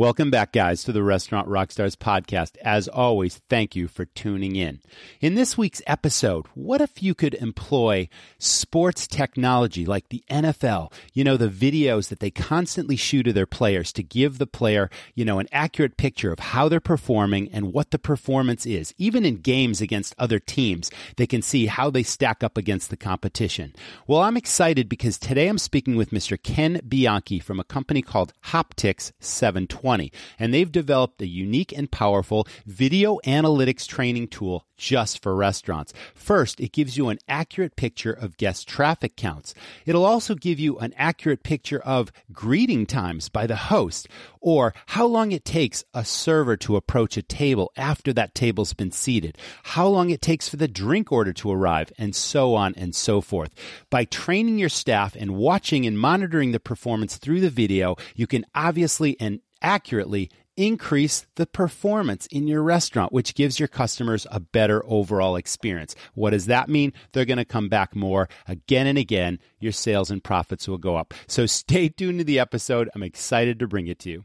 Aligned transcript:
Welcome 0.00 0.30
back, 0.30 0.52
guys, 0.52 0.82
to 0.84 0.92
the 0.92 1.02
Restaurant 1.02 1.46
Rockstars 1.46 1.94
podcast. 1.94 2.56
As 2.62 2.88
always, 2.88 3.42
thank 3.50 3.76
you 3.76 3.86
for 3.86 4.06
tuning 4.06 4.56
in. 4.56 4.80
In 5.20 5.34
this 5.34 5.58
week's 5.58 5.82
episode, 5.86 6.46
what 6.54 6.80
if 6.80 7.02
you 7.02 7.14
could 7.14 7.34
employ 7.34 8.08
sports 8.38 9.06
technology 9.06 9.84
like 9.84 10.08
the 10.08 10.24
NFL? 10.30 10.90
You 11.12 11.24
know, 11.24 11.36
the 11.36 11.50
videos 11.50 12.08
that 12.08 12.20
they 12.20 12.30
constantly 12.30 12.96
shoot 12.96 13.28
of 13.28 13.34
their 13.34 13.44
players 13.44 13.92
to 13.92 14.02
give 14.02 14.38
the 14.38 14.46
player, 14.46 14.88
you 15.14 15.26
know, 15.26 15.38
an 15.38 15.48
accurate 15.52 15.98
picture 15.98 16.32
of 16.32 16.38
how 16.38 16.70
they're 16.70 16.80
performing 16.80 17.50
and 17.52 17.74
what 17.74 17.90
the 17.90 17.98
performance 17.98 18.64
is. 18.64 18.94
Even 18.96 19.26
in 19.26 19.36
games 19.36 19.82
against 19.82 20.14
other 20.16 20.38
teams, 20.38 20.90
they 21.18 21.26
can 21.26 21.42
see 21.42 21.66
how 21.66 21.90
they 21.90 22.02
stack 22.02 22.42
up 22.42 22.56
against 22.56 22.88
the 22.88 22.96
competition. 22.96 23.74
Well, 24.06 24.22
I'm 24.22 24.38
excited 24.38 24.88
because 24.88 25.18
today 25.18 25.46
I'm 25.46 25.58
speaking 25.58 25.96
with 25.96 26.08
Mr. 26.08 26.42
Ken 26.42 26.80
Bianchi 26.88 27.38
from 27.38 27.60
a 27.60 27.64
company 27.64 28.00
called 28.00 28.32
Hoptix 28.46 29.12
720 29.20 29.89
and 30.38 30.52
they've 30.52 30.70
developed 30.70 31.20
a 31.22 31.26
unique 31.26 31.72
and 31.72 31.90
powerful 31.90 32.46
video 32.66 33.18
analytics 33.24 33.86
training 33.86 34.28
tool 34.28 34.66
just 34.76 35.22
for 35.22 35.36
restaurants. 35.36 35.92
First, 36.14 36.58
it 36.58 36.72
gives 36.72 36.96
you 36.96 37.10
an 37.10 37.18
accurate 37.28 37.76
picture 37.76 38.12
of 38.12 38.38
guest 38.38 38.66
traffic 38.66 39.14
counts. 39.14 39.54
It'll 39.84 40.06
also 40.06 40.34
give 40.34 40.58
you 40.58 40.78
an 40.78 40.94
accurate 40.96 41.42
picture 41.42 41.80
of 41.80 42.10
greeting 42.32 42.86
times 42.86 43.28
by 43.28 43.46
the 43.46 43.56
host 43.56 44.08
or 44.40 44.72
how 44.86 45.06
long 45.06 45.32
it 45.32 45.44
takes 45.44 45.84
a 45.92 46.02
server 46.04 46.56
to 46.56 46.76
approach 46.76 47.18
a 47.18 47.22
table 47.22 47.70
after 47.76 48.12
that 48.14 48.34
table's 48.34 48.72
been 48.72 48.90
seated, 48.90 49.36
how 49.62 49.86
long 49.86 50.08
it 50.08 50.22
takes 50.22 50.48
for 50.48 50.56
the 50.56 50.66
drink 50.68 51.12
order 51.12 51.34
to 51.34 51.52
arrive, 51.52 51.92
and 51.98 52.16
so 52.16 52.54
on 52.54 52.74
and 52.76 52.94
so 52.94 53.20
forth. 53.20 53.54
By 53.90 54.06
training 54.06 54.58
your 54.58 54.70
staff 54.70 55.14
and 55.14 55.36
watching 55.36 55.86
and 55.86 55.98
monitoring 55.98 56.52
the 56.52 56.60
performance 56.60 57.18
through 57.18 57.40
the 57.40 57.50
video, 57.50 57.96
you 58.16 58.26
can 58.26 58.46
obviously 58.54 59.18
and 59.20 59.40
accurately 59.62 60.30
increase 60.56 61.26
the 61.36 61.46
performance 61.46 62.26
in 62.26 62.46
your 62.46 62.62
restaurant, 62.62 63.12
which 63.12 63.34
gives 63.34 63.58
your 63.58 63.68
customers 63.68 64.26
a 64.30 64.40
better 64.40 64.82
overall 64.84 65.36
experience. 65.36 65.94
What 66.14 66.30
does 66.30 66.46
that 66.46 66.68
mean? 66.68 66.92
They're 67.12 67.24
going 67.24 67.38
to 67.38 67.44
come 67.44 67.68
back 67.68 67.96
more 67.96 68.28
again 68.46 68.86
and 68.86 68.98
again. 68.98 69.38
Your 69.58 69.72
sales 69.72 70.10
and 70.10 70.22
profits 70.22 70.68
will 70.68 70.78
go 70.78 70.96
up. 70.96 71.14
So 71.26 71.46
stay 71.46 71.88
tuned 71.88 72.18
to 72.18 72.24
the 72.24 72.38
episode. 72.38 72.90
I'm 72.94 73.02
excited 73.02 73.58
to 73.58 73.68
bring 73.68 73.86
it 73.86 73.98
to 74.00 74.10
you. 74.10 74.24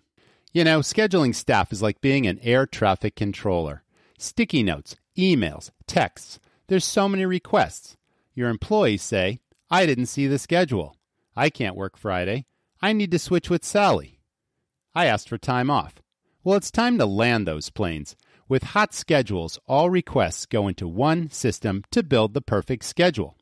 You 0.52 0.64
know, 0.64 0.80
scheduling 0.80 1.36
staff 1.36 1.72
is 1.72 1.82
like 1.82 2.02
being 2.02 2.28
an 2.28 2.40
air 2.42 2.66
traffic 2.66 3.16
controller. 3.16 3.84
Sticky 4.18 4.64
notes, 4.64 4.96
emails, 5.18 5.72
texts. 5.88 6.40
There's 6.68 6.86
so 6.86 7.08
many 7.08 7.26
requests. 7.26 7.98
Your 8.34 8.50
employees 8.50 9.04
say, 9.04 9.40
I 9.70 9.86
didn't 9.86 10.08
see 10.08 10.28
the 10.28 10.40
schedule. 10.40 10.98
I 11.36 11.50
can't 11.50 11.76
work 11.76 11.98
Friday. 11.98 12.46
I 12.82 12.94
need 12.94 13.12
to 13.12 13.20
switch 13.20 13.50
with 13.50 13.66
Sally. 13.66 14.15
I 14.96 15.08
asked 15.08 15.28
for 15.28 15.38
time 15.38 15.70
off. 15.70 15.96
Well, 16.44 16.56
it's 16.56 16.72
time 16.72 16.98
to 17.00 17.06
land 17.06 17.46
those 17.48 17.70
planes. 17.70 18.16
With 18.48 18.64
hot 18.64 18.94
schedules, 18.94 19.60
all 19.68 19.90
requests 19.90 20.46
go 20.46 20.68
into 20.68 20.88
one 20.88 21.30
system 21.32 21.84
to 21.92 22.04
build 22.04 22.34
the 22.34 22.42
perfect 22.42 22.86
schedule. 22.86 23.36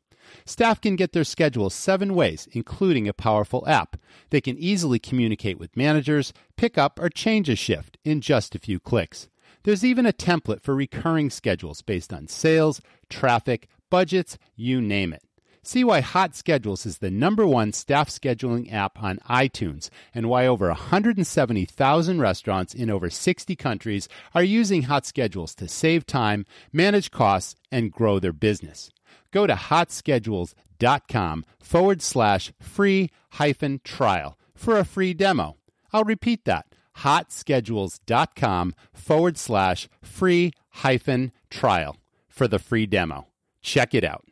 Staff 0.46 0.80
can 0.80 0.96
get 0.96 1.12
their 1.12 1.24
schedules 1.24 1.74
seven 1.74 2.14
ways, 2.14 2.48
including 2.52 3.06
a 3.06 3.12
powerful 3.12 3.62
app. 3.68 3.96
They 4.30 4.40
can 4.40 4.58
easily 4.58 4.98
communicate 4.98 5.58
with 5.58 5.76
managers, 5.76 6.32
pick 6.56 6.78
up 6.78 6.98
or 6.98 7.08
change 7.10 7.48
a 7.48 7.56
shift 7.56 7.98
in 8.04 8.20
just 8.20 8.54
a 8.54 8.58
few 8.58 8.80
clicks. 8.80 9.28
There's 9.64 9.84
even 9.84 10.06
a 10.06 10.12
template 10.12 10.62
for 10.62 10.74
recurring 10.74 11.30
schedules 11.30 11.82
based 11.82 12.12
on 12.12 12.28
sales, 12.28 12.80
traffic, 13.08 13.68
budgets, 13.90 14.38
you 14.56 14.80
name 14.80 15.12
it. 15.12 15.23
See 15.66 15.82
why 15.82 16.00
Hot 16.00 16.36
Schedules 16.36 16.84
is 16.84 16.98
the 16.98 17.10
number 17.10 17.46
one 17.46 17.72
staff 17.72 18.10
scheduling 18.10 18.70
app 18.70 19.02
on 19.02 19.18
iTunes 19.30 19.88
and 20.14 20.28
why 20.28 20.46
over 20.46 20.68
170,000 20.68 22.20
restaurants 22.20 22.74
in 22.74 22.90
over 22.90 23.08
60 23.08 23.56
countries 23.56 24.06
are 24.34 24.42
using 24.42 24.82
Hot 24.82 25.06
Schedules 25.06 25.54
to 25.54 25.66
save 25.66 26.04
time, 26.04 26.44
manage 26.70 27.10
costs, 27.10 27.56
and 27.72 27.90
grow 27.90 28.18
their 28.18 28.34
business. 28.34 28.90
Go 29.30 29.46
to 29.46 29.54
hotschedules.com 29.54 31.44
forward 31.58 32.02
slash 32.02 32.52
free 32.60 33.08
hyphen 33.30 33.80
trial 33.84 34.38
for 34.54 34.78
a 34.78 34.84
free 34.84 35.14
demo. 35.14 35.56
I'll 35.94 36.04
repeat 36.04 36.44
that 36.44 36.66
hotschedules.com 36.98 38.74
forward 38.92 39.38
slash 39.38 39.88
free 40.02 40.52
hyphen 40.68 41.32
trial 41.48 41.96
for 42.28 42.46
the 42.46 42.58
free 42.58 42.84
demo. 42.84 43.28
Check 43.62 43.94
it 43.94 44.04
out. 44.04 44.26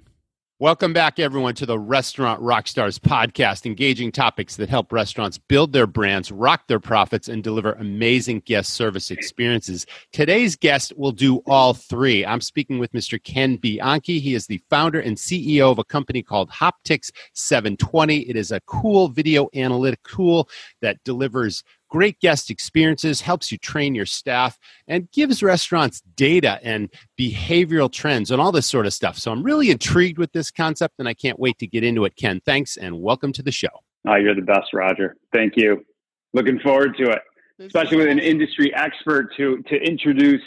Welcome 0.62 0.92
back, 0.92 1.18
everyone, 1.18 1.56
to 1.56 1.66
the 1.66 1.76
Restaurant 1.76 2.40
Rockstars 2.40 2.96
podcast, 2.96 3.66
engaging 3.66 4.12
topics 4.12 4.54
that 4.54 4.68
help 4.68 4.92
restaurants 4.92 5.36
build 5.36 5.72
their 5.72 5.88
brands, 5.88 6.30
rock 6.30 6.68
their 6.68 6.78
profits, 6.78 7.26
and 7.26 7.42
deliver 7.42 7.72
amazing 7.72 8.42
guest 8.44 8.74
service 8.74 9.10
experiences. 9.10 9.86
Today's 10.12 10.54
guest 10.54 10.92
will 10.96 11.10
do 11.10 11.38
all 11.46 11.74
three. 11.74 12.24
I'm 12.24 12.40
speaking 12.40 12.78
with 12.78 12.92
Mr. 12.92 13.20
Ken 13.20 13.56
Bianchi. 13.56 14.20
He 14.20 14.34
is 14.34 14.46
the 14.46 14.62
founder 14.70 15.00
and 15.00 15.16
CEO 15.16 15.72
of 15.72 15.80
a 15.80 15.84
company 15.84 16.22
called 16.22 16.48
Hoptix 16.50 17.10
720. 17.32 18.18
It 18.18 18.36
is 18.36 18.52
a 18.52 18.60
cool 18.60 19.08
video 19.08 19.48
analytic 19.56 20.00
tool 20.04 20.48
that 20.80 21.02
delivers 21.02 21.64
great 21.92 22.18
guest 22.20 22.50
experiences, 22.50 23.20
helps 23.20 23.52
you 23.52 23.58
train 23.58 23.94
your 23.94 24.06
staff, 24.06 24.58
and 24.88 25.10
gives 25.12 25.42
restaurants 25.42 26.00
data 26.16 26.58
and 26.62 26.88
behavioral 27.20 27.92
trends 27.92 28.30
and 28.30 28.40
all 28.40 28.50
this 28.50 28.66
sort 28.66 28.86
of 28.86 28.94
stuff. 28.94 29.18
So 29.18 29.30
I'm 29.30 29.42
really 29.42 29.70
intrigued 29.70 30.16
with 30.16 30.32
this 30.32 30.50
concept 30.50 30.94
and 30.98 31.06
I 31.06 31.12
can't 31.12 31.38
wait 31.38 31.58
to 31.58 31.66
get 31.66 31.84
into 31.84 32.06
it. 32.06 32.16
Ken, 32.16 32.40
thanks 32.46 32.78
and 32.78 32.98
welcome 33.02 33.30
to 33.34 33.42
the 33.42 33.52
show. 33.52 33.68
Oh, 34.08 34.14
you're 34.14 34.34
the 34.34 34.40
best, 34.40 34.72
Roger. 34.72 35.16
Thank 35.34 35.52
you. 35.56 35.84
Looking 36.32 36.58
forward 36.60 36.96
to 36.96 37.10
it, 37.10 37.18
especially 37.60 37.98
with 37.98 38.08
an 38.08 38.18
industry 38.18 38.74
expert 38.74 39.28
to, 39.36 39.62
to 39.68 39.76
introduce 39.76 40.40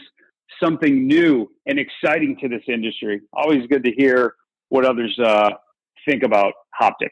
something 0.59 1.05
new 1.05 1.47
and 1.67 1.77
exciting 1.77 2.37
to 2.41 2.49
this 2.49 2.63
industry. 2.67 3.21
Always 3.33 3.67
good 3.67 3.83
to 3.83 3.91
hear 3.91 4.33
what 4.69 4.83
others 4.83 5.15
uh, 5.23 5.51
think 6.09 6.23
about 6.23 6.53
Hoptix. 6.81 7.11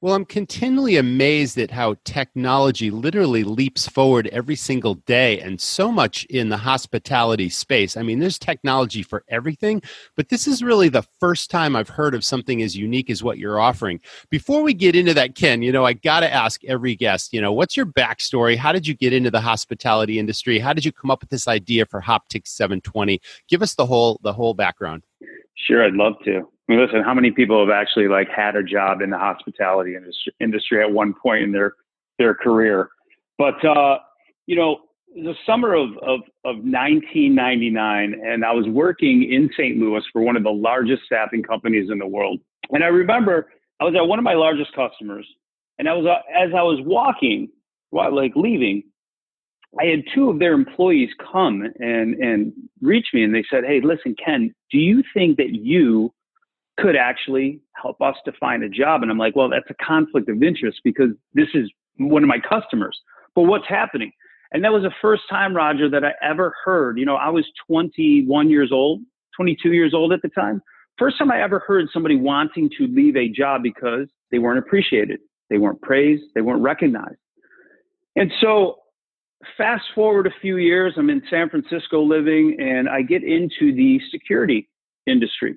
Well, 0.00 0.14
I'm 0.14 0.26
continually 0.26 0.96
amazed 0.96 1.58
at 1.58 1.72
how 1.72 1.96
technology 2.04 2.88
literally 2.88 3.42
leaps 3.42 3.88
forward 3.88 4.28
every 4.28 4.54
single 4.54 4.94
day 4.94 5.40
and 5.40 5.60
so 5.60 5.90
much 5.90 6.24
in 6.26 6.50
the 6.50 6.56
hospitality 6.56 7.48
space. 7.48 7.96
I 7.96 8.02
mean, 8.02 8.20
there's 8.20 8.38
technology 8.38 9.02
for 9.02 9.24
everything, 9.28 9.82
but 10.14 10.28
this 10.28 10.46
is 10.46 10.62
really 10.62 10.88
the 10.88 11.04
first 11.18 11.50
time 11.50 11.74
I've 11.74 11.88
heard 11.88 12.14
of 12.14 12.24
something 12.24 12.62
as 12.62 12.76
unique 12.76 13.10
as 13.10 13.24
what 13.24 13.38
you're 13.38 13.58
offering. 13.58 14.00
Before 14.30 14.62
we 14.62 14.72
get 14.72 14.94
into 14.94 15.14
that, 15.14 15.34
Ken, 15.34 15.62
you 15.62 15.72
know, 15.72 15.84
I 15.84 15.94
got 15.94 16.20
to 16.20 16.32
ask 16.32 16.64
every 16.64 16.94
guest, 16.94 17.32
you 17.32 17.40
know, 17.40 17.52
what's 17.52 17.76
your 17.76 17.86
backstory? 17.86 18.56
How 18.56 18.70
did 18.70 18.86
you 18.86 18.94
get 18.94 19.12
into 19.12 19.32
the 19.32 19.40
hospitality 19.40 20.20
industry? 20.20 20.60
How 20.60 20.74
did 20.74 20.84
you 20.84 20.92
come 20.92 21.10
up 21.10 21.22
with 21.22 21.30
this 21.30 21.48
idea 21.48 21.84
for 21.86 22.00
Hoptix 22.00 22.46
720? 22.46 23.20
Give 23.48 23.62
us 23.62 23.74
the 23.74 23.86
whole 23.86 24.20
the 24.22 24.32
whole 24.32 24.54
background. 24.54 25.02
Sure, 25.56 25.84
I'd 25.84 25.94
love 25.94 26.14
to. 26.24 26.48
I 26.68 26.72
mean, 26.72 26.84
listen, 26.84 27.02
how 27.02 27.14
many 27.14 27.30
people 27.30 27.64
have 27.66 27.74
actually 27.74 28.08
like 28.08 28.28
had 28.28 28.54
a 28.54 28.62
job 28.62 29.00
in 29.00 29.10
the 29.10 29.18
hospitality 29.18 29.94
industry, 29.94 30.34
industry 30.38 30.82
at 30.82 30.92
one 30.92 31.14
point 31.14 31.42
in 31.42 31.52
their 31.52 31.74
their 32.18 32.34
career? 32.34 32.90
But 33.38 33.64
uh, 33.64 33.98
you 34.46 34.56
know, 34.56 34.80
the 35.14 35.34
summer 35.46 35.74
of, 35.74 35.90
of 36.02 36.20
of 36.44 36.56
1999, 36.56 38.20
and 38.22 38.44
I 38.44 38.52
was 38.52 38.66
working 38.68 39.30
in 39.30 39.48
St. 39.54 39.78
Louis 39.78 40.02
for 40.12 40.22
one 40.22 40.36
of 40.36 40.42
the 40.42 40.50
largest 40.50 41.04
staffing 41.06 41.42
companies 41.42 41.88
in 41.90 41.98
the 41.98 42.06
world. 42.06 42.38
And 42.70 42.84
I 42.84 42.88
remember 42.88 43.48
I 43.80 43.84
was 43.84 43.94
at 43.96 44.06
one 44.06 44.18
of 44.18 44.24
my 44.24 44.34
largest 44.34 44.74
customers, 44.74 45.26
and 45.78 45.88
I 45.88 45.94
was 45.94 46.06
uh, 46.06 46.20
as 46.38 46.50
I 46.54 46.62
was 46.62 46.80
walking, 46.84 47.48
like 47.92 48.32
leaving, 48.36 48.82
I 49.80 49.86
had 49.86 50.02
two 50.14 50.28
of 50.28 50.38
their 50.38 50.52
employees 50.52 51.08
come 51.32 51.62
and 51.78 52.14
and 52.16 52.52
reach 52.82 53.06
me, 53.14 53.22
and 53.22 53.34
they 53.34 53.44
said, 53.50 53.64
"Hey, 53.64 53.80
listen, 53.82 54.14
Ken, 54.22 54.54
do 54.70 54.76
you 54.76 55.02
think 55.14 55.38
that 55.38 55.54
you 55.54 56.12
could 56.80 56.96
actually 56.96 57.60
help 57.80 58.00
us 58.00 58.16
to 58.24 58.32
find 58.32 58.62
a 58.62 58.68
job. 58.68 59.02
And 59.02 59.10
I'm 59.10 59.18
like, 59.18 59.36
well, 59.36 59.48
that's 59.48 59.68
a 59.70 59.84
conflict 59.84 60.28
of 60.28 60.42
interest 60.42 60.80
because 60.84 61.10
this 61.34 61.48
is 61.54 61.70
one 61.96 62.22
of 62.22 62.28
my 62.28 62.38
customers. 62.38 62.98
But 63.34 63.42
what's 63.42 63.68
happening? 63.68 64.12
And 64.52 64.64
that 64.64 64.72
was 64.72 64.82
the 64.82 64.92
first 65.02 65.22
time, 65.28 65.54
Roger, 65.54 65.90
that 65.90 66.04
I 66.04 66.12
ever 66.22 66.54
heard. 66.64 66.98
You 66.98 67.04
know, 67.04 67.16
I 67.16 67.28
was 67.28 67.46
21 67.66 68.48
years 68.48 68.70
old, 68.72 69.00
22 69.36 69.72
years 69.72 69.92
old 69.92 70.12
at 70.12 70.22
the 70.22 70.28
time. 70.28 70.62
First 70.98 71.18
time 71.18 71.30
I 71.30 71.42
ever 71.42 71.60
heard 71.60 71.86
somebody 71.92 72.16
wanting 72.16 72.70
to 72.78 72.86
leave 72.86 73.16
a 73.16 73.28
job 73.28 73.62
because 73.62 74.08
they 74.30 74.38
weren't 74.38 74.58
appreciated, 74.58 75.20
they 75.48 75.58
weren't 75.58 75.80
praised, 75.80 76.24
they 76.34 76.40
weren't 76.40 76.62
recognized. 76.62 77.18
And 78.16 78.32
so, 78.40 78.78
fast 79.56 79.84
forward 79.94 80.26
a 80.26 80.32
few 80.40 80.56
years, 80.56 80.94
I'm 80.96 81.08
in 81.08 81.22
San 81.30 81.48
Francisco 81.50 82.02
living, 82.02 82.56
and 82.58 82.88
I 82.88 83.02
get 83.02 83.22
into 83.22 83.72
the 83.72 84.00
security 84.10 84.68
industry. 85.06 85.56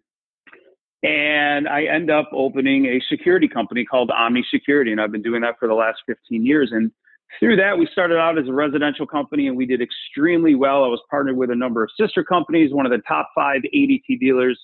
And 1.04 1.68
I 1.68 1.86
end 1.86 2.12
up 2.12 2.30
opening 2.32 2.86
a 2.86 3.02
security 3.10 3.48
company 3.48 3.86
called 3.86 4.12
Omni 4.12 4.46
Security. 4.52 4.92
And 4.92 5.02
I've 5.02 5.12
been 5.12 5.24
doing 5.24 5.42
that 5.42 5.56
for 5.60 5.68
the 5.68 5.74
last 5.74 6.00
15 6.06 6.46
years. 6.46 6.72
And 6.72 6.92
through 7.40 7.56
that, 7.56 7.78
we 7.78 7.88
started 7.92 8.18
out 8.18 8.38
as 8.38 8.48
a 8.48 8.54
residential 8.54 9.08
company 9.08 9.48
and 9.48 9.58
we 9.58 9.66
did 9.66 9.82
extremely 9.82 10.54
well. 10.54 10.84
I 10.84 10.88
was 10.88 11.02
partnered 11.10 11.38
with 11.38 11.50
a 11.50 11.56
number 11.56 11.84
of 11.84 11.90
sister 12.00 12.24
companies, 12.24 12.74
one 12.74 12.86
of 12.86 12.92
the 12.92 13.02
top 13.08 13.30
five 13.34 13.62
ADT 13.74 14.20
dealers 14.20 14.60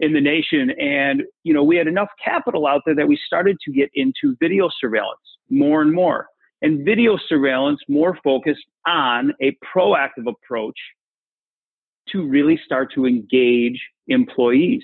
in 0.00 0.12
the 0.12 0.20
nation. 0.20 0.70
And, 0.78 1.22
you 1.44 1.54
know, 1.54 1.62
we 1.62 1.76
had 1.76 1.86
enough 1.86 2.08
capital 2.22 2.66
out 2.66 2.82
there 2.84 2.94
that 2.94 3.08
we 3.08 3.18
started 3.26 3.56
to 3.64 3.72
get 3.72 3.90
into 3.94 4.36
video 4.40 4.68
surveillance 4.80 5.20
more 5.48 5.80
and 5.80 5.92
more. 5.92 6.26
And 6.60 6.84
video 6.84 7.16
surveillance 7.28 7.80
more 7.88 8.18
focused 8.22 8.66
on 8.86 9.32
a 9.40 9.56
proactive 9.74 10.26
approach 10.26 10.76
to 12.08 12.26
really 12.26 12.60
start 12.64 12.92
to 12.94 13.06
engage 13.06 13.80
employees. 14.08 14.82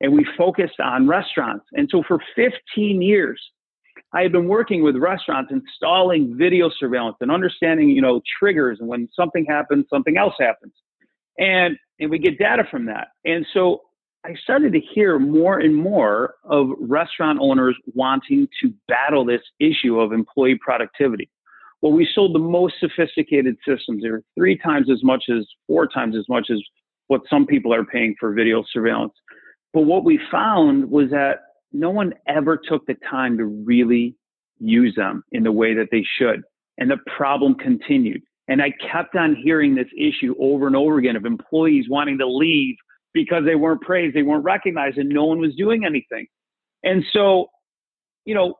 And 0.00 0.12
we 0.12 0.26
focused 0.36 0.80
on 0.80 1.06
restaurants. 1.06 1.66
And 1.72 1.88
so 1.90 2.02
for 2.06 2.18
15 2.34 3.02
years, 3.02 3.40
I 4.12 4.22
had 4.22 4.32
been 4.32 4.48
working 4.48 4.82
with 4.82 4.96
restaurants 4.96 5.52
installing 5.52 6.36
video 6.36 6.70
surveillance 6.78 7.16
and 7.20 7.30
understanding, 7.30 7.90
you 7.90 8.00
know, 8.00 8.20
triggers 8.38 8.78
and 8.80 8.88
when 8.88 9.08
something 9.14 9.44
happens, 9.48 9.86
something 9.90 10.16
else 10.16 10.34
happens. 10.38 10.72
And 11.38 11.76
and 12.00 12.10
we 12.10 12.18
get 12.18 12.38
data 12.38 12.64
from 12.70 12.86
that. 12.86 13.08
And 13.24 13.46
so 13.52 13.82
I 14.24 14.34
started 14.42 14.72
to 14.72 14.80
hear 14.80 15.18
more 15.18 15.58
and 15.58 15.74
more 15.74 16.34
of 16.44 16.68
restaurant 16.78 17.38
owners 17.40 17.76
wanting 17.94 18.48
to 18.62 18.72
battle 18.88 19.24
this 19.24 19.42
issue 19.60 20.00
of 20.00 20.12
employee 20.12 20.58
productivity. 20.62 21.30
Well, 21.82 21.92
we 21.92 22.06
sold 22.14 22.34
the 22.34 22.40
most 22.40 22.74
sophisticated 22.80 23.56
systems. 23.66 24.02
They 24.02 24.10
were 24.10 24.22
three 24.36 24.58
times 24.58 24.90
as 24.90 25.02
much 25.02 25.24
as 25.30 25.46
four 25.66 25.86
times 25.86 26.16
as 26.16 26.24
much 26.28 26.48
as 26.50 26.60
what 27.06 27.22
some 27.30 27.46
people 27.46 27.72
are 27.72 27.84
paying 27.84 28.14
for 28.20 28.32
video 28.34 28.62
surveillance. 28.70 29.14
But 29.72 29.82
what 29.82 30.04
we 30.04 30.18
found 30.30 30.90
was 30.90 31.10
that 31.10 31.38
no 31.72 31.90
one 31.90 32.14
ever 32.26 32.56
took 32.56 32.86
the 32.86 32.96
time 33.08 33.38
to 33.38 33.44
really 33.44 34.16
use 34.58 34.94
them 34.96 35.22
in 35.32 35.44
the 35.44 35.52
way 35.52 35.74
that 35.74 35.88
they 35.90 36.04
should. 36.18 36.42
And 36.78 36.90
the 36.90 36.98
problem 37.16 37.54
continued. 37.54 38.22
And 38.48 38.60
I 38.60 38.72
kept 38.92 39.14
on 39.14 39.36
hearing 39.36 39.74
this 39.74 39.86
issue 39.96 40.34
over 40.40 40.66
and 40.66 40.74
over 40.74 40.98
again 40.98 41.14
of 41.14 41.24
employees 41.24 41.86
wanting 41.88 42.18
to 42.18 42.26
leave 42.26 42.74
because 43.12 43.44
they 43.44 43.54
weren't 43.54 43.80
praised, 43.80 44.16
they 44.16 44.22
weren't 44.22 44.44
recognized, 44.44 44.98
and 44.98 45.08
no 45.08 45.24
one 45.24 45.38
was 45.38 45.54
doing 45.54 45.84
anything. 45.84 46.26
And 46.82 47.04
so, 47.12 47.46
you 48.24 48.34
know, 48.34 48.54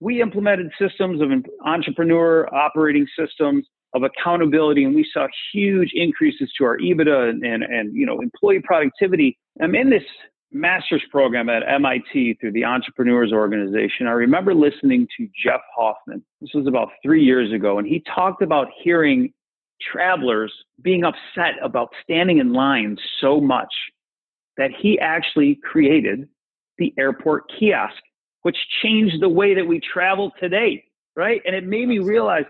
we 0.00 0.20
implemented 0.20 0.70
systems 0.80 1.20
of 1.20 1.30
entrepreneur 1.64 2.52
operating 2.54 3.06
systems 3.18 3.66
of 3.94 4.02
accountability, 4.02 4.84
and 4.84 4.94
we 4.94 5.08
saw 5.12 5.26
huge 5.52 5.90
increases 5.94 6.50
to 6.58 6.64
our 6.64 6.78
EBITDA 6.78 7.30
and, 7.30 7.44
and, 7.44 7.62
and 7.62 7.94
you 7.94 8.06
know 8.06 8.20
employee 8.20 8.60
productivity. 8.64 9.38
I'm 9.60 9.74
in 9.74 9.90
this 9.90 10.02
master's 10.52 11.02
program 11.10 11.48
at 11.48 11.62
MIT 11.66 12.34
through 12.40 12.52
the 12.52 12.64
Entrepreneurs 12.64 13.32
Organization. 13.32 14.06
I 14.06 14.12
remember 14.12 14.54
listening 14.54 15.08
to 15.16 15.28
Jeff 15.44 15.60
Hoffman. 15.76 16.22
This 16.40 16.50
was 16.54 16.66
about 16.66 16.88
three 17.02 17.24
years 17.24 17.52
ago, 17.52 17.78
and 17.78 17.86
he 17.86 18.02
talked 18.14 18.42
about 18.42 18.68
hearing 18.82 19.32
travelers 19.80 20.52
being 20.80 21.04
upset 21.04 21.54
about 21.62 21.88
standing 22.02 22.38
in 22.38 22.52
line 22.52 22.96
so 23.20 23.40
much 23.40 23.72
that 24.56 24.70
he 24.78 24.98
actually 24.98 25.58
created 25.62 26.28
the 26.78 26.92
airport 26.98 27.44
kiosk, 27.58 28.02
which 28.42 28.56
changed 28.82 29.20
the 29.20 29.28
way 29.28 29.54
that 29.54 29.66
we 29.66 29.80
travel 29.80 30.30
today, 30.40 30.84
right? 31.16 31.40
And 31.44 31.54
it 31.56 31.64
made 31.64 31.88
me 31.88 31.98
realize 31.98 32.44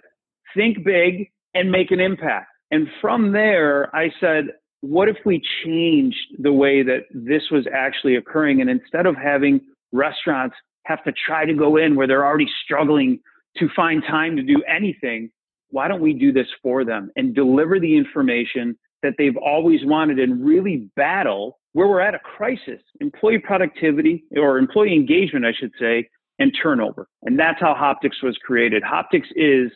think 0.54 0.84
big 0.84 1.30
and 1.54 1.70
make 1.70 1.90
an 1.90 2.00
impact. 2.00 2.48
And 2.70 2.88
from 3.00 3.32
there, 3.32 3.94
I 3.94 4.10
said, 4.20 4.46
what 4.82 5.08
if 5.08 5.16
we 5.24 5.40
changed 5.64 6.36
the 6.38 6.52
way 6.52 6.82
that 6.82 7.04
this 7.12 7.42
was 7.50 7.66
actually 7.72 8.16
occurring? 8.16 8.60
And 8.60 8.68
instead 8.68 9.06
of 9.06 9.16
having 9.16 9.60
restaurants 9.92 10.56
have 10.84 11.02
to 11.04 11.12
try 11.26 11.46
to 11.46 11.54
go 11.54 11.76
in 11.76 11.94
where 11.94 12.06
they're 12.06 12.26
already 12.26 12.48
struggling 12.64 13.20
to 13.58 13.68
find 13.74 14.02
time 14.02 14.36
to 14.36 14.42
do 14.42 14.62
anything, 14.68 15.30
why 15.70 15.86
don't 15.86 16.00
we 16.00 16.12
do 16.12 16.32
this 16.32 16.48
for 16.62 16.84
them 16.84 17.10
and 17.14 17.34
deliver 17.34 17.78
the 17.78 17.96
information 17.96 18.76
that 19.02 19.14
they've 19.18 19.36
always 19.36 19.80
wanted 19.84 20.18
and 20.18 20.44
really 20.44 20.88
battle 20.96 21.58
where 21.74 21.86
we're 21.86 22.00
at 22.00 22.14
a 22.14 22.18
crisis 22.18 22.80
employee 23.00 23.38
productivity 23.38 24.24
or 24.36 24.58
employee 24.58 24.94
engagement, 24.94 25.46
I 25.46 25.52
should 25.58 25.72
say, 25.78 26.08
and 26.40 26.52
turnover. 26.60 27.08
And 27.22 27.38
that's 27.38 27.60
how 27.60 27.74
Hoptix 27.74 28.22
was 28.22 28.36
created. 28.44 28.82
Hoptix 28.82 29.26
is 29.36 29.70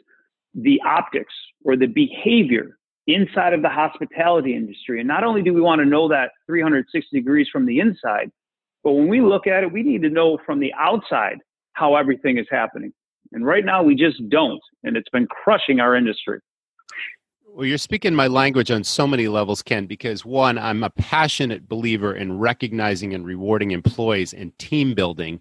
the 0.55 0.81
optics 0.85 1.33
or 1.65 1.77
the 1.77 1.87
behavior 1.87 2.77
inside 3.07 3.53
of 3.53 3.63
the 3.63 3.69
hospitality 3.69 4.55
industry. 4.55 4.99
And 5.01 5.09
not 5.09 5.25
only 5.25 5.43
do 5.43 5.55
we 5.55 5.61
want 5.61 5.81
to 5.81 5.85
know 5.85 6.09
that 6.09 6.31
360 6.47 7.17
degrees 7.17 7.49
from 7.53 7.67
the 7.67 7.79
inside, 7.79 8.31
but 8.83 8.93
when 8.93 9.09
we 9.09 9.21
look 9.21 9.47
at 9.47 9.63
it, 9.63 9.73
we 9.73 9.83
need 9.83 10.03
to 10.03 10.11
know 10.11 10.39
from 10.45 10.61
the 10.61 10.73
outside 10.79 11.39
how 11.73 11.97
everything 11.97 12.39
is 12.39 12.47
happening. 12.51 12.93
And 13.33 13.45
right 13.45 13.65
now, 13.65 13.83
we 13.83 13.95
just 13.95 14.29
don't. 14.29 14.61
And 14.85 14.97
it's 14.97 15.09
been 15.11 15.27
crushing 15.27 15.81
our 15.81 15.97
industry. 15.97 16.39
Well, 17.57 17.67
you're 17.67 17.79
speaking 17.79 18.15
my 18.15 18.27
language 18.27 18.71
on 18.71 18.85
so 18.85 19.07
many 19.07 19.29
levels, 19.29 19.63
Ken, 19.63 19.87
because 19.87 20.25
one, 20.25 20.59
I'm 20.59 20.85
a 20.85 20.91
passionate 20.91 21.69
believer 21.69 22.15
in 22.15 22.39
recognizing 22.39 23.15
and 23.15 23.25
rewarding 23.25 23.71
employees 23.71 24.35
and 24.35 24.57
team 24.59 24.95
building. 24.95 25.41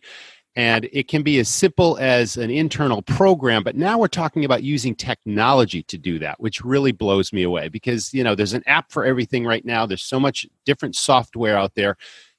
And 0.57 0.87
it 0.93 1.09
can 1.09 1.21
be 1.21 1.39
as 1.39 1.49
simple 1.49 1.97
as 1.97 2.37
an 2.37 2.49
internal 2.49 3.01
program, 3.01 3.61
but 3.61 3.75
now 3.75 3.97
we're 3.97 4.07
talking 4.07 4.45
about 4.45 4.63
using 4.63 4.95
technology 4.95 5.83
to 5.83 5.97
do 5.97 6.17
that, 6.19 6.39
which 6.39 6.63
really 6.63 6.93
blows 6.93 7.33
me 7.33 7.43
away 7.43 7.67
because, 7.67 8.13
you 8.13 8.23
know, 8.23 8.35
there's 8.35 8.53
an 8.53 8.63
app 8.65 8.89
for 8.89 9.03
everything 9.03 9.45
right 9.45 9.65
now. 9.65 9.85
There's 9.85 10.03
so 10.03 10.19
much 10.19 10.47
different 10.63 10.95
software 10.95 11.57
out 11.57 11.75
there. 11.75 11.97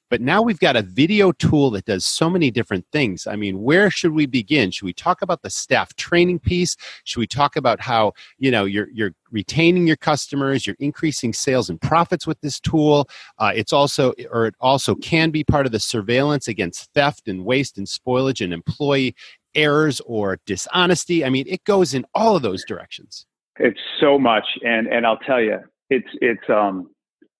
But 0.09 0.21
now 0.21 0.41
we've 0.41 0.59
got 0.59 0.75
a 0.75 0.81
video 0.81 1.31
tool 1.33 1.69
that 1.71 1.85
does 1.85 2.05
so 2.05 2.29
many 2.29 2.49
different 2.49 2.85
things. 2.91 3.27
I 3.27 3.35
mean, 3.35 3.61
where 3.61 3.89
should 3.89 4.13
we 4.13 4.25
begin? 4.25 4.71
Should 4.71 4.85
we 4.85 4.93
talk 4.93 5.21
about 5.21 5.41
the 5.41 5.49
staff 5.49 5.95
training 5.95 6.39
piece? 6.39 6.77
Should 7.03 7.19
we 7.19 7.27
talk 7.27 7.55
about 7.55 7.81
how, 7.81 8.13
you 8.37 8.49
know, 8.49 8.65
you're, 8.65 8.89
you're 8.91 9.13
retaining 9.31 9.85
your 9.85 9.97
customers, 9.97 10.65
you're 10.65 10.77
increasing 10.79 11.33
sales 11.33 11.69
and 11.69 11.79
profits 11.81 12.25
with 12.25 12.39
this 12.41 12.59
tool? 12.59 13.09
Uh, 13.37 13.51
it's 13.53 13.73
also, 13.73 14.13
or 14.31 14.47
it 14.47 14.55
also 14.61 14.95
can 14.95 15.29
be 15.29 15.43
part 15.43 15.65
of 15.65 15.71
the 15.71 15.79
surveillance 15.79 16.47
against 16.47 16.93
theft 16.93 17.27
and 17.27 17.43
waste 17.43 17.77
and 17.77 17.87
spoilage 17.87 18.43
and 18.43 18.53
employee 18.53 19.15
errors 19.55 19.99
or 20.05 20.39
dishonesty. 20.45 21.25
I 21.25 21.29
mean, 21.29 21.45
it 21.47 21.63
goes 21.65 21.93
in 21.93 22.05
all 22.13 22.35
of 22.35 22.43
those 22.43 22.63
directions. 22.63 23.25
It's 23.59 23.79
so 23.99 24.17
much. 24.19 24.45
And, 24.63 24.87
and 24.87 25.05
I'll 25.05 25.17
tell 25.17 25.41
you, 25.41 25.57
it's, 25.89 26.07
it's, 26.21 26.49
um, 26.49 26.91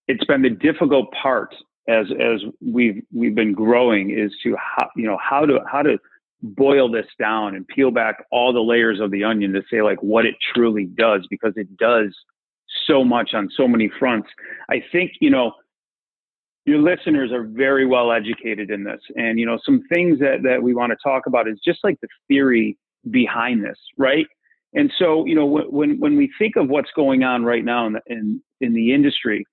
it's 0.08 0.25
been 0.25 0.42
the 0.42 0.50
difficult 0.50 1.12
part 1.12 1.54
as 1.88 2.07
as 2.19 2.42
we've 2.62 3.01
we've 3.13 3.36
been 3.36 3.54
growing 3.54 4.10
is 4.12 4.31
to 4.44 4.56
how 4.57 4.89
you 4.95 5.06
know 5.06 5.18
how 5.18 5.45
to 5.45 5.60
how 5.69 5.81
to 5.81 5.98
boil 6.42 6.89
this 6.92 7.07
down 7.18 7.56
and 7.56 7.68
peel 7.68 7.89
back 7.92 8.24
all 8.31 8.54
the 8.54 8.60
layers 8.60 9.00
of 9.00 9.10
the 9.12 9.24
onion 9.24 9.54
to 9.54 9.62
say 9.72 9.81
like 9.81 10.01
what 10.04 10.25
it 10.25 10.36
truly 10.54 10.86
does 10.86 11.25
because 11.30 11.54
it 11.56 11.75
does 11.78 12.16
so 12.86 13.03
much 13.03 13.34
on 13.34 13.50
so 13.56 13.67
many 13.67 13.89
fronts. 14.00 14.27
I 14.70 14.84
think 14.91 15.12
you 15.20 15.29
know 15.29 15.53
your 16.65 16.79
listeners 16.79 17.32
are 17.32 17.44
very 17.44 17.86
well 17.86 18.12
educated 18.12 18.70
in 18.70 18.84
this 18.84 19.00
and 19.15 19.39
you 19.39 19.46
know 19.46 19.58
some 19.65 19.84
things 19.91 20.20
that 20.20 20.44
that 20.44 20.62
we 20.62 20.75
want 20.75 20.91
to 20.91 20.98
talk 21.01 21.25
about 21.25 21.48
is 21.48 21.60
just 21.65 21.79
like 21.84 22.00
the 22.01 22.08
theory 22.27 22.77
behind 23.10 23.63
this 23.63 23.77
right 23.98 24.27
and 24.74 24.91
so 25.00 25.25
you 25.25 25.34
know 25.34 25.46
when 25.46 25.98
when 26.00 26.17
we 26.17 26.29
think 26.38 26.58
of 26.58 26.67
what's 26.67 26.91
going 26.94 27.24
on 27.24 27.46
right 27.46 27.63
now 27.63 27.88
in 27.88 27.94
the, 27.94 28.01
in, 28.08 28.41
in 28.60 28.74
the 28.74 28.94
industry 28.94 29.46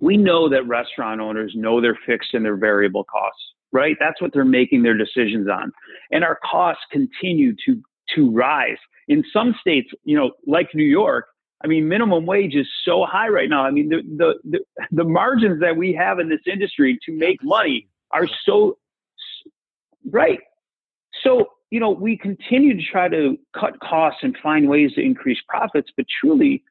we 0.00 0.16
know 0.16 0.48
that 0.48 0.66
restaurant 0.66 1.20
owners 1.20 1.52
know 1.54 1.80
their 1.80 1.98
fixed 2.06 2.34
and 2.34 2.44
their 2.44 2.56
variable 2.56 3.04
costs, 3.04 3.42
right? 3.72 3.96
That's 3.98 4.20
what 4.20 4.32
they're 4.32 4.44
making 4.44 4.82
their 4.82 4.96
decisions 4.96 5.48
on. 5.48 5.72
And 6.10 6.24
our 6.24 6.38
costs 6.48 6.82
continue 6.92 7.54
to, 7.66 7.82
to 8.14 8.30
rise. 8.30 8.76
In 9.08 9.24
some 9.32 9.54
states, 9.60 9.90
you 10.04 10.16
know, 10.16 10.32
like 10.46 10.68
New 10.74 10.84
York, 10.84 11.26
I 11.64 11.66
mean, 11.66 11.88
minimum 11.88 12.26
wage 12.26 12.54
is 12.54 12.68
so 12.84 13.04
high 13.04 13.28
right 13.28 13.50
now. 13.50 13.64
I 13.64 13.70
mean, 13.70 13.88
the, 13.88 14.02
the, 14.16 14.34
the, 14.44 14.86
the 14.92 15.04
margins 15.04 15.60
that 15.60 15.76
we 15.76 15.92
have 15.94 16.20
in 16.20 16.28
this 16.28 16.40
industry 16.46 16.98
to 17.04 17.12
make 17.12 17.42
money 17.42 17.88
are 18.12 18.28
so, 18.44 18.78
right. 20.10 20.38
So, 21.24 21.46
you 21.70 21.80
know, 21.80 21.90
we 21.90 22.16
continue 22.16 22.76
to 22.76 22.82
try 22.82 23.08
to 23.08 23.36
cut 23.58 23.80
costs 23.80 24.20
and 24.22 24.36
find 24.40 24.68
ways 24.68 24.92
to 24.94 25.02
increase 25.02 25.38
profits, 25.48 25.90
but 25.96 26.06
truly, 26.20 26.62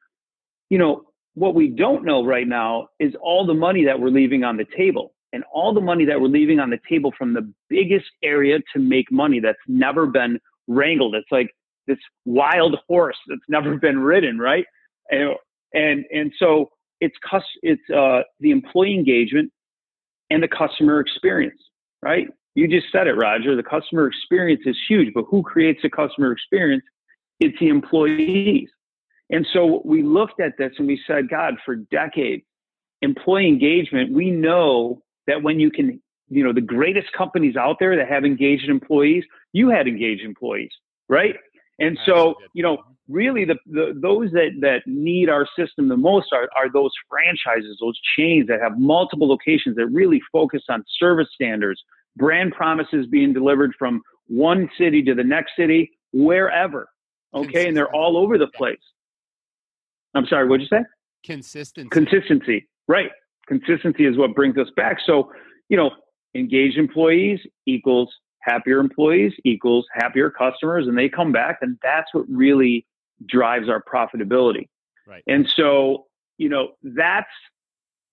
you 0.69 0.77
know, 0.77 1.03
what 1.37 1.53
we 1.53 1.67
don't 1.67 2.03
know 2.03 2.25
right 2.25 2.47
now 2.47 2.87
is 2.99 3.13
all 3.21 3.45
the 3.45 3.53
money 3.53 3.85
that 3.85 3.99
we're 3.99 4.09
leaving 4.09 4.43
on 4.43 4.57
the 4.57 4.65
table 4.75 5.13
and 5.33 5.43
all 5.53 5.71
the 5.71 5.79
money 5.79 6.03
that 6.03 6.19
we're 6.19 6.27
leaving 6.27 6.59
on 6.59 6.71
the 6.71 6.79
table 6.89 7.13
from 7.15 7.35
the 7.35 7.53
biggest 7.69 8.07
area 8.23 8.57
to 8.73 8.79
make 8.79 9.11
money 9.11 9.39
that's 9.39 9.59
never 9.67 10.07
been 10.07 10.39
wrangled. 10.67 11.13
It's 11.13 11.31
like 11.31 11.51
this 11.85 11.99
wild 12.25 12.77
horse 12.87 13.17
that's 13.27 13.41
never 13.49 13.77
been 13.77 13.99
ridden, 13.99 14.39
right? 14.39 14.65
And 15.11 15.35
and, 15.75 16.05
and 16.11 16.31
so 16.39 16.69
it's 17.01 17.15
it's 17.61 17.87
uh, 17.95 18.21
the 18.39 18.49
employee 18.49 18.95
engagement 18.95 19.51
and 20.31 20.41
the 20.41 20.47
customer 20.47 20.99
experience, 20.99 21.61
right? 22.01 22.27
You 22.55 22.67
just 22.67 22.87
said 22.91 23.05
it, 23.05 23.13
Roger. 23.13 23.55
The 23.55 23.61
customer 23.61 24.07
experience 24.07 24.63
is 24.65 24.75
huge, 24.89 25.13
but 25.13 25.25
who 25.29 25.43
creates 25.43 25.81
the 25.83 25.89
customer 25.91 26.31
experience? 26.31 26.83
It's 27.39 27.55
the 27.59 27.67
employees. 27.67 28.69
And 29.29 29.45
so 29.53 29.81
we 29.83 30.03
looked 30.03 30.39
at 30.39 30.57
this 30.57 30.71
and 30.77 30.87
we 30.87 31.01
said, 31.05 31.29
God, 31.29 31.55
for 31.65 31.75
decades, 31.75 32.43
employee 33.01 33.47
engagement, 33.47 34.13
we 34.13 34.31
know 34.31 35.01
that 35.27 35.43
when 35.43 35.59
you 35.59 35.69
can, 35.69 36.01
you 36.29 36.43
know, 36.43 36.53
the 36.53 36.61
greatest 36.61 37.11
companies 37.13 37.55
out 37.55 37.77
there 37.79 37.95
that 37.95 38.07
have 38.07 38.25
engaged 38.25 38.69
employees, 38.69 39.23
you 39.53 39.69
had 39.69 39.87
engaged 39.87 40.23
employees, 40.23 40.71
right? 41.09 41.35
And 41.79 41.97
so, 42.05 42.35
you 42.53 42.63
know, 42.63 42.77
really 43.07 43.45
the, 43.45 43.55
the 43.67 43.93
those 44.01 44.31
that 44.31 44.51
that 44.61 44.81
need 44.85 45.29
our 45.29 45.47
system 45.57 45.87
the 45.87 45.97
most 45.97 46.27
are, 46.33 46.49
are 46.55 46.71
those 46.71 46.91
franchises, 47.09 47.77
those 47.79 47.99
chains 48.17 48.47
that 48.47 48.59
have 48.61 48.79
multiple 48.79 49.27
locations 49.27 49.75
that 49.75 49.87
really 49.87 50.21
focus 50.31 50.63
on 50.69 50.83
service 50.99 51.27
standards, 51.33 51.81
brand 52.15 52.53
promises 52.53 53.05
being 53.07 53.33
delivered 53.33 53.73
from 53.77 54.01
one 54.27 54.69
city 54.77 55.03
to 55.03 55.13
the 55.13 55.23
next 55.23 55.51
city, 55.57 55.91
wherever. 56.13 56.89
Okay, 57.33 57.67
and 57.67 57.77
they're 57.77 57.93
all 57.93 58.17
over 58.17 58.37
the 58.37 58.47
place. 58.47 58.79
I'm 60.17 60.27
sorry, 60.27 60.47
what'd 60.47 60.67
you 60.69 60.77
say? 60.77 60.83
Consistency. 61.23 61.89
Consistency, 61.89 62.67
right? 62.87 63.09
Consistency 63.47 64.05
is 64.05 64.17
what 64.17 64.35
brings 64.35 64.57
us 64.57 64.67
back. 64.75 64.97
So, 65.05 65.31
you 65.69 65.77
know, 65.77 65.91
engaged 66.35 66.77
employees 66.77 67.39
equals 67.65 68.13
happier 68.41 68.79
employees 68.79 69.33
equals 69.43 69.85
happier 69.93 70.29
customers, 70.29 70.87
and 70.87 70.97
they 70.97 71.09
come 71.09 71.31
back, 71.31 71.59
and 71.61 71.77
that's 71.83 72.13
what 72.13 72.25
really 72.29 72.85
drives 73.27 73.67
our 73.69 73.83
profitability. 73.83 74.67
Right. 75.05 75.23
And 75.27 75.47
so, 75.55 76.05
you 76.37 76.49
know, 76.49 76.69
that's 76.83 77.27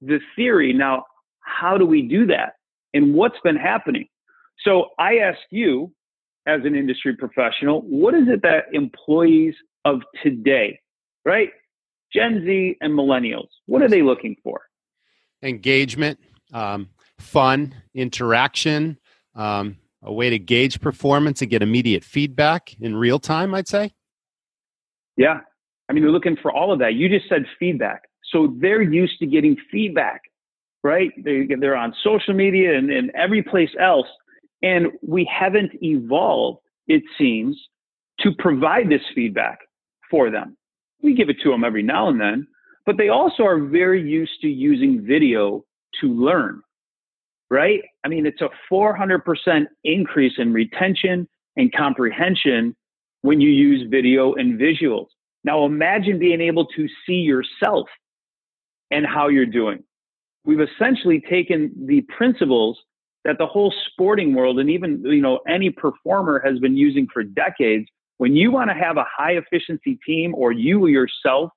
the 0.01 0.21
theory. 0.37 0.73
Now, 0.73 1.05
how 1.41 1.79
do 1.79 1.87
we 1.87 2.03
do 2.03 2.27
that? 2.27 2.55
And 2.95 3.15
what's 3.15 3.39
been 3.45 3.57
happening? 3.57 4.07
So 4.65 4.91
I 4.99 5.19
ask 5.19 5.39
you, 5.51 5.93
as 6.47 6.61
an 6.65 6.75
industry 6.75 7.17
professional, 7.17 7.81
what 7.83 8.15
is 8.15 8.29
it 8.29 8.43
that 8.43 8.67
employees 8.73 9.55
of 9.85 10.01
today, 10.23 10.79
right? 11.25 11.51
Gen 12.15 12.45
Z 12.45 12.77
and 12.81 12.93
millennials, 12.93 13.49
what 13.67 13.83
are 13.83 13.89
they 13.89 14.03
looking 14.03 14.37
for? 14.43 14.61
Engagement, 15.43 16.19
um, 16.53 16.89
fun, 17.19 17.75
interaction, 17.95 18.99
um, 19.35 19.77
a 20.03 20.13
way 20.13 20.31
to 20.31 20.39
gauge 20.39 20.81
performance 20.81 21.41
and 21.43 21.51
get 21.51 21.63
immediate 21.63 22.05
feedback 22.05 22.75
in 22.81 22.95
real 22.95 23.19
time, 23.19 23.55
I'd 23.55 23.69
say. 23.69 23.93
Yeah. 25.17 25.41
I 25.89 25.93
mean, 25.93 26.03
they're 26.03 26.13
looking 26.13 26.37
for 26.41 26.53
all 26.53 26.73
of 26.73 26.79
that. 26.81 26.95
You 26.95 27.09
just 27.09 27.29
said 27.29 27.47
feedback. 27.59 28.03
So 28.31 28.55
they're 28.59 28.83
used 28.83 29.19
to 29.21 29.27
getting 29.27 29.57
feedback, 29.71 30.23
right? 30.83 31.11
They, 31.23 31.49
they're 31.59 31.77
on 31.77 31.95
social 32.03 32.35
media 32.35 32.77
and, 32.77 32.91
and 32.91 33.11
every 33.15 33.43
place 33.43 33.71
else. 33.81 34.07
And 34.63 34.89
we 35.07 35.29
haven't 35.31 35.73
evolved, 35.83 36.61
it 36.87 37.03
seems, 37.19 37.57
to 38.21 38.33
provide 38.39 38.89
this 38.89 39.03
feedback 39.15 39.59
for 40.11 40.31
them. 40.31 40.57
We 41.05 41.15
give 41.15 41.29
it 41.29 41.37
to 41.43 41.51
them 41.51 41.63
every 41.63 41.83
now 41.83 42.09
and 42.09 42.19
then, 42.19 42.49
but 42.87 42.97
they 42.97 43.11
also 43.11 43.45
are 43.45 43.63
very 43.63 44.03
used 44.03 44.41
to 44.41 44.49
using 44.49 45.07
video 45.07 45.65
to 46.01 46.07
learn, 46.09 46.63
right? 47.51 47.83
I 48.05 48.09
mean, 48.09 48.27
it's 48.27 48.41
a 48.41 48.49
400% 48.73 49.21
increase 49.85 50.33
in 50.39 50.53
retention 50.53 51.29
and 51.57 51.73
comprehension 51.73 52.75
when 53.21 53.41
you 53.41 53.51
use 53.51 53.87
video 53.91 54.33
and 54.35 54.59
visuals. 54.59 55.07
Now 55.45 55.67
imagine 55.67 56.19
being 56.19 56.41
able 56.41 56.67
to 56.69 56.89
see 57.07 57.21
yourself 57.21 57.87
and 58.91 59.07
how 59.07 59.29
you're 59.29 59.45
doing. 59.45 59.85
We've 60.47 60.61
essentially 60.61 61.23
taken 61.29 61.71
the 61.87 62.01
principles 62.17 62.79
that 63.25 63.37
the 63.39 63.47
whole 63.47 63.73
sporting 63.91 64.35
world 64.35 64.59
and 64.59 64.71
even 64.71 65.03
you 65.05 65.21
know 65.21 65.41
any 65.49 65.71
performer 65.71 66.43
has 66.45 66.59
been 66.61 66.77
using 66.77 67.07
for 67.13 67.23
decades. 67.23 67.89
When 68.19 68.37
you 68.37 68.53
want 68.53 68.71
to 68.71 68.75
have 68.75 68.97
a 68.97 69.07
high 69.17 69.33
efficiency 69.33 69.99
team 70.07 70.35
or 70.35 70.53
you 70.53 70.87
yourself 70.87 71.51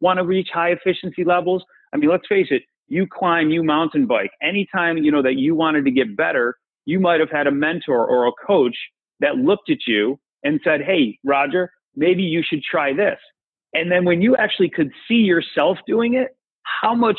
want 0.00 0.18
to 0.18 0.24
reach 0.24 0.48
high 0.52 0.70
efficiency 0.70 1.24
levels, 1.24 1.64
I 1.92 1.96
mean 1.96 2.10
let's 2.10 2.26
face 2.28 2.48
it, 2.50 2.62
you 2.88 3.06
climb, 3.06 3.50
you 3.50 3.62
mountain 3.62 4.06
bike. 4.06 4.30
Anytime 4.42 4.98
you 4.98 5.10
know 5.10 5.22
that 5.22 5.36
you 5.36 5.54
wanted 5.54 5.84
to 5.84 5.90
get 5.90 6.16
better, 6.16 6.56
you 6.84 7.00
might 7.00 7.20
have 7.20 7.30
had 7.30 7.46
a 7.46 7.50
mentor 7.50 8.06
or 8.06 8.26
a 8.26 8.32
coach 8.46 8.76
that 9.20 9.36
looked 9.36 9.70
at 9.70 9.86
you 9.86 10.18
and 10.42 10.60
said, 10.62 10.82
Hey, 10.82 11.18
Roger, 11.24 11.70
maybe 11.96 12.22
you 12.22 12.42
should 12.46 12.62
try 12.62 12.92
this. 12.92 13.18
And 13.72 13.90
then 13.90 14.04
when 14.04 14.22
you 14.22 14.36
actually 14.36 14.70
could 14.70 14.90
see 15.08 15.14
yourself 15.14 15.78
doing 15.86 16.14
it, 16.14 16.36
how 16.62 16.94
much 16.94 17.18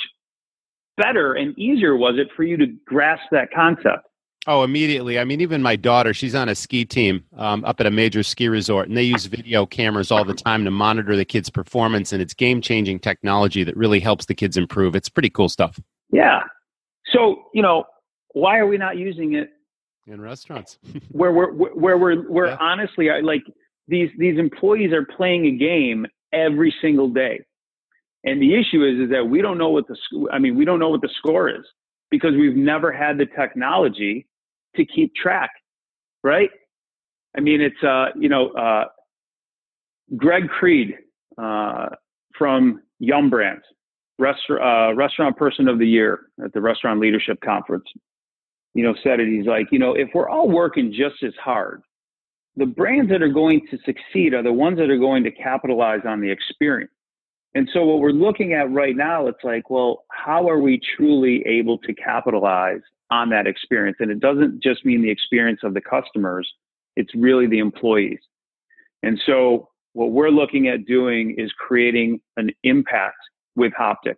better 0.97 1.33
and 1.33 1.57
easier 1.59 1.97
was 1.97 2.15
it 2.17 2.27
for 2.35 2.43
you 2.43 2.57
to 2.57 2.67
grasp 2.85 3.23
that 3.31 3.49
concept? 3.53 4.04
Oh, 4.47 4.63
immediately. 4.63 5.17
I 5.17 5.23
mean, 5.23 5.41
even 5.41 5.61
my 5.63 5.75
daughter, 5.75 6.13
she's 6.13 6.35
on 6.35 6.49
a 6.49 6.55
ski 6.55 6.85
team 6.85 7.23
um, 7.35 7.65
up 7.65 7.79
at 7.79 7.87
a 7.87 7.91
major 7.91 8.21
ski 8.21 8.47
resort, 8.47 8.87
and 8.87 8.95
they 8.95 9.03
use 9.03 9.25
video 9.25 9.65
cameras 9.65 10.11
all 10.11 10.23
the 10.23 10.35
time 10.35 10.63
to 10.65 10.71
monitor 10.71 11.15
the 11.15 11.25
kids' 11.25 11.49
performance. 11.49 12.13
And 12.13 12.21
it's 12.21 12.33
game 12.33 12.61
changing 12.61 12.99
technology 12.99 13.63
that 13.63 13.75
really 13.75 13.99
helps 13.99 14.25
the 14.25 14.35
kids 14.35 14.55
improve. 14.55 14.95
It's 14.95 15.09
pretty 15.09 15.31
cool 15.31 15.49
stuff. 15.49 15.79
Yeah. 16.11 16.43
So, 17.11 17.45
you 17.53 17.63
know, 17.63 17.85
why 18.33 18.59
are 18.59 18.67
we 18.67 18.77
not 18.77 18.97
using 18.97 19.33
it 19.33 19.49
in 20.07 20.21
restaurants 20.21 20.77
where 21.11 21.31
we're 21.31 21.51
where 21.51 21.97
we're 21.97 22.21
where 22.29 22.47
yeah. 22.47 22.57
honestly 22.59 23.09
like 23.23 23.43
these 23.87 24.09
these 24.19 24.37
employees 24.37 24.91
are 24.91 25.05
playing 25.17 25.45
a 25.47 25.51
game 25.51 26.05
every 26.31 26.73
single 26.81 27.09
day 27.09 27.39
and 28.23 28.41
the 28.41 28.53
issue 28.53 28.83
is 28.83 29.05
is 29.05 29.09
that 29.09 29.27
we 29.27 29.41
don't 29.41 29.57
know 29.57 29.69
what 29.69 29.87
the 29.87 29.97
i 30.31 30.37
mean 30.37 30.55
we 30.55 30.65
don't 30.65 30.79
know 30.79 30.89
what 30.89 31.01
the 31.01 31.09
score 31.17 31.49
is 31.49 31.65
because 32.11 32.33
we've 32.33 32.55
never 32.55 32.91
had 32.91 33.17
the 33.17 33.25
technology 33.25 34.27
to 34.75 34.85
keep 34.85 35.13
track 35.15 35.51
right 36.23 36.49
i 37.37 37.41
mean 37.41 37.61
it's 37.61 37.83
uh 37.83 38.07
you 38.17 38.29
know 38.29 38.49
uh 38.51 38.85
greg 40.15 40.47
creed 40.49 40.95
uh 41.37 41.87
from 42.37 42.81
yum 42.99 43.29
brands 43.29 43.63
restaurant 44.17 44.61
uh, 44.61 44.95
restaurant 44.95 45.35
person 45.35 45.67
of 45.67 45.79
the 45.79 45.87
year 45.87 46.27
at 46.43 46.53
the 46.53 46.61
restaurant 46.61 46.99
leadership 46.99 47.37
conference 47.43 47.85
you 48.75 48.83
know, 48.83 48.93
said 49.03 49.19
it. 49.19 49.27
He's 49.27 49.47
like, 49.47 49.67
you 49.71 49.79
know, 49.79 49.93
if 49.93 50.09
we're 50.13 50.29
all 50.29 50.49
working 50.49 50.91
just 50.91 51.23
as 51.23 51.33
hard, 51.41 51.81
the 52.57 52.65
brands 52.65 53.09
that 53.09 53.23
are 53.23 53.29
going 53.29 53.61
to 53.71 53.77
succeed 53.85 54.33
are 54.33 54.43
the 54.43 54.53
ones 54.53 54.77
that 54.77 54.89
are 54.89 54.99
going 54.99 55.23
to 55.23 55.31
capitalize 55.31 56.01
on 56.05 56.21
the 56.21 56.29
experience. 56.29 56.91
And 57.55 57.69
so 57.73 57.85
what 57.85 57.99
we're 57.99 58.11
looking 58.11 58.53
at 58.53 58.69
right 58.69 58.95
now, 58.95 59.27
it's 59.27 59.43
like, 59.43 59.69
well, 59.69 60.03
how 60.11 60.49
are 60.49 60.59
we 60.59 60.79
truly 60.97 61.41
able 61.47 61.77
to 61.79 61.93
capitalize 61.93 62.81
on 63.11 63.29
that 63.29 63.47
experience? 63.47 63.97
And 63.99 64.11
it 64.11 64.19
doesn't 64.19 64.61
just 64.61 64.85
mean 64.85 65.01
the 65.01 65.09
experience 65.09 65.61
of 65.63 65.73
the 65.73 65.81
customers, 65.81 66.51
it's 66.95 67.13
really 67.15 67.47
the 67.47 67.59
employees. 67.59 68.19
And 69.03 69.21
so 69.25 69.69
what 69.93 70.11
we're 70.11 70.29
looking 70.29 70.67
at 70.67 70.85
doing 70.85 71.35
is 71.37 71.51
creating 71.57 72.19
an 72.37 72.51
impact 72.63 73.17
with 73.55 73.71
Hoptix, 73.79 74.15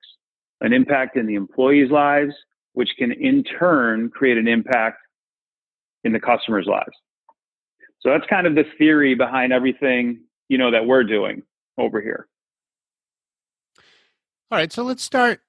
an 0.61 0.73
impact 0.73 1.17
in 1.17 1.27
the 1.27 1.35
employees' 1.35 1.91
lives, 1.91 2.33
which 2.73 2.89
can 2.97 3.11
in 3.11 3.43
turn 3.43 4.09
create 4.09 4.37
an 4.37 4.47
impact 4.47 4.97
in 6.03 6.13
the 6.13 6.19
customer's 6.19 6.67
lives. 6.67 6.95
So 7.99 8.09
that's 8.09 8.25
kind 8.29 8.47
of 8.47 8.55
the 8.55 8.63
theory 8.77 9.15
behind 9.15 9.51
everything, 9.51 10.21
you 10.49 10.57
know, 10.57 10.71
that 10.71 10.85
we're 10.85 11.03
doing 11.03 11.43
over 11.77 12.01
here. 12.01 12.27
All 14.49 14.57
right, 14.57 14.71
so 14.71 14.83
let's 14.83 15.03
start 15.03 15.41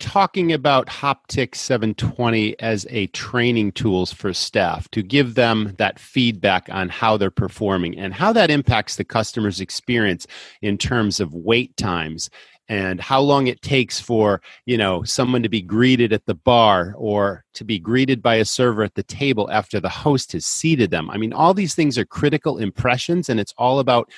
talking 0.00 0.52
about 0.52 0.88
Hoptix 0.88 1.56
720 1.56 2.58
as 2.58 2.86
a 2.90 3.06
training 3.08 3.72
tools 3.72 4.12
for 4.12 4.32
staff 4.32 4.90
to 4.90 5.02
give 5.02 5.34
them 5.34 5.74
that 5.78 6.00
feedback 6.00 6.68
on 6.70 6.88
how 6.88 7.16
they're 7.16 7.30
performing 7.30 7.96
and 7.98 8.12
how 8.12 8.32
that 8.32 8.50
impacts 8.50 8.96
the 8.96 9.04
customer's 9.04 9.60
experience 9.60 10.26
in 10.62 10.78
terms 10.78 11.20
of 11.20 11.32
wait 11.34 11.76
times 11.76 12.30
and 12.68 13.00
how 13.00 13.20
long 13.20 13.48
it 13.48 13.60
takes 13.62 14.00
for 14.00 14.40
you 14.64 14.78
know 14.78 15.02
someone 15.02 15.42
to 15.42 15.48
be 15.48 15.60
greeted 15.60 16.12
at 16.12 16.24
the 16.24 16.34
bar 16.34 16.94
or 16.96 17.44
to 17.52 17.64
be 17.64 17.78
greeted 17.78 18.22
by 18.22 18.36
a 18.36 18.44
server 18.44 18.82
at 18.82 18.94
the 18.94 19.02
table 19.02 19.50
after 19.50 19.80
the 19.80 19.88
host 19.88 20.32
has 20.32 20.46
seated 20.46 20.90
them. 20.90 21.10
I 21.10 21.18
mean 21.18 21.32
all 21.32 21.52
these 21.52 21.74
things 21.74 21.98
are 21.98 22.04
critical 22.04 22.58
impressions 22.58 23.28
and 23.28 23.38
it's 23.38 23.54
all 23.58 23.80
about 23.80 24.10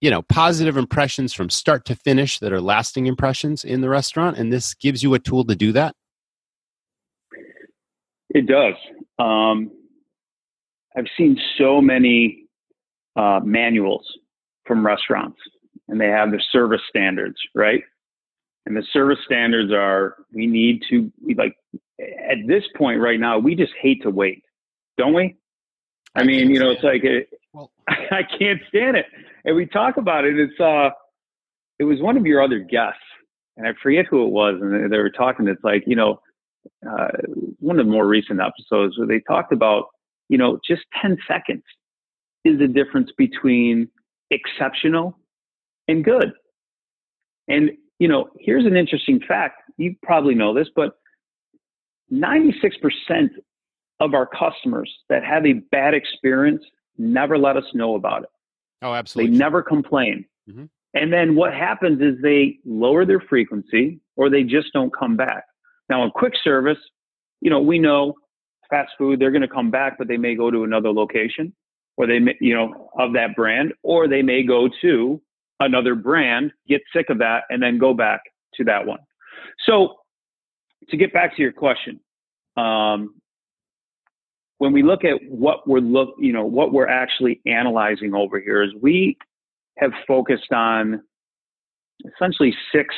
you 0.00 0.10
know 0.10 0.22
positive 0.22 0.76
impressions 0.76 1.32
from 1.32 1.50
start 1.50 1.84
to 1.84 1.94
finish 1.94 2.38
that 2.38 2.52
are 2.52 2.60
lasting 2.60 3.06
impressions 3.06 3.64
in 3.64 3.80
the 3.80 3.88
restaurant 3.88 4.36
and 4.36 4.52
this 4.52 4.74
gives 4.74 5.02
you 5.02 5.14
a 5.14 5.18
tool 5.18 5.44
to 5.44 5.54
do 5.54 5.72
that 5.72 5.94
it 8.30 8.46
does 8.46 8.74
um, 9.18 9.70
i've 10.96 11.06
seen 11.16 11.38
so 11.56 11.80
many 11.80 12.44
uh, 13.16 13.40
manuals 13.42 14.06
from 14.64 14.86
restaurants 14.86 15.38
and 15.88 16.00
they 16.00 16.08
have 16.08 16.30
their 16.30 16.42
service 16.52 16.82
standards, 16.88 17.36
right? 17.54 17.82
And 18.66 18.76
the 18.76 18.84
service 18.92 19.18
standards 19.24 19.72
are 19.72 20.16
we 20.32 20.46
need 20.46 20.82
to 20.90 21.10
we 21.24 21.34
like 21.34 21.56
at 21.98 22.38
this 22.46 22.64
point 22.76 23.00
right 23.00 23.18
now 23.18 23.38
we 23.38 23.54
just 23.54 23.72
hate 23.80 24.02
to 24.02 24.10
wait, 24.10 24.44
don't 24.98 25.14
we? 25.14 25.36
I, 26.14 26.20
I 26.20 26.24
mean, 26.24 26.50
you 26.50 26.60
know, 26.60 26.70
it's 26.70 26.82
like 26.82 27.02
it, 27.02 27.28
well, 27.58 27.72
I 27.88 28.22
can't 28.38 28.60
stand 28.68 28.96
it. 28.96 29.06
And 29.44 29.56
we 29.56 29.66
talk 29.66 29.96
about 29.96 30.24
it. 30.24 30.38
It's 30.38 30.60
uh, 30.60 30.90
it 31.78 31.84
was 31.84 32.00
one 32.00 32.16
of 32.16 32.26
your 32.26 32.42
other 32.42 32.58
guests, 32.58 33.00
and 33.56 33.66
I 33.66 33.72
forget 33.82 34.06
who 34.06 34.24
it 34.26 34.30
was, 34.30 34.58
and 34.60 34.92
they 34.92 34.98
were 34.98 35.10
talking. 35.10 35.48
It's 35.48 35.62
like 35.64 35.84
you 35.86 35.96
know, 35.96 36.20
uh, 36.88 37.08
one 37.58 37.78
of 37.78 37.86
the 37.86 37.92
more 37.92 38.06
recent 38.06 38.40
episodes 38.40 38.98
where 38.98 39.06
they 39.06 39.20
talked 39.20 39.52
about 39.52 39.86
you 40.28 40.38
know 40.38 40.58
just 40.66 40.82
ten 41.00 41.18
seconds 41.26 41.64
is 42.44 42.58
the 42.58 42.68
difference 42.68 43.10
between 43.16 43.88
exceptional 44.30 45.18
and 45.88 46.04
good. 46.04 46.32
And, 47.48 47.70
you 47.98 48.08
know, 48.08 48.28
here's 48.38 48.66
an 48.66 48.76
interesting 48.76 49.20
fact. 49.26 49.62
You 49.78 49.96
probably 50.02 50.34
know 50.34 50.54
this, 50.54 50.68
but 50.76 50.92
96% 52.12 52.52
of 54.00 54.14
our 54.14 54.26
customers 54.26 54.92
that 55.08 55.24
have 55.24 55.46
a 55.46 55.54
bad 55.72 55.94
experience 55.94 56.62
never 56.98 57.38
let 57.38 57.56
us 57.56 57.64
know 57.74 57.94
about 57.94 58.24
it. 58.24 58.28
Oh, 58.82 58.94
absolutely. 58.94 59.32
They 59.32 59.38
never 59.38 59.62
complain. 59.62 60.24
Mm-hmm. 60.48 60.64
And 60.94 61.12
then 61.12 61.34
what 61.34 61.52
happens 61.52 62.00
is 62.00 62.20
they 62.22 62.58
lower 62.64 63.04
their 63.04 63.20
frequency 63.20 64.00
or 64.16 64.30
they 64.30 64.42
just 64.42 64.72
don't 64.72 64.94
come 64.96 65.16
back. 65.16 65.44
Now, 65.88 66.04
in 66.04 66.10
quick 66.10 66.34
service, 66.42 66.78
you 67.40 67.50
know, 67.50 67.60
we 67.60 67.78
know 67.78 68.14
fast 68.70 68.92
food, 68.98 69.20
they're 69.20 69.30
going 69.30 69.42
to 69.42 69.48
come 69.48 69.70
back, 69.70 69.96
but 69.98 70.08
they 70.08 70.16
may 70.16 70.34
go 70.34 70.50
to 70.50 70.64
another 70.64 70.92
location 70.92 71.54
or 71.96 72.06
they 72.06 72.18
may, 72.18 72.36
you 72.40 72.54
know, 72.54 72.90
of 72.98 73.12
that 73.14 73.34
brand, 73.34 73.72
or 73.82 74.06
they 74.06 74.22
may 74.22 74.42
go 74.42 74.68
to 74.80 75.20
another 75.60 75.94
brand, 75.94 76.52
get 76.68 76.80
sick 76.94 77.10
of 77.10 77.18
that, 77.18 77.42
and 77.50 77.62
then 77.62 77.78
go 77.78 77.92
back 77.92 78.20
to 78.54 78.64
that 78.64 78.86
one. 78.86 79.00
So 79.66 79.96
to 80.90 80.96
get 80.96 81.12
back 81.12 81.34
to 81.36 81.42
your 81.42 81.52
question, 81.52 82.00
um, 82.56 83.14
when 84.58 84.72
we 84.72 84.82
look 84.82 85.04
at 85.04 85.18
what 85.28 85.66
we're 85.66 85.80
look, 85.80 86.14
you 86.18 86.32
know, 86.32 86.44
what 86.44 86.72
we're 86.72 86.88
actually 86.88 87.40
analyzing 87.46 88.14
over 88.14 88.40
here 88.40 88.62
is 88.62 88.70
we 88.80 89.16
have 89.78 89.92
focused 90.06 90.52
on 90.52 91.02
essentially 92.04 92.54
six 92.72 92.94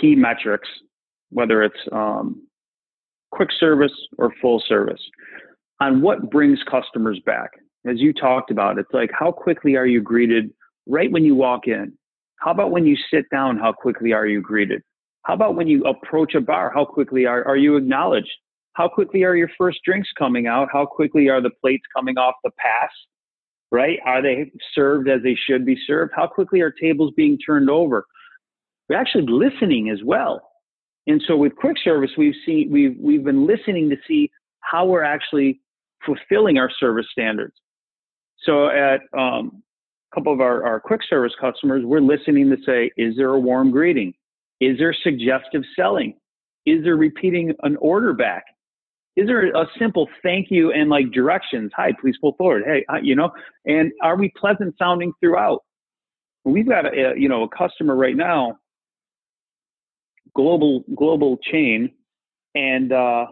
key 0.00 0.14
metrics, 0.14 0.68
whether 1.30 1.62
it's 1.62 1.80
um, 1.92 2.46
quick 3.30 3.48
service 3.58 3.92
or 4.18 4.32
full 4.40 4.62
service, 4.66 5.00
on 5.80 6.02
what 6.02 6.30
brings 6.30 6.58
customers 6.70 7.20
back. 7.24 7.50
As 7.86 7.98
you 7.98 8.12
talked 8.12 8.50
about, 8.50 8.78
it's 8.78 8.92
like 8.92 9.10
how 9.18 9.32
quickly 9.32 9.76
are 9.76 9.86
you 9.86 10.02
greeted 10.02 10.50
right 10.86 11.10
when 11.10 11.24
you 11.24 11.34
walk 11.34 11.66
in? 11.66 11.92
How 12.40 12.50
about 12.50 12.70
when 12.70 12.86
you 12.86 12.96
sit 13.10 13.24
down? 13.30 13.56
How 13.58 13.72
quickly 13.72 14.12
are 14.12 14.26
you 14.26 14.42
greeted? 14.42 14.82
How 15.22 15.34
about 15.34 15.56
when 15.56 15.66
you 15.66 15.84
approach 15.84 16.34
a 16.34 16.40
bar? 16.40 16.70
How 16.74 16.84
quickly 16.84 17.26
are, 17.26 17.46
are 17.46 17.56
you 17.56 17.76
acknowledged? 17.76 18.30
How 18.78 18.86
quickly 18.86 19.24
are 19.24 19.34
your 19.34 19.50
first 19.58 19.80
drinks 19.84 20.08
coming 20.16 20.46
out? 20.46 20.68
How 20.72 20.86
quickly 20.86 21.28
are 21.28 21.42
the 21.42 21.50
plates 21.50 21.82
coming 21.94 22.16
off 22.16 22.34
the 22.44 22.52
pass? 22.58 22.90
Right? 23.72 23.98
Are 24.06 24.22
they 24.22 24.52
served 24.72 25.08
as 25.08 25.20
they 25.24 25.34
should 25.34 25.66
be 25.66 25.76
served? 25.84 26.12
How 26.14 26.28
quickly 26.28 26.60
are 26.60 26.70
tables 26.70 27.12
being 27.16 27.36
turned 27.38 27.68
over? 27.68 28.06
We're 28.88 28.96
actually 28.96 29.26
listening 29.26 29.90
as 29.90 29.98
well. 30.04 30.48
And 31.08 31.20
so 31.26 31.36
with 31.36 31.56
quick 31.56 31.76
service, 31.82 32.12
we've 32.16 32.36
seen 32.46 32.70
we've 32.70 32.96
we've 33.00 33.24
been 33.24 33.48
listening 33.48 33.90
to 33.90 33.96
see 34.06 34.30
how 34.60 34.86
we're 34.86 35.02
actually 35.02 35.60
fulfilling 36.06 36.56
our 36.58 36.70
service 36.78 37.06
standards. 37.10 37.54
So 38.44 38.68
at 38.68 39.00
um, 39.18 39.64
a 40.12 40.14
couple 40.14 40.32
of 40.32 40.40
our, 40.40 40.64
our 40.64 40.78
quick 40.78 41.00
service 41.10 41.32
customers, 41.40 41.82
we're 41.84 42.00
listening 42.00 42.48
to 42.50 42.56
say, 42.64 42.92
is 42.96 43.16
there 43.16 43.30
a 43.30 43.40
warm 43.40 43.72
greeting? 43.72 44.14
Is 44.60 44.78
there 44.78 44.94
suggestive 45.02 45.62
selling? 45.74 46.14
Is 46.64 46.84
there 46.84 46.96
repeating 46.96 47.52
an 47.64 47.76
order 47.80 48.12
back? 48.12 48.44
Is 49.18 49.26
there 49.26 49.48
a 49.48 49.66
simple 49.80 50.08
thank 50.22 50.46
you 50.48 50.72
and 50.72 50.88
like 50.88 51.10
directions? 51.10 51.72
Hi, 51.76 51.90
please 52.00 52.14
pull 52.20 52.34
forward. 52.38 52.62
Hey, 52.64 52.84
you 53.02 53.16
know, 53.16 53.30
and 53.66 53.90
are 54.00 54.16
we 54.16 54.32
pleasant 54.36 54.76
sounding 54.78 55.12
throughout? 55.18 55.64
We've 56.44 56.68
got 56.68 56.86
a, 56.86 57.14
you 57.16 57.28
know 57.28 57.42
a 57.42 57.48
customer 57.48 57.96
right 57.96 58.16
now, 58.16 58.58
global 60.36 60.84
global 60.94 61.36
chain, 61.50 61.90
and 62.54 62.92
uh, 62.92 63.26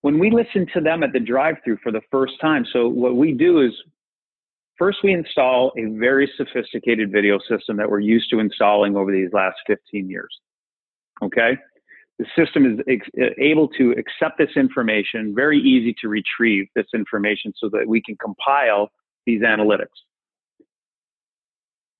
when 0.00 0.18
we 0.18 0.30
listen 0.30 0.66
to 0.72 0.80
them 0.80 1.02
at 1.02 1.12
the 1.12 1.20
drive-through 1.20 1.76
for 1.82 1.92
the 1.92 2.00
first 2.10 2.32
time, 2.40 2.64
so 2.72 2.88
what 2.88 3.14
we 3.14 3.32
do 3.32 3.60
is 3.60 3.72
First, 4.78 4.98
we 5.04 5.12
install 5.12 5.70
a 5.78 5.96
very 5.96 6.28
sophisticated 6.36 7.12
video 7.12 7.38
system 7.48 7.76
that 7.76 7.88
we're 7.88 8.00
used 8.00 8.30
to 8.30 8.40
installing 8.40 8.96
over 8.96 9.12
these 9.12 9.28
last 9.32 9.56
15 9.68 10.10
years. 10.10 10.40
Okay? 11.22 11.52
The 12.22 12.44
system 12.44 12.66
is 12.66 12.78
ex- 12.88 13.08
uh, 13.20 13.30
able 13.38 13.66
to 13.78 13.92
accept 13.92 14.38
this 14.38 14.50
information, 14.54 15.34
very 15.34 15.58
easy 15.58 15.92
to 16.00 16.08
retrieve 16.08 16.66
this 16.76 16.86
information 16.94 17.52
so 17.56 17.68
that 17.70 17.86
we 17.86 18.00
can 18.00 18.16
compile 18.16 18.90
these 19.26 19.42
analytics. 19.42 19.98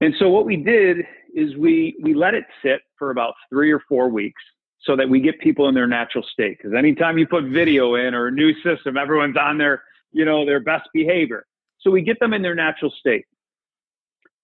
And 0.01 0.15
so 0.19 0.29
what 0.29 0.47
we 0.47 0.57
did 0.57 0.99
is 1.35 1.57
we, 1.57 1.97
we 2.03 2.15
let 2.15 2.35
it 2.35 2.45
sit 2.63 2.83
for 2.99 3.11
about 3.11 3.35
three 3.51 3.73
or 3.73 3.81
four 3.89 4.09
weeks 4.09 4.43
so 4.83 4.95
that 4.97 5.09
we 5.09 5.21
get 5.21 5.41
people 5.41 5.69
in 5.69 5.75
their 5.75 5.87
natural 5.89 6.25
state. 6.33 6.59
Because 6.59 6.73
anytime 6.77 7.19
you 7.19 7.27
put 7.27 7.45
video 7.45 7.97
in 7.97 8.15
or 8.15 8.29
a 8.29 8.31
new 8.31 8.53
system, 8.63 8.97
everyone's 8.97 9.37
on 9.37 9.59
their, 9.59 9.83
you 10.13 10.25
know, 10.25 10.45
their 10.45 10.61
best 10.61 10.89
behavior. 10.93 11.47
So 11.81 11.91
we 11.91 12.03
get 12.03 12.21
them 12.21 12.33
in 12.33 12.43
their 12.43 12.55
natural 12.55 12.93
state. 13.01 13.25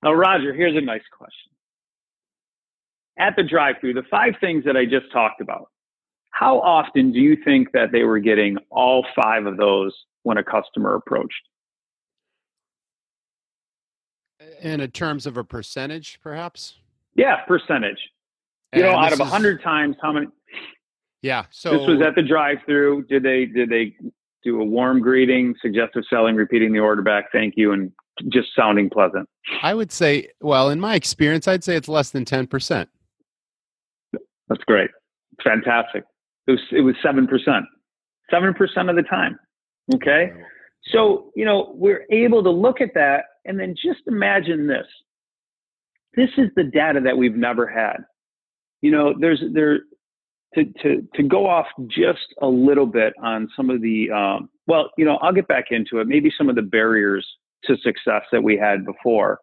Now, 0.02 0.12
Roger, 0.12 0.52
here's 0.52 0.76
a 0.76 0.80
nice 0.80 1.02
question. 1.16 1.52
At 3.18 3.34
the 3.36 3.42
drive 3.42 3.76
through, 3.80 3.94
the 3.94 4.04
five 4.10 4.34
things 4.40 4.64
that 4.64 4.76
I 4.76 4.84
just 4.84 5.10
talked 5.12 5.40
about, 5.40 5.68
how 6.30 6.60
often 6.60 7.12
do 7.12 7.18
you 7.18 7.36
think 7.44 7.72
that 7.72 7.90
they 7.90 8.04
were 8.04 8.20
getting 8.20 8.56
all 8.70 9.04
five 9.20 9.46
of 9.46 9.56
those 9.56 9.92
when 10.22 10.38
a 10.38 10.44
customer 10.44 10.94
approached? 10.94 11.34
And 14.62 14.80
In 14.80 14.90
terms 14.90 15.26
of 15.26 15.36
a 15.36 15.44
percentage, 15.44 16.20
perhaps? 16.22 16.76
Yeah, 17.16 17.44
percentage. 17.46 17.98
You 18.72 18.82
and 18.84 18.92
know, 18.92 18.98
out 18.98 19.12
of 19.12 19.20
a 19.20 19.24
hundred 19.24 19.62
times, 19.62 19.96
how 20.00 20.12
many? 20.12 20.28
Yeah. 21.22 21.46
So 21.50 21.70
this 21.70 21.88
was 21.88 22.00
at 22.00 22.14
the 22.14 22.22
drive-through. 22.22 23.04
Did 23.04 23.22
they 23.22 23.46
did 23.46 23.70
they 23.70 23.96
do 24.44 24.60
a 24.60 24.64
warm 24.64 25.00
greeting, 25.00 25.54
suggestive 25.60 26.04
selling, 26.08 26.36
repeating 26.36 26.72
the 26.72 26.78
order 26.78 27.02
back, 27.02 27.32
thank 27.32 27.54
you, 27.56 27.72
and 27.72 27.90
just 28.28 28.48
sounding 28.54 28.88
pleasant? 28.90 29.28
I 29.62 29.74
would 29.74 29.90
say, 29.90 30.28
well, 30.40 30.70
in 30.70 30.78
my 30.78 30.94
experience, 30.94 31.48
I'd 31.48 31.64
say 31.64 31.76
it's 31.76 31.88
less 31.88 32.10
than 32.10 32.24
10%. 32.24 32.86
That's 34.48 34.64
great. 34.64 34.90
Fantastic. 35.42 36.04
It 36.46 36.52
was, 36.52 36.60
it 36.72 36.80
was 36.80 36.94
7%. 37.04 37.26
7% 38.32 38.90
of 38.90 38.96
the 38.96 39.02
time. 39.02 39.38
Okay. 39.94 40.32
So, 40.92 41.30
you 41.34 41.44
know, 41.44 41.72
we're 41.74 42.04
able 42.10 42.42
to 42.42 42.50
look 42.50 42.80
at 42.80 42.94
that 42.94 43.24
and 43.44 43.58
then 43.58 43.74
just 43.74 44.00
imagine 44.06 44.66
this. 44.66 44.86
This 46.14 46.30
is 46.38 46.48
the 46.56 46.64
data 46.64 47.00
that 47.04 47.16
we've 47.16 47.36
never 47.36 47.66
had. 47.66 47.96
You 48.80 48.90
know, 48.90 49.14
there's, 49.18 49.42
there, 49.52 49.80
to, 50.54 50.64
to, 50.82 51.06
to 51.14 51.22
go 51.22 51.46
off 51.46 51.66
just 51.88 52.34
a 52.40 52.46
little 52.46 52.86
bit 52.86 53.12
on 53.22 53.48
some 53.56 53.70
of 53.70 53.82
the, 53.82 54.10
um, 54.10 54.48
well, 54.66 54.90
you 54.96 55.04
know, 55.04 55.16
I'll 55.16 55.32
get 55.32 55.48
back 55.48 55.66
into 55.70 55.98
it, 56.00 56.06
maybe 56.06 56.32
some 56.36 56.48
of 56.48 56.56
the 56.56 56.62
barriers 56.62 57.26
to 57.64 57.76
success 57.82 58.22
that 58.32 58.42
we 58.42 58.56
had 58.56 58.84
before. 58.84 59.40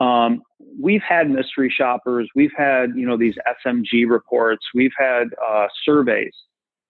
Um, 0.00 0.42
we've 0.80 1.02
had 1.06 1.30
mystery 1.30 1.72
shoppers, 1.74 2.28
we've 2.34 2.52
had, 2.56 2.90
you 2.94 3.06
know, 3.06 3.16
these 3.16 3.34
SMG 3.66 4.08
reports, 4.08 4.64
we've 4.74 4.92
had 4.96 5.28
uh, 5.46 5.66
surveys. 5.84 6.32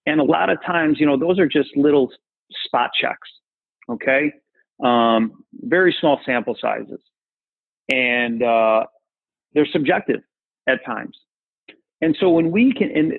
And 0.07 0.21
a 0.21 0.25
lot 0.25 0.51
of 0.51 0.59
times, 0.65 0.99
you 1.01 1.07
know, 1.07 1.19
those 1.19 1.39
are 1.39 1.47
just 1.47 1.77
little 1.77 2.11
spot 2.65 2.91
checks, 2.99 3.29
okay? 3.89 4.33
Um, 4.83 5.45
very 5.53 5.95
small 6.01 6.21
sample 6.25 6.57
sizes. 6.61 7.01
And 7.91 8.43
uh, 8.43 8.85
they're 9.55 9.69
subjective 9.71 10.21
at 10.67 10.85
times. 10.85 11.17
And 12.01 12.17
so 12.21 12.31
when 12.31 12.51
we 12.51 12.73
can, 12.73 12.91
and 12.97 13.15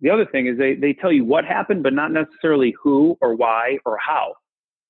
the 0.00 0.10
other 0.10 0.26
thing 0.26 0.46
is 0.46 0.58
they, 0.58 0.74
they 0.74 0.92
tell 0.92 1.12
you 1.12 1.24
what 1.24 1.44
happened, 1.44 1.82
but 1.82 1.92
not 1.92 2.12
necessarily 2.12 2.74
who 2.82 3.16
or 3.20 3.34
why 3.34 3.78
or 3.84 3.96
how. 3.98 4.34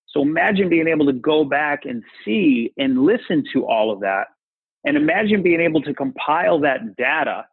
So 0.08 0.22
imagine 0.22 0.68
being 0.68 0.88
able 0.88 1.06
to 1.06 1.12
go 1.12 1.44
back 1.44 1.84
and 1.84 2.02
see 2.24 2.72
and 2.78 3.02
listen 3.02 3.44
to 3.52 3.66
all 3.66 3.92
of 3.92 4.00
that. 4.00 4.28
And 4.86 4.96
imagine 4.96 5.42
being 5.42 5.60
able 5.60 5.82
to 5.82 5.92
compile 5.92 6.60
that 6.60 6.96
data 6.96 7.44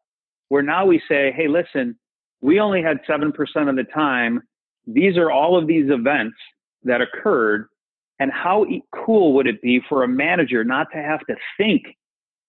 where 0.49 0.61
now 0.61 0.85
we 0.85 1.01
say, 1.09 1.33
hey, 1.35 1.47
listen, 1.47 1.97
we 2.41 2.59
only 2.59 2.83
had 2.83 2.99
7% 3.09 3.33
of 3.69 3.75
the 3.75 3.85
time. 3.93 4.41
These 4.85 5.17
are 5.17 5.31
all 5.31 5.57
of 5.57 5.65
these 5.67 5.89
events 5.89 6.37
that 6.83 7.01
occurred. 7.01 7.67
And 8.19 8.31
how 8.31 8.65
cool 8.93 9.33
would 9.33 9.47
it 9.47 9.61
be 9.61 9.81
for 9.89 10.03
a 10.03 10.07
manager 10.07 10.63
not 10.63 10.87
to 10.91 10.99
have 10.99 11.21
to 11.21 11.35
think 11.57 11.81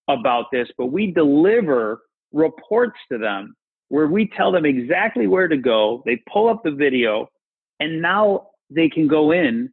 about 0.09 0.47
this, 0.53 0.69
but 0.77 0.87
we 0.87 1.11
deliver 1.11 2.03
reports 2.33 2.99
to 3.11 3.17
them 3.17 3.57
where 3.89 4.07
we 4.07 4.29
tell 4.37 4.53
them 4.53 4.67
exactly 4.67 5.27
where 5.27 5.49
to 5.49 5.57
go. 5.57 6.03
They 6.05 6.23
pull 6.31 6.49
up 6.49 6.63
the 6.63 6.73
video, 6.73 7.29
and 7.81 8.03
now 8.03 8.49
they 8.69 8.89
can 8.89 9.09
go 9.09 9.31
in 9.31 9.73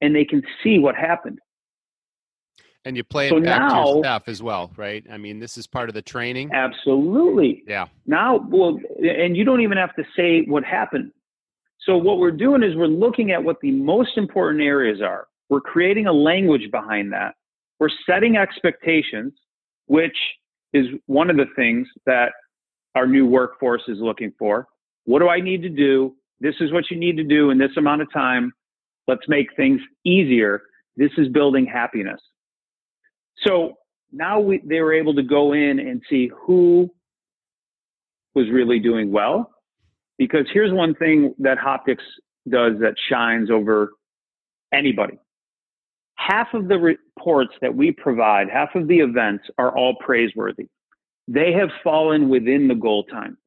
and 0.00 0.14
they 0.16 0.24
can 0.24 0.42
see 0.64 0.78
what 0.78 0.96
happened. 0.96 1.38
And 2.84 2.96
you 2.96 3.04
play 3.04 3.26
it 3.26 3.30
so 3.30 3.40
back 3.40 3.60
now, 3.60 3.84
to 3.84 3.90
your 3.90 4.04
staff 4.04 4.28
as 4.28 4.42
well, 4.42 4.70
right? 4.76 5.04
I 5.10 5.18
mean, 5.18 5.40
this 5.40 5.58
is 5.58 5.66
part 5.66 5.88
of 5.88 5.94
the 5.94 6.02
training. 6.02 6.50
Absolutely. 6.52 7.62
Yeah. 7.66 7.86
Now, 8.06 8.38
well, 8.48 8.78
and 9.02 9.36
you 9.36 9.44
don't 9.44 9.60
even 9.60 9.76
have 9.76 9.94
to 9.96 10.04
say 10.16 10.42
what 10.46 10.64
happened. 10.64 11.12
So 11.80 11.96
what 11.96 12.18
we're 12.18 12.30
doing 12.30 12.62
is 12.62 12.76
we're 12.76 12.86
looking 12.86 13.30
at 13.32 13.42
what 13.42 13.60
the 13.60 13.72
most 13.72 14.16
important 14.16 14.62
areas 14.62 15.00
are. 15.02 15.26
We're 15.48 15.60
creating 15.60 16.06
a 16.06 16.12
language 16.12 16.70
behind 16.70 17.12
that. 17.12 17.34
We're 17.78 17.90
setting 18.06 18.36
expectations, 18.36 19.32
which 19.86 20.16
is 20.72 20.86
one 21.06 21.30
of 21.30 21.36
the 21.36 21.46
things 21.56 21.88
that 22.06 22.32
our 22.94 23.06
new 23.06 23.26
workforce 23.26 23.82
is 23.88 23.98
looking 24.00 24.32
for. 24.38 24.66
What 25.04 25.20
do 25.20 25.28
I 25.28 25.40
need 25.40 25.62
to 25.62 25.68
do? 25.68 26.14
This 26.40 26.54
is 26.60 26.72
what 26.72 26.90
you 26.90 26.98
need 26.98 27.16
to 27.16 27.24
do 27.24 27.50
in 27.50 27.58
this 27.58 27.76
amount 27.76 28.02
of 28.02 28.12
time. 28.12 28.52
Let's 29.06 29.26
make 29.28 29.54
things 29.56 29.80
easier. 30.04 30.62
This 30.96 31.10
is 31.16 31.28
building 31.28 31.64
happiness. 31.66 32.20
So 33.44 33.74
now 34.12 34.40
we, 34.40 34.60
they 34.64 34.80
were 34.80 34.92
able 34.92 35.14
to 35.14 35.22
go 35.22 35.52
in 35.52 35.78
and 35.78 36.02
see 36.08 36.30
who 36.46 36.90
was 38.34 38.48
really 38.50 38.78
doing 38.78 39.10
well. 39.10 39.50
Because 40.16 40.46
here's 40.52 40.72
one 40.72 40.94
thing 40.94 41.34
that 41.38 41.58
Hoptix 41.58 41.98
does 42.48 42.72
that 42.80 42.94
shines 43.08 43.50
over 43.50 43.92
anybody 44.72 45.18
half 46.18 46.52
of 46.52 46.68
the 46.68 46.78
reports 46.78 47.54
that 47.60 47.74
we 47.74 47.92
provide, 47.92 48.48
half 48.50 48.74
of 48.74 48.88
the 48.88 48.98
events 48.98 49.44
are 49.56 49.76
all 49.76 49.94
praiseworthy. 49.94 50.66
They 51.26 51.52
have 51.52 51.70
fallen 51.82 52.28
within 52.28 52.68
the 52.68 52.74
goal 52.74 53.04
time. 53.04 53.38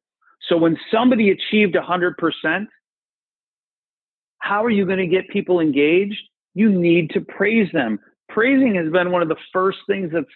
So 0.48 0.56
when 0.56 0.76
somebody 0.90 1.30
achieved 1.30 1.76
100%, 1.76 2.66
how 4.38 4.64
are 4.64 4.70
you 4.70 4.86
going 4.86 4.98
to 4.98 5.06
get 5.06 5.28
people 5.28 5.60
engaged? 5.60 6.20
You 6.54 6.70
need 6.70 7.10
to 7.10 7.20
praise 7.20 7.68
them. 7.72 8.00
Praising 8.32 8.74
has 8.76 8.90
been 8.90 9.10
one 9.10 9.22
of 9.22 9.28
the 9.28 9.36
first 9.52 9.78
things 9.86 10.10
that's 10.12 10.26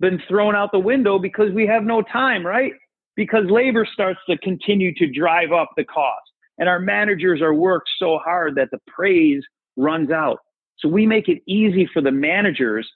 been 0.00 0.20
thrown 0.28 0.54
out 0.54 0.72
the 0.72 0.78
window 0.78 1.18
because 1.18 1.52
we 1.52 1.66
have 1.66 1.84
no 1.84 2.02
time, 2.02 2.44
right? 2.44 2.72
Because 3.14 3.44
labor 3.48 3.86
starts 3.90 4.20
to 4.28 4.36
continue 4.38 4.94
to 4.94 5.06
drive 5.06 5.52
up 5.52 5.70
the 5.76 5.84
cost. 5.84 6.30
And 6.58 6.68
our 6.68 6.78
managers 6.78 7.40
are 7.42 7.54
worked 7.54 7.88
so 7.98 8.18
hard 8.18 8.54
that 8.56 8.70
the 8.70 8.80
praise 8.86 9.42
runs 9.76 10.10
out. 10.10 10.38
So 10.78 10.88
we 10.88 11.06
make 11.06 11.28
it 11.28 11.42
easy 11.46 11.88
for 11.92 12.02
the 12.02 12.10
managers 12.10 12.88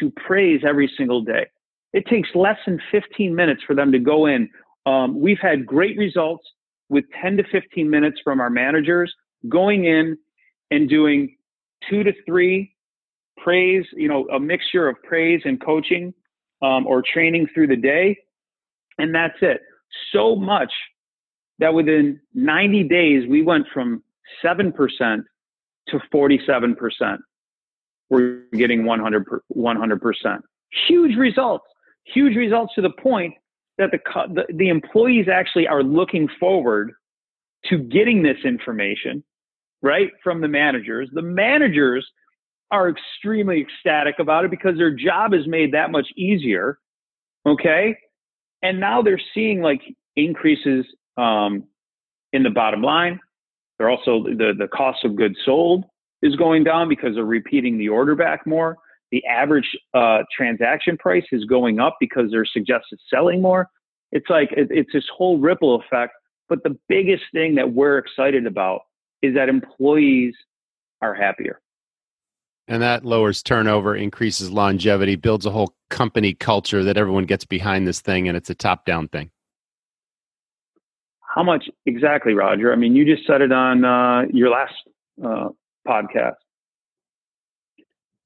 to 0.00 0.10
praise 0.10 0.62
every 0.66 0.90
single 0.96 1.22
day. 1.22 1.46
It 1.92 2.06
takes 2.06 2.28
less 2.34 2.58
than 2.66 2.80
15 2.90 3.34
minutes 3.34 3.62
for 3.66 3.74
them 3.74 3.92
to 3.92 3.98
go 3.98 4.26
in. 4.26 4.48
Um, 4.86 5.20
we've 5.20 5.38
had 5.40 5.66
great 5.66 5.96
results 5.96 6.44
with 6.88 7.04
10 7.20 7.36
to 7.38 7.44
15 7.44 7.88
minutes 7.88 8.20
from 8.24 8.40
our 8.40 8.50
managers 8.50 9.14
going 9.48 9.84
in 9.84 10.16
and 10.70 10.88
doing 10.88 11.36
two 11.88 12.02
to 12.02 12.12
three 12.26 12.71
praise, 13.42 13.84
you 13.92 14.08
know, 14.08 14.26
a 14.28 14.40
mixture 14.40 14.88
of 14.88 14.96
praise 15.02 15.42
and 15.44 15.62
coaching 15.64 16.14
um, 16.62 16.86
or 16.86 17.02
training 17.02 17.48
through 17.54 17.66
the 17.66 17.76
day. 17.76 18.16
And 18.98 19.14
that's 19.14 19.36
it. 19.42 19.60
So 20.12 20.36
much 20.36 20.72
that 21.58 21.74
within 21.74 22.20
90 22.34 22.84
days, 22.84 23.28
we 23.28 23.42
went 23.42 23.66
from 23.72 24.02
7% 24.44 24.72
to 25.88 26.00
47%. 26.12 27.18
We're 28.10 28.42
getting 28.52 28.84
100, 28.84 29.24
100%. 29.56 30.40
Huge 30.88 31.16
results. 31.16 31.64
Huge 32.04 32.36
results 32.36 32.74
to 32.74 32.82
the 32.82 32.90
point 32.90 33.34
that 33.78 33.90
the, 33.90 33.98
the, 34.34 34.54
the 34.54 34.68
employees 34.68 35.26
actually 35.32 35.66
are 35.66 35.82
looking 35.82 36.28
forward 36.38 36.92
to 37.66 37.78
getting 37.78 38.22
this 38.22 38.38
information, 38.44 39.22
right, 39.82 40.10
from 40.22 40.40
the 40.40 40.48
managers. 40.48 41.08
The 41.12 41.22
managers 41.22 42.06
are 42.72 42.88
extremely 42.88 43.60
ecstatic 43.60 44.16
about 44.18 44.44
it 44.44 44.50
because 44.50 44.76
their 44.76 44.90
job 44.90 45.34
is 45.34 45.46
made 45.46 45.72
that 45.72 45.92
much 45.92 46.08
easier. 46.16 46.78
Okay. 47.46 47.96
And 48.62 48.80
now 48.80 49.02
they're 49.02 49.20
seeing 49.34 49.60
like 49.60 49.82
increases 50.16 50.86
um, 51.16 51.64
in 52.32 52.42
the 52.42 52.50
bottom 52.50 52.82
line. 52.82 53.20
They're 53.78 53.90
also 53.90 54.24
the, 54.24 54.54
the 54.58 54.68
cost 54.68 55.04
of 55.04 55.16
goods 55.16 55.36
sold 55.44 55.84
is 56.22 56.34
going 56.36 56.64
down 56.64 56.88
because 56.88 57.14
they're 57.14 57.24
repeating 57.24 57.78
the 57.78 57.88
order 57.88 58.14
back 58.14 58.46
more. 58.46 58.76
The 59.10 59.24
average 59.26 59.68
uh, 59.92 60.22
transaction 60.34 60.96
price 60.96 61.24
is 61.32 61.44
going 61.44 61.78
up 61.78 61.96
because 62.00 62.30
they're 62.30 62.46
suggested 62.46 62.98
selling 63.12 63.42
more. 63.42 63.68
It's 64.12 64.30
like 64.30 64.50
it, 64.52 64.68
it's 64.70 64.92
this 64.92 65.04
whole 65.14 65.38
ripple 65.38 65.74
effect. 65.80 66.14
But 66.48 66.62
the 66.62 66.78
biggest 66.88 67.24
thing 67.32 67.54
that 67.56 67.72
we're 67.72 67.98
excited 67.98 68.46
about 68.46 68.80
is 69.20 69.34
that 69.34 69.48
employees 69.48 70.34
are 71.02 71.14
happier. 71.14 71.61
And 72.72 72.80
that 72.80 73.04
lowers 73.04 73.42
turnover, 73.42 73.94
increases 73.94 74.50
longevity, 74.50 75.14
builds 75.14 75.44
a 75.44 75.50
whole 75.50 75.76
company 75.90 76.32
culture 76.32 76.82
that 76.84 76.96
everyone 76.96 77.26
gets 77.26 77.44
behind 77.44 77.86
this 77.86 78.00
thing, 78.00 78.28
and 78.28 78.34
it's 78.34 78.48
a 78.48 78.54
top 78.54 78.86
down 78.86 79.08
thing. 79.08 79.30
How 81.20 81.42
much 81.42 81.68
exactly, 81.84 82.32
Roger? 82.32 82.72
I 82.72 82.76
mean, 82.76 82.96
you 82.96 83.04
just 83.04 83.26
said 83.26 83.42
it 83.42 83.52
on 83.52 83.84
uh, 83.84 84.22
your 84.32 84.48
last 84.48 84.72
uh, 85.22 85.48
podcast. 85.86 86.36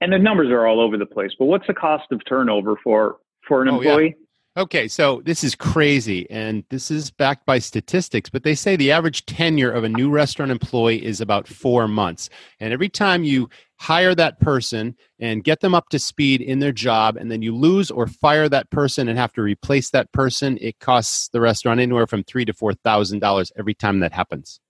And 0.00 0.12
the 0.12 0.18
numbers 0.20 0.52
are 0.52 0.64
all 0.64 0.78
over 0.80 0.96
the 0.96 1.06
place. 1.06 1.32
But 1.36 1.46
what's 1.46 1.66
the 1.66 1.74
cost 1.74 2.04
of 2.12 2.24
turnover 2.24 2.76
for 2.84 3.16
for 3.48 3.62
an 3.62 3.68
employee? 3.68 4.14
Oh, 4.16 4.20
yeah. 4.20 4.62
Okay, 4.62 4.88
so 4.88 5.20
this 5.26 5.44
is 5.44 5.54
crazy, 5.54 6.30
and 6.30 6.64
this 6.70 6.90
is 6.90 7.10
backed 7.10 7.44
by 7.44 7.58
statistics, 7.58 8.30
but 8.30 8.42
they 8.42 8.54
say 8.54 8.74
the 8.74 8.90
average 8.90 9.26
tenure 9.26 9.70
of 9.70 9.84
a 9.84 9.88
new 9.88 10.08
restaurant 10.08 10.50
employee 10.50 11.04
is 11.04 11.20
about 11.20 11.46
four 11.46 11.86
months. 11.86 12.30
And 12.58 12.72
every 12.72 12.88
time 12.88 13.22
you 13.22 13.50
hire 13.78 14.14
that 14.14 14.40
person 14.40 14.94
and 15.18 15.44
get 15.44 15.60
them 15.60 15.74
up 15.74 15.88
to 15.90 15.98
speed 15.98 16.40
in 16.40 16.58
their 16.58 16.72
job, 16.72 17.16
and 17.16 17.30
then 17.30 17.42
you 17.42 17.54
lose 17.54 17.90
or 17.90 18.06
fire 18.06 18.48
that 18.48 18.70
person 18.70 19.08
and 19.08 19.18
have 19.18 19.32
to 19.34 19.42
replace 19.42 19.90
that 19.90 20.10
person, 20.12 20.58
it 20.60 20.78
costs 20.80 21.28
the 21.28 21.40
restaurant 21.40 21.80
anywhere 21.80 22.06
from 22.06 22.24
three 22.24 22.44
to 22.44 22.52
four 22.52 22.72
thousand 22.72 23.20
dollars 23.20 23.52
every 23.58 23.74
time 23.74 24.00
that 24.00 24.12
happens. 24.12 24.60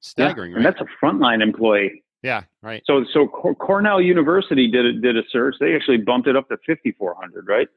Staggering, 0.00 0.52
yeah, 0.52 0.56
right? 0.56 0.66
And 0.66 0.74
that's 0.74 0.80
a 0.80 1.04
frontline 1.04 1.42
employee. 1.42 2.04
Yeah, 2.22 2.42
right. 2.62 2.82
So, 2.86 3.04
so 3.12 3.28
Cornell 3.28 4.00
University 4.00 4.68
did 4.68 4.84
a, 4.84 4.92
did 5.00 5.16
a 5.16 5.22
search. 5.30 5.54
They 5.60 5.74
actually 5.74 5.98
bumped 5.98 6.28
it 6.28 6.36
up 6.36 6.48
to 6.48 6.56
fifty 6.66 6.92
four 6.92 7.14
hundred, 7.20 7.46
right? 7.46 7.68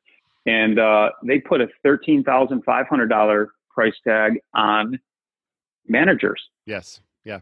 and 0.46 0.80
uh, 0.80 1.10
they 1.24 1.40
put 1.40 1.62
a 1.62 1.68
thirteen 1.84 2.24
thousand 2.24 2.64
five 2.64 2.88
hundred 2.88 3.08
dollar 3.08 3.52
price 3.70 3.94
tag 4.06 4.40
on 4.54 5.00
managers. 5.88 6.42
Yes. 6.66 7.02
Yeah. 7.24 7.40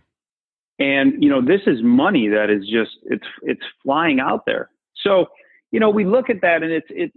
And 0.80 1.22
you 1.22 1.30
know, 1.30 1.42
this 1.42 1.62
is 1.68 1.84
money 1.84 2.30
that 2.30 2.50
is 2.50 2.64
just 2.68 2.98
it's 3.04 3.28
it's 3.42 3.62
flying 3.84 4.20
out 4.20 4.46
there. 4.46 4.70
So 5.04 5.28
you 5.72 5.80
know, 5.80 5.90
we 5.90 6.06
look 6.06 6.30
at 6.30 6.42
that, 6.42 6.64
and 6.64 6.72
it's 6.72 6.88
it. 6.90 7.12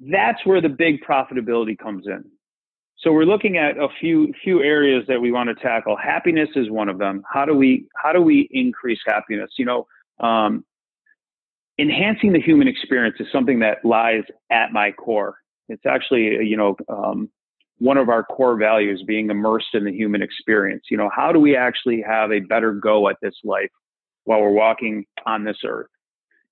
That's 0.00 0.44
where 0.46 0.60
the 0.60 0.68
big 0.68 1.02
profitability 1.02 1.76
comes 1.76 2.06
in. 2.06 2.24
So 2.98 3.12
we're 3.12 3.24
looking 3.24 3.56
at 3.56 3.76
a 3.76 3.88
few 4.00 4.32
few 4.42 4.62
areas 4.62 5.04
that 5.08 5.20
we 5.20 5.30
want 5.30 5.48
to 5.48 5.54
tackle. 5.54 5.96
Happiness 5.96 6.48
is 6.56 6.70
one 6.70 6.88
of 6.88 6.98
them. 6.98 7.22
How 7.30 7.44
do 7.44 7.54
we 7.54 7.86
how 7.96 8.12
do 8.12 8.20
we 8.20 8.48
increase 8.50 9.00
happiness? 9.06 9.50
You 9.56 9.66
know, 9.66 9.86
um, 10.20 10.64
enhancing 11.78 12.32
the 12.32 12.40
human 12.40 12.66
experience 12.66 13.16
is 13.20 13.26
something 13.32 13.60
that 13.60 13.84
lies 13.84 14.24
at 14.50 14.72
my 14.72 14.92
core. 14.92 15.38
It's 15.68 15.86
actually, 15.86 16.44
you 16.46 16.56
know, 16.56 16.76
um, 16.88 17.30
one 17.78 17.96
of 17.96 18.08
our 18.08 18.24
core 18.24 18.56
values 18.56 19.02
being 19.06 19.30
immersed 19.30 19.74
in 19.74 19.84
the 19.84 19.92
human 19.92 20.22
experience. 20.22 20.84
You 20.90 20.96
know, 20.96 21.10
how 21.14 21.32
do 21.32 21.38
we 21.38 21.56
actually 21.56 22.02
have 22.06 22.32
a 22.32 22.40
better 22.40 22.72
go 22.72 23.08
at 23.08 23.16
this 23.22 23.34
life 23.44 23.70
while 24.24 24.40
we're 24.40 24.50
walking 24.50 25.04
on 25.26 25.44
this 25.44 25.58
earth? 25.64 25.88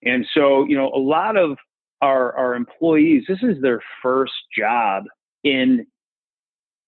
And 0.03 0.27
so, 0.35 0.65
you 0.67 0.77
know, 0.77 0.91
a 0.95 0.99
lot 0.99 1.37
of 1.37 1.57
our, 2.01 2.37
our 2.37 2.55
employees, 2.55 3.25
this 3.27 3.43
is 3.43 3.61
their 3.61 3.83
first 4.03 4.35
job 4.57 5.05
in 5.43 5.87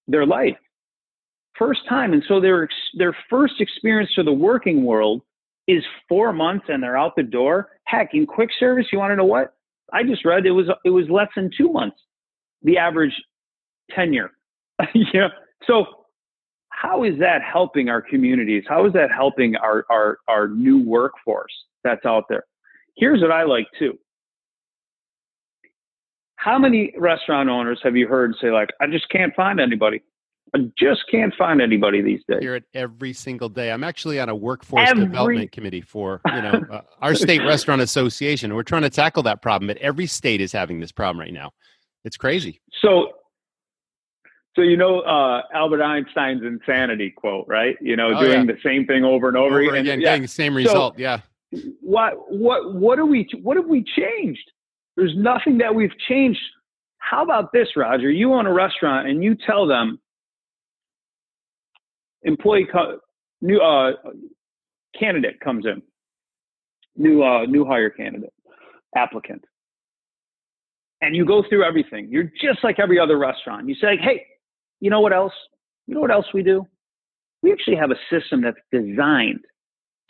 their 0.07 0.27
life, 0.27 0.57
first 1.59 1.81
time. 1.89 2.13
And 2.13 2.23
so 2.29 2.41
their, 2.41 2.69
their 2.95 3.17
first 3.29 3.55
experience 3.61 4.13
to 4.15 4.23
the 4.23 4.33
working 4.33 4.85
world 4.85 5.23
is 5.67 5.83
four 6.09 6.33
months 6.33 6.67
and 6.69 6.83
they're 6.83 6.97
out 6.97 7.17
the 7.17 7.23
door. 7.23 7.71
Heck, 7.85 8.15
in 8.15 8.27
quick 8.27 8.51
service, 8.59 8.87
you 8.93 8.99
want 8.99 9.11
to 9.11 9.17
know 9.17 9.25
what? 9.25 9.55
I 9.93 10.03
just 10.03 10.25
read 10.25 10.47
it 10.47 10.51
was 10.51 10.67
it 10.85 10.91
was 10.91 11.07
less 11.09 11.29
than 11.35 11.51
two 11.57 11.73
months, 11.73 11.97
the 12.63 12.77
average 12.77 13.15
tenure. 13.95 14.33
yeah. 14.95 15.29
So 15.67 15.87
how 16.71 17.05
is 17.05 17.19
that 17.19 17.43
helping 17.43 17.89
our 17.89 18.01
communities? 18.01 18.65
How 18.69 18.87
is 18.87 18.93
that 18.93 19.11
helping 19.11 19.57
our, 19.57 19.85
our, 19.91 20.19
our 20.29 20.49
new 20.49 20.79
workforce 20.79 21.53
that's 21.85 22.05
out 22.07 22.25
there? 22.29 22.45
Here's 22.97 23.21
what 23.21 23.33
I 23.33 23.45
like 23.45 23.67
too. 23.79 23.99
How 26.37 26.59
many 26.59 26.95
restaurant 26.97 27.49
owners 27.49 27.81
have 27.83 27.97
you 27.97 28.07
heard 28.07 28.35
say 28.41 28.51
like, 28.51 28.71
I 28.81 28.87
just 28.87 29.09
can't 29.09 29.35
find 29.35 29.59
anybody? 29.61 30.03
I 30.55 30.71
just 30.79 31.03
can't 31.11 31.35
find 31.37 31.61
anybody 31.61 32.01
these 32.01 32.21
days. 32.29 32.39
Hear 32.41 32.57
it 32.57 32.65
every 32.75 33.13
single 33.13 33.49
day. 33.49 33.71
I'm 33.71 33.85
actually 33.85 34.19
on 34.21 34.29
a 34.29 34.35
workforce 34.35 34.89
every... 34.89 35.05
development 35.05 35.53
committee 35.53 35.81
for 35.81 36.21
you 36.27 36.43
know 36.43 36.63
uh, 36.71 36.81
our 37.03 37.15
state 37.15 37.41
restaurant 37.41 37.83
association. 37.83 38.55
We're 38.55 38.63
trying 38.63 38.83
to 38.83 38.91
tackle 38.91 39.23
that 39.25 39.43
problem, 39.43 39.67
but 39.67 39.77
every 39.79 40.07
state 40.07 40.41
is 40.41 40.53
having 40.53 40.81
this 40.81 40.93
problem 40.93 41.21
right 41.21 41.33
now. 41.33 41.51
It's 42.05 42.17
crazy. 42.17 42.61
So, 42.81 43.09
so 44.59 44.63
you 44.63 44.77
know 44.77 45.01
uh, 45.01 45.43
Albert 45.55 45.83
Einstein's 45.83 46.43
insanity 46.43 47.11
quote, 47.11 47.47
right? 47.47 47.77
You 47.81 47.95
know, 47.95 48.09
oh, 48.17 48.25
doing 48.25 48.41
yeah. 48.41 48.55
the 48.55 48.59
same 48.65 48.87
thing 48.87 49.05
over 49.05 49.29
and 49.29 49.37
over, 49.37 49.61
over 49.63 49.77
again, 49.77 50.01
getting 50.01 50.23
the 50.23 50.29
same 50.29 50.57
result. 50.57 50.97
So, 50.97 51.01
yeah. 51.01 51.21
What 51.81 52.15
what 52.29 52.75
what 52.75 52.97
do 52.97 53.07
we 53.07 53.29
what 53.41 53.57
have 53.57 53.67
we 53.67 53.85
changed? 53.97 54.51
There's 54.97 55.15
nothing 55.17 55.59
that 55.59 55.73
we've 55.73 55.97
changed. 56.09 56.41
How 56.99 57.23
about 57.23 57.53
this, 57.53 57.69
Roger? 57.77 58.11
You 58.11 58.35
own 58.35 58.47
a 58.47 58.53
restaurant 58.53 59.07
and 59.07 59.23
you 59.23 59.37
tell 59.47 59.69
them 59.69 60.01
employee 62.25 62.67
co- 62.71 62.99
new 63.41 63.61
uh, 63.61 63.93
candidate 64.99 65.39
comes 65.39 65.67
in, 65.67 65.83
new 66.97 67.23
uh, 67.23 67.47
new 67.47 67.65
hire 67.65 67.91
candidate, 67.91 68.33
applicant, 68.97 69.45
and 71.01 71.15
you 71.15 71.25
go 71.25 71.45
through 71.49 71.65
everything. 71.65 72.09
You're 72.11 72.33
just 72.43 72.65
like 72.65 72.81
every 72.81 72.99
other 72.99 73.19
restaurant. 73.19 73.69
You 73.69 73.77
say, 73.77 73.97
hey, 73.97 74.27
you 74.81 74.91
know 74.91 75.01
what 75.01 75.13
else? 75.13 75.33
You 75.87 75.95
know 75.95 76.01
what 76.01 76.11
else 76.11 76.27
we 76.33 76.43
do? 76.43 76.67
We 77.43 77.53
actually 77.53 77.77
have 77.77 77.91
a 77.91 77.97
system 78.11 78.43
that's 78.43 78.59
designed 78.73 79.41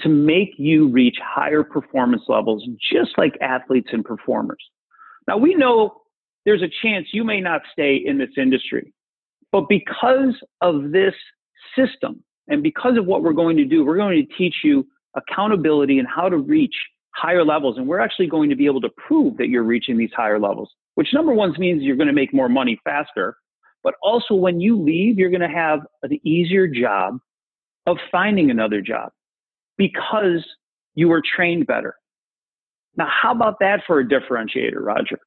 to 0.01 0.09
make 0.09 0.51
you 0.57 0.89
reach 0.89 1.17
higher 1.23 1.63
performance 1.63 2.23
levels, 2.29 2.67
just 2.93 3.11
like 3.19 3.37
athletes 3.41 3.89
and 3.93 4.05
performers. 4.05 4.63
Now 5.27 5.37
we 5.37 5.55
know 5.55 6.03
there's 6.45 6.63
a 6.63 6.71
chance 6.83 7.09
you 7.13 7.25
may 7.25 7.41
not 7.41 7.63
stay 7.73 7.97
in 7.97 8.19
this 8.19 8.31
industry, 8.37 8.93
but 9.53 9.69
because 9.69 10.35
of 10.61 10.93
this 10.93 11.15
system. 11.77 12.23
And 12.49 12.63
because 12.63 12.97
of 12.97 13.07
what 13.07 13.23
we're 13.23 13.35
going 13.35 13.57
to 13.59 13.65
do, 13.65 13.85
we're 13.85 13.97
going 13.97 14.27
to 14.27 14.35
teach 14.37 14.57
you 14.65 14.87
accountability 15.15 15.99
and 15.99 16.09
how 16.09 16.29
to 16.29 16.39
reach 16.39 16.75
higher 17.15 17.45
levels. 17.45 17.77
And 17.77 17.87
we're 17.87 18.01
actually 18.01 18.27
going 18.27 18.49
to 18.51 18.57
be 18.57 18.67
able 18.67 18.81
to 18.81 18.89
prove 18.97 19.37
that 19.37 19.49
you're 19.49 19.65
reaching 19.65 19.99
these 19.99 20.13
higher 20.17 20.39
levels, 20.39 20.71
which 20.95 21.09
number 21.13 21.33
one 21.33 21.55
means 21.59 21.83
you're 21.83 21.97
going 21.97 22.09
to 22.09 22.13
make 22.13 22.33
more 22.33 22.49
money 22.49 22.81
faster. 22.85 23.37
But 23.83 23.95
also, 24.03 24.35
when 24.35 24.61
you 24.61 24.81
leave, 24.81 25.19
you're 25.19 25.31
going 25.31 25.41
to 25.41 25.49
have 25.49 25.81
an 26.03 26.19
easier 26.27 26.67
job 26.67 27.19
of 27.87 27.97
finding 28.11 28.51
another 28.51 28.81
job 28.81 29.13
because 29.77 30.45
you 30.95 31.09
were 31.09 31.23
trained 31.23 31.67
better. 31.67 31.97
Now, 32.97 33.09
how 33.09 33.33
about 33.33 33.61
that 33.61 33.83
for 33.87 34.01
a 34.01 34.05
differentiator, 34.05 34.81
Roger? 34.81 35.19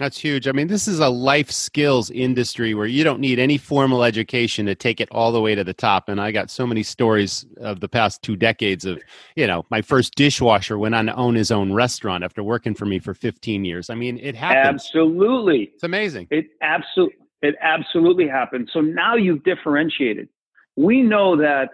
That's 0.00 0.18
huge. 0.18 0.48
I 0.48 0.52
mean, 0.52 0.68
this 0.68 0.88
is 0.88 0.98
a 0.98 1.10
life 1.10 1.50
skills 1.50 2.10
industry 2.10 2.72
where 2.72 2.86
you 2.86 3.04
don't 3.04 3.20
need 3.20 3.38
any 3.38 3.58
formal 3.58 4.02
education 4.02 4.64
to 4.64 4.74
take 4.74 4.98
it 4.98 5.08
all 5.12 5.30
the 5.30 5.42
way 5.42 5.54
to 5.54 5.62
the 5.62 5.74
top. 5.74 6.08
And 6.08 6.18
I 6.18 6.32
got 6.32 6.50
so 6.50 6.66
many 6.66 6.82
stories 6.82 7.44
of 7.58 7.80
the 7.80 7.88
past 7.88 8.22
two 8.22 8.34
decades 8.34 8.86
of, 8.86 8.98
you 9.36 9.46
know, 9.46 9.66
my 9.70 9.82
first 9.82 10.14
dishwasher 10.14 10.78
went 10.78 10.94
on 10.94 11.06
to 11.06 11.14
own 11.14 11.34
his 11.34 11.50
own 11.50 11.74
restaurant 11.74 12.24
after 12.24 12.42
working 12.42 12.74
for 12.74 12.86
me 12.86 12.98
for 12.98 13.12
15 13.12 13.66
years. 13.66 13.90
I 13.90 13.94
mean, 13.94 14.18
it 14.18 14.34
happens. 14.34 14.82
Absolutely. 14.86 15.70
It's 15.74 15.84
amazing. 15.84 16.28
It 16.30 16.46
absolutely 16.62 17.16
it 17.42 17.54
absolutely 17.60 18.28
happens. 18.28 18.70
So 18.72 18.80
now 18.80 19.14
you've 19.16 19.42
differentiated. 19.44 20.28
We 20.76 21.02
know 21.02 21.36
that, 21.36 21.70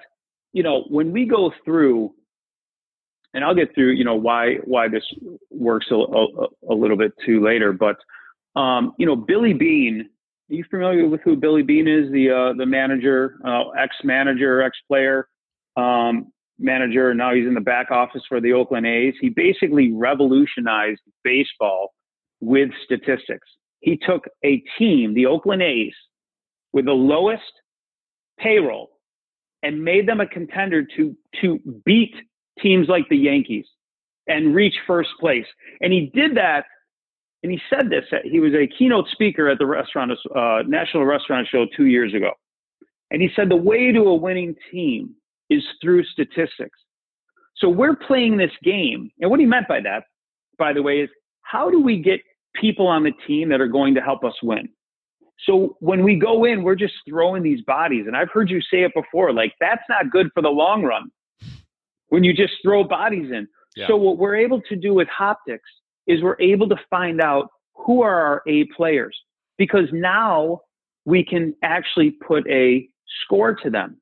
you 0.53 0.63
know, 0.63 0.85
when 0.89 1.13
we 1.13 1.27
go 1.27 1.53
through 1.65 2.13
and 3.35 3.45
I'll 3.45 3.55
get 3.55 3.75
through, 3.75 3.93
you 3.93 4.05
know, 4.05 4.15
why 4.15 4.55
why 4.65 4.89
this 4.89 5.05
works 5.51 5.87
a, 5.91 5.95
a, 5.95 6.47
a 6.71 6.75
little 6.75 6.97
bit 6.97 7.13
too 7.25 7.45
later. 7.45 7.73
But 7.73 7.97
um, 8.59 8.95
you 8.99 9.07
know, 9.07 9.17
Billy 9.17 9.53
Beane. 9.53 10.09
Are 10.49 10.55
you 10.55 10.65
familiar 10.71 11.09
with 11.09 11.21
who 11.23 11.35
Billy 11.35 11.63
Beane 11.63 11.89
is? 11.89 12.11
The 12.13 12.31
uh, 12.31 12.57
the 12.57 12.67
manager, 12.67 13.37
uh, 13.45 13.71
ex 13.71 13.97
manager, 14.05 14.63
ex 14.63 14.79
player, 14.87 15.29
um, 15.77 16.33
manager. 16.59 17.11
And 17.11 17.19
now 17.19 17.35
he's 17.35 17.47
in 17.47 17.55
the 17.55 17.61
back 17.61 17.91
office 17.91 18.23
for 18.29 18.41
the 18.41 18.53
Oakland 18.53 18.87
A's. 18.87 19.15
He 19.21 19.29
basically 19.29 19.93
revolutionized 19.93 21.01
baseball 21.25 21.93
with 22.41 22.71
statistics. 22.85 23.49
He 23.81 23.97
took 23.97 24.25
a 24.45 24.62
team, 24.79 25.15
the 25.15 25.27
Oakland 25.27 25.62
A's, 25.62 25.95
with 26.73 26.87
the 26.87 26.93
lowest 26.93 27.43
payroll, 28.39 28.91
and 29.62 29.83
made 29.83 30.09
them 30.09 30.21
a 30.21 30.27
contender 30.27 30.85
to 30.97 31.17
to 31.41 31.61
beat 31.85 32.15
teams 32.61 32.89
like 32.89 33.09
the 33.09 33.17
Yankees 33.17 33.67
and 34.27 34.55
reach 34.55 34.75
first 34.87 35.11
place. 35.21 35.47
And 35.81 35.93
he 35.93 36.11
did 36.15 36.37
that. 36.37 36.65
And 37.43 37.53
he 37.53 37.61
said 37.71 37.91
this. 37.91 38.05
He 38.25 38.41
was 38.41 38.55
a 38.55 38.67
keynote 38.67 39.09
speaker 39.12 39.49
at 39.49 39.59
the 39.59 39.67
restaurant, 39.67 40.11
uh, 40.35 40.62
National 40.67 41.05
Restaurant 41.05 41.47
Show 41.49 41.67
two 41.77 41.87
years 41.87 42.12
ago. 42.12 42.33
And 43.11 43.23
he 43.23 43.31
said 43.37 43.49
the 43.49 43.57
way 43.57 43.93
to 43.93 44.01
a 44.01 44.15
winning 44.15 44.57
team 44.73 45.15
is 45.49 45.62
through 45.81 46.05
statistics. 46.07 46.79
So 47.57 47.69
we're 47.69 47.95
playing 47.95 48.37
this 48.37 48.51
game. 48.65 49.11
And 49.21 49.31
what 49.31 49.39
he 49.39 49.47
meant 49.47 49.69
by 49.69 49.81
that, 49.81 50.05
by 50.59 50.73
the 50.73 50.83
way, 50.83 51.01
is 51.01 51.11
how 51.43 51.71
do 51.71 51.81
we 51.81 51.99
get 51.99 52.21
people 52.61 52.87
on 52.87 53.05
the 53.05 53.12
team 53.27 53.49
that 53.51 53.61
are 53.61 53.69
going 53.69 53.95
to 53.95 54.01
help 54.01 54.25
us 54.25 54.35
win? 54.42 54.69
So 55.45 55.77
when 55.81 56.03
we 56.03 56.16
go 56.16 56.45
in, 56.45 56.62
we're 56.62 56.77
just 56.77 56.95
throwing 57.09 57.42
these 57.42 57.61
bodies. 57.62 58.07
And 58.07 58.16
I've 58.16 58.31
heard 58.33 58.51
you 58.51 58.61
say 58.61 58.83
it 58.83 58.92
before, 58.95 59.33
like 59.33 59.55
that's 59.61 59.83
not 59.88 60.11
good 60.11 60.29
for 60.35 60.42
the 60.42 60.49
long 60.49 60.83
run 60.83 61.11
when 62.09 62.25
you 62.25 62.33
just 62.33 62.55
throw 62.62 62.85
bodies 62.85 63.31
in. 63.31 63.47
Yeah. 63.77 63.88
So 63.88 63.97
what 63.97 64.16
we're 64.16 64.37
able 64.37 64.62
to 64.62 64.77
do 64.77 64.95
with 64.95 65.09
Hoptix 65.09 65.59
is 66.07 66.23
we're 66.23 66.40
able 66.40 66.69
to 66.69 66.77
find 66.88 67.21
out 67.21 67.51
who 67.75 68.03
are 68.03 68.21
our 68.21 68.42
A 68.47 68.64
players 68.77 69.16
because 69.59 69.88
now 69.92 70.62
we 71.05 71.25
can 71.25 71.55
actually 71.62 72.12
put 72.12 72.49
a 72.49 72.88
score 73.23 73.55
to 73.57 73.71
them. 73.71 74.01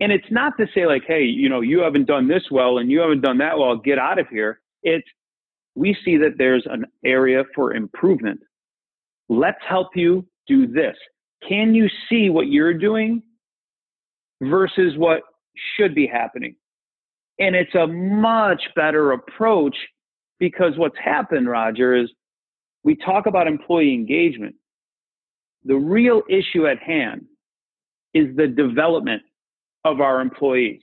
And 0.00 0.10
it's 0.10 0.30
not 0.30 0.54
to 0.58 0.66
say 0.74 0.86
like, 0.86 1.02
hey, 1.06 1.22
you 1.22 1.48
know, 1.48 1.60
you 1.60 1.80
haven't 1.80 2.06
done 2.06 2.26
this 2.26 2.44
well 2.50 2.78
and 2.78 2.90
you 2.90 3.00
haven't 3.00 3.20
done 3.20 3.38
that 3.38 3.58
well, 3.58 3.76
get 3.76 3.98
out 3.98 4.18
of 4.18 4.26
here. 4.28 4.60
It's 4.82 5.06
we 5.74 5.96
see 6.04 6.16
that 6.18 6.36
there's 6.36 6.66
an 6.68 6.84
area 7.04 7.44
for 7.54 7.74
improvement. 7.74 8.40
Let's 9.28 9.60
help 9.66 9.88
you 9.94 10.26
do 10.46 10.66
this. 10.66 10.96
Can 11.48 11.74
you 11.74 11.88
see 12.08 12.30
what 12.30 12.48
you're 12.48 12.74
doing 12.74 13.22
versus 14.42 14.94
what 14.96 15.22
should 15.76 15.94
be 15.94 16.06
happening? 16.06 16.56
And 17.38 17.54
it's 17.54 17.74
a 17.74 17.86
much 17.86 18.62
better 18.76 19.12
approach 19.12 19.76
because 20.38 20.72
what's 20.76 20.98
happened, 21.02 21.48
Roger, 21.48 21.94
is 21.94 22.10
we 22.82 22.96
talk 22.96 23.26
about 23.26 23.46
employee 23.46 23.94
engagement. 23.94 24.56
The 25.64 25.76
real 25.76 26.22
issue 26.28 26.66
at 26.66 26.78
hand 26.78 27.26
is 28.14 28.34
the 28.36 28.46
development 28.46 29.22
of 29.84 30.00
our 30.00 30.20
employees. 30.20 30.80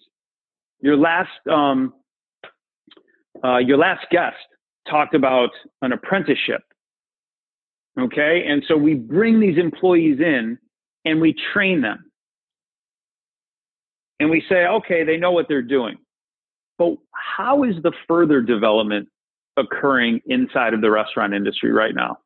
Your 0.80 0.95
last, 0.95 1.30
um, 1.52 1.93
uh, 3.43 3.58
your 3.58 3.78
last 3.78 4.06
guest 4.12 4.36
talked 4.89 5.15
about 5.15 5.50
an 5.82 5.91
apprenticeship. 5.91 6.63
Okay. 8.00 8.43
And 8.47 8.63
so 8.67 8.78
we 8.78 8.93
bring 8.93 9.39
these 9.39 9.58
employees 9.58 10.19
in 10.19 10.58
and 11.06 11.19
we 11.21 11.36
train 11.54 11.82
them. 11.82 12.12
And 14.19 14.30
we 14.30 14.43
say, 14.50 14.65
okay, 14.65 15.04
they 15.04 15.17
know 15.17 15.32
what 15.32 15.47
they're 15.47 15.62
doing. 15.62 15.97
But 16.78 16.95
how 17.12 17.63
is 17.63 17.76
the 17.84 17.91
further 18.08 18.41
development 18.41 19.10
occurring 19.58 20.21
inside 20.26 20.73
of 20.73 20.82
the 20.82 20.91
restaurant 20.91 21.34
industry 21.34 21.71
right 21.71 21.93
now? 21.93 22.17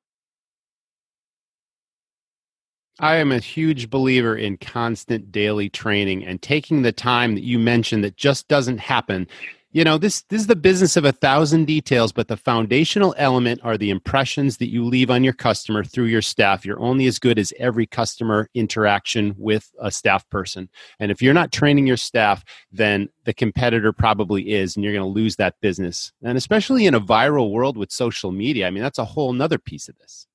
I 3.00 3.16
am 3.16 3.32
a 3.32 3.40
huge 3.40 3.90
believer 3.90 4.36
in 4.36 4.58
constant 4.58 5.32
daily 5.32 5.70
training 5.70 6.24
and 6.24 6.42
taking 6.42 6.82
the 6.82 6.92
time 6.92 7.34
that 7.36 7.44
you 7.44 7.58
mentioned 7.58 8.04
that 8.04 8.16
just 8.16 8.48
doesn't 8.48 8.80
happen 8.80 9.28
you 9.74 9.84
know 9.86 9.98
this 9.98 10.24
this 10.24 10.42
is 10.42 10.48
the 10.48 10.56
business 10.56 10.98
of 10.98 11.06
a 11.06 11.12
thousand 11.12 11.66
details 11.66 12.12
but 12.12 12.28
the 12.28 12.36
foundational 12.36 13.16
element 13.18 13.62
are 13.64 13.78
the 13.78 13.90
impressions 13.90 14.58
that 14.58 14.70
you 14.70 14.84
leave 14.84 15.10
on 15.10 15.24
your 15.24 15.34
customer 15.34 15.84
through 15.84 16.06
your 16.06 16.22
staff. 16.22 16.66
You're 16.66 16.80
only 16.80 17.06
as 17.08 17.20
good 17.20 17.40
as 17.40 17.54
every 17.58 17.86
customer 17.86 18.50
interaction 18.54 19.34
with 19.38 19.72
a 19.80 19.92
staff 19.92 20.28
person. 20.30 20.70
And 21.00 21.12
if 21.12 21.22
you're 21.22 21.34
not 21.34 21.52
training 21.52 21.88
your 21.88 21.98
staff 21.98 22.44
then 22.72 23.10
the 23.24 23.34
competitor 23.34 23.94
probably 23.94 24.52
is 24.52 24.76
and 24.76 24.84
you're 24.84 24.94
going 24.94 25.06
to 25.06 25.20
lose 25.20 25.38
that 25.38 25.56
business. 25.62 26.12
And 26.24 26.38
especially 26.38 26.86
in 26.86 26.94
a 26.94 27.02
viral 27.02 27.52
world 27.52 27.78
with 27.78 27.92
social 27.92 28.32
media 28.32 28.68
i 28.68 28.72
mean 28.72 28.84
that's 28.84 29.00
a 29.00 29.06
whole 29.06 29.34
nother 29.34 29.58
piece 29.58 29.88
of 29.88 29.98
this. 29.98 30.28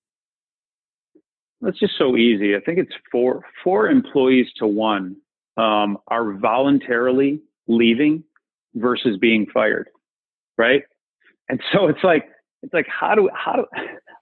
That's 1.61 1.79
just 1.79 1.95
so 1.99 2.17
easy. 2.17 2.55
I 2.55 2.61
think 2.61 2.79
it's 2.79 2.95
four 3.11 3.45
four 3.63 3.89
employees 3.89 4.47
to 4.57 4.67
one 4.67 5.17
um, 5.57 5.99
are 6.09 6.33
voluntarily 6.33 7.41
leaving 7.67 8.23
versus 8.77 9.17
being 9.19 9.47
fired, 9.53 9.89
right? 10.57 10.83
And 11.49 11.61
so 11.73 11.87
it's 11.87 12.05
like 12.05 12.29
it's 12.63 12.75
like 12.75 12.87
how 12.89 13.15
do 13.15 13.29
how 13.35 13.53
do 13.57 13.67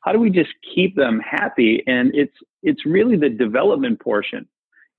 how 0.02 0.12
do 0.12 0.18
we 0.18 0.30
just 0.30 0.50
keep 0.74 0.96
them 0.96 1.20
happy? 1.20 1.82
And 1.86 2.14
it's 2.14 2.34
it's 2.62 2.86
really 2.86 3.16
the 3.16 3.28
development 3.30 4.00
portion. 4.00 4.46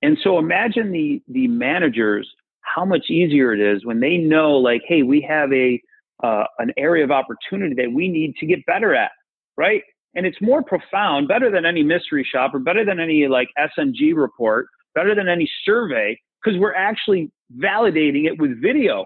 And 0.02 0.18
so 0.22 0.38
imagine 0.38 0.92
the 0.92 1.22
the 1.28 1.48
managers 1.48 2.28
how 2.60 2.84
much 2.84 3.10
easier 3.10 3.52
it 3.52 3.60
is 3.60 3.84
when 3.84 4.00
they 4.00 4.16
know 4.16 4.52
like 4.52 4.82
hey 4.86 5.02
we 5.02 5.20
have 5.22 5.52
a 5.52 5.80
uh, 6.22 6.44
an 6.58 6.72
area 6.76 7.04
of 7.04 7.10
opportunity 7.10 7.74
that 7.74 7.92
we 7.92 8.08
need 8.08 8.34
to 8.36 8.46
get 8.46 8.64
better 8.66 8.94
at, 8.94 9.10
right? 9.56 9.82
And 10.14 10.24
it's 10.24 10.40
more 10.40 10.62
profound, 10.62 11.28
better 11.28 11.50
than 11.50 11.66
any 11.66 11.82
mystery 11.82 12.26
shop 12.30 12.54
or 12.54 12.58
better 12.58 12.84
than 12.84 12.98
any 12.98 13.28
like 13.28 13.48
SMG 13.58 14.14
report, 14.14 14.68
better 14.94 15.14
than 15.14 15.28
any 15.28 15.50
survey, 15.64 16.18
because 16.42 16.58
we're 16.58 16.74
actually 16.74 17.30
validating 17.58 18.24
it 18.24 18.40
with 18.40 18.60
video. 18.60 19.04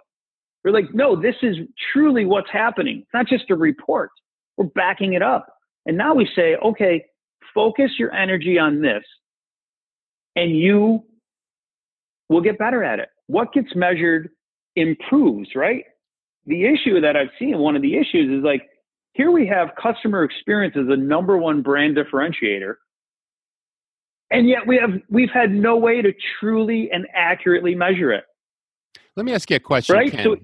We're 0.64 0.72
like, 0.72 0.92
no, 0.92 1.20
this 1.20 1.36
is 1.42 1.56
truly 1.92 2.24
what's 2.24 2.50
happening. 2.52 2.98
It's 3.00 3.14
not 3.14 3.26
just 3.26 3.50
a 3.50 3.56
report. 3.56 4.10
We're 4.56 4.66
backing 4.66 5.14
it 5.14 5.22
up. 5.22 5.46
And 5.86 5.96
now 5.96 6.14
we 6.14 6.28
say, 6.36 6.56
okay, 6.56 7.04
focus 7.54 7.92
your 7.98 8.12
energy 8.12 8.58
on 8.58 8.82
this 8.82 9.02
and 10.36 10.56
you 10.56 11.04
will 12.28 12.40
get 12.40 12.58
better 12.58 12.84
at 12.84 12.98
it. 12.98 13.08
What 13.26 13.52
gets 13.52 13.74
measured 13.74 14.30
improves, 14.76 15.50
right? 15.54 15.84
The 16.46 16.64
issue 16.66 17.00
that 17.00 17.16
I've 17.16 17.30
seen, 17.38 17.58
one 17.58 17.76
of 17.76 17.82
the 17.82 17.96
issues 17.96 18.38
is 18.38 18.44
like, 18.44 18.68
here 19.12 19.30
we 19.30 19.46
have 19.46 19.70
customer 19.80 20.24
experience 20.24 20.76
as 20.78 20.86
the 20.86 20.96
number 20.96 21.36
one 21.36 21.62
brand 21.62 21.96
differentiator. 21.96 22.74
And 24.30 24.48
yet 24.48 24.66
we 24.66 24.76
have 24.76 24.90
we've 25.08 25.30
had 25.30 25.50
no 25.50 25.76
way 25.76 26.02
to 26.02 26.12
truly 26.38 26.88
and 26.92 27.06
accurately 27.14 27.74
measure 27.74 28.12
it. 28.12 28.24
Let 29.16 29.26
me 29.26 29.34
ask 29.34 29.50
you 29.50 29.56
a 29.56 29.60
question. 29.60 29.96
Right? 29.96 30.12
Ken. 30.12 30.24
So, 30.24 30.36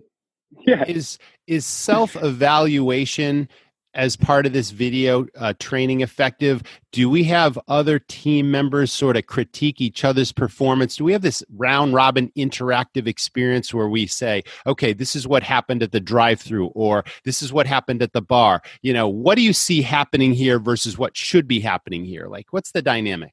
yeah. 0.67 0.85
Is 0.87 1.19
is 1.47 1.67
self 1.67 2.17
evaluation 2.17 3.49
as 3.97 4.15
part 4.15 4.45
of 4.45 4.53
this 4.53 4.71
video 4.71 5.27
uh, 5.37 5.55
training 5.59 6.03
effective? 6.03 6.63
Do 6.93 7.11
we 7.11 7.25
have 7.25 7.59
other 7.67 7.99
team 7.99 8.51
members 8.51 8.93
sort 8.93 9.17
of 9.17 9.27
critique 9.27 9.81
each 9.81 10.05
other's 10.05 10.33
performance? 10.33 10.97
Do 10.97 11.05
we 11.05 11.13
have 11.13 11.23
this 11.23 11.43
round 11.57 11.95
robin 11.95 12.31
interactive 12.37 13.07
experience 13.07 13.75
where 13.75 13.89
we 13.89 14.07
say, 14.07 14.45
okay, 14.67 14.93
this 14.93 15.17
is 15.17 15.27
what 15.27 15.43
happened 15.43 15.83
at 15.83 15.93
the 15.93 16.01
drive 16.01 16.41
through, 16.41 16.67
or 16.69 17.05
this 17.25 17.43
is 17.43 17.53
what 17.53 17.67
happened 17.67 18.03
at 18.03 18.13
the 18.13 18.23
bar? 18.23 18.63
You 18.83 18.93
know, 18.93 19.09
what 19.09 19.37
do 19.37 19.43
you 19.43 19.53
see 19.53 19.83
happening 19.83 20.33
here 20.33 20.59
versus 20.61 20.97
what 20.97 21.17
should 21.17 21.49
be 21.49 21.61
happening 21.61 22.05
here? 22.05 22.29
Like, 22.29 22.53
what's 22.53 22.73
the 22.73 22.83
dynamic? 22.83 23.33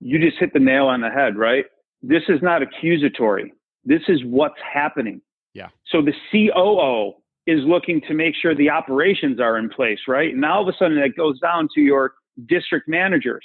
You 0.00 0.18
just 0.18 0.38
hit 0.38 0.52
the 0.52 0.60
nail 0.60 0.86
on 0.86 1.00
the 1.00 1.10
head, 1.10 1.36
right? 1.36 1.64
This 2.02 2.22
is 2.28 2.40
not 2.42 2.62
accusatory. 2.62 3.52
This 3.84 4.02
is 4.08 4.20
what's 4.24 4.60
happening. 4.60 5.20
Yeah. 5.58 5.68
So 5.90 6.02
the 6.02 6.14
COO 6.30 7.14
is 7.48 7.64
looking 7.66 8.00
to 8.02 8.14
make 8.14 8.34
sure 8.40 8.54
the 8.54 8.70
operations 8.70 9.40
are 9.40 9.58
in 9.58 9.68
place, 9.68 9.98
right? 10.06 10.30
And 10.32 10.40
now 10.40 10.58
all 10.58 10.68
of 10.68 10.72
a 10.72 10.76
sudden 10.78 10.98
it 10.98 11.16
goes 11.16 11.40
down 11.40 11.68
to 11.74 11.80
your 11.80 12.12
district 12.46 12.88
managers. 12.88 13.44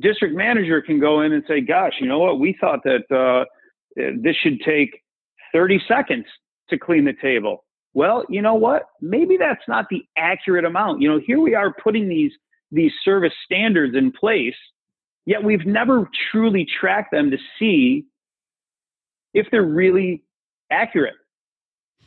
District 0.00 0.34
manager 0.34 0.82
can 0.82 1.00
go 1.00 1.22
in 1.22 1.32
and 1.32 1.42
say, 1.48 1.60
gosh, 1.62 1.94
you 2.00 2.06
know 2.06 2.18
what? 2.18 2.38
We 2.38 2.56
thought 2.60 2.80
that 2.84 3.10
uh, 3.10 3.44
this 3.96 4.36
should 4.42 4.60
take 4.60 5.02
30 5.52 5.80
seconds 5.88 6.26
to 6.68 6.78
clean 6.78 7.06
the 7.06 7.14
table. 7.22 7.64
Well, 7.94 8.24
you 8.28 8.42
know 8.42 8.54
what? 8.54 8.82
Maybe 9.00 9.38
that's 9.38 9.66
not 9.66 9.86
the 9.88 10.02
accurate 10.18 10.66
amount. 10.66 11.00
You 11.00 11.08
know, 11.08 11.20
here 11.24 11.40
we 11.40 11.54
are 11.54 11.72
putting 11.82 12.08
these 12.08 12.32
these 12.72 12.90
service 13.04 13.32
standards 13.44 13.96
in 13.96 14.10
place, 14.10 14.56
yet 15.24 15.42
we've 15.42 15.64
never 15.64 16.10
truly 16.30 16.66
tracked 16.78 17.12
them 17.12 17.30
to 17.30 17.38
see 17.58 18.04
if 19.32 19.46
they're 19.50 19.62
really 19.62 20.24
accurate. 20.70 21.14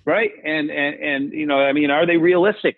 Right? 0.05 0.31
And 0.43 0.69
and 0.71 0.95
and 0.95 1.33
you 1.33 1.45
know, 1.45 1.59
I 1.59 1.73
mean, 1.73 1.91
are 1.91 2.05
they 2.05 2.17
realistic? 2.17 2.77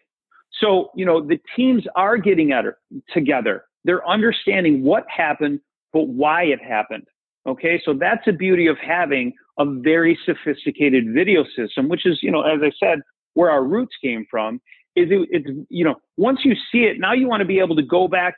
So, 0.60 0.92
you 0.96 1.06
know, 1.06 1.26
the 1.26 1.40
teams 1.56 1.84
are 1.96 2.18
getting 2.18 2.52
at 2.52 2.66
it 2.66 2.76
together. 3.14 3.66
They're 3.84 4.08
understanding 4.08 4.84
what 4.84 5.06
happened, 5.10 5.60
but 5.94 6.08
why 6.08 6.44
it 6.44 6.62
happened. 6.62 7.08
Okay, 7.48 7.82
so 7.84 7.94
that's 7.94 8.24
the 8.26 8.34
beauty 8.34 8.68
of 8.68 8.78
having 8.78 9.34
a 9.58 9.66
very 9.66 10.18
sophisticated 10.26 11.06
video 11.12 11.44
system, 11.56 11.90
which 11.90 12.06
is, 12.06 12.20
you 12.22 12.30
know, 12.30 12.42
as 12.42 12.60
I 12.62 12.72
said, 12.80 13.00
where 13.34 13.50
our 13.50 13.64
roots 13.64 13.96
came 14.04 14.26
from. 14.30 14.62
Is 14.96 15.08
it, 15.10 15.28
it's, 15.32 15.48
you 15.70 15.86
know, 15.86 15.96
once 16.18 16.42
you 16.44 16.54
see 16.72 16.80
it, 16.80 17.00
now 17.00 17.14
you 17.14 17.28
want 17.28 17.42
to 17.42 17.48
be 17.48 17.60
able 17.60 17.76
to 17.78 17.82
go 17.82 18.08
back 18.08 18.36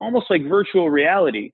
almost 0.00 0.26
like 0.30 0.46
virtual 0.46 0.90
reality. 0.90 1.50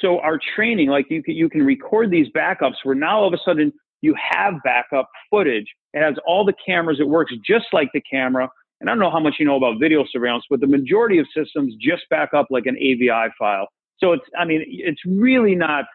So 0.00 0.18
our 0.20 0.38
training, 0.56 0.88
like 0.88 1.06
you 1.10 1.22
can, 1.22 1.34
you 1.34 1.48
can 1.48 1.62
record 1.62 2.10
these 2.10 2.26
backups 2.34 2.76
where 2.82 2.94
now 2.94 3.20
all 3.20 3.28
of 3.28 3.34
a 3.34 3.38
sudden 3.44 3.72
you 4.00 4.14
have 4.18 4.54
backup 4.64 5.08
footage. 5.30 5.66
It 5.96 6.02
has 6.02 6.14
all 6.26 6.44
the 6.44 6.52
cameras. 6.64 6.98
It 7.00 7.08
works 7.08 7.32
just 7.44 7.64
like 7.72 7.88
the 7.94 8.02
camera. 8.02 8.50
And 8.80 8.90
I 8.90 8.92
don't 8.92 9.00
know 9.00 9.10
how 9.10 9.18
much 9.18 9.36
you 9.38 9.46
know 9.46 9.56
about 9.56 9.80
video 9.80 10.04
surveillance, 10.12 10.44
but 10.50 10.60
the 10.60 10.66
majority 10.66 11.18
of 11.18 11.26
systems 11.34 11.74
just 11.80 12.02
back 12.10 12.34
up 12.34 12.48
like 12.50 12.66
an 12.66 12.76
AVI 12.76 13.32
file. 13.38 13.66
So 13.98 14.12
it's, 14.12 14.24
I 14.38 14.44
mean, 14.44 14.62
it's 14.66 15.00
really 15.06 15.54
not 15.54 15.86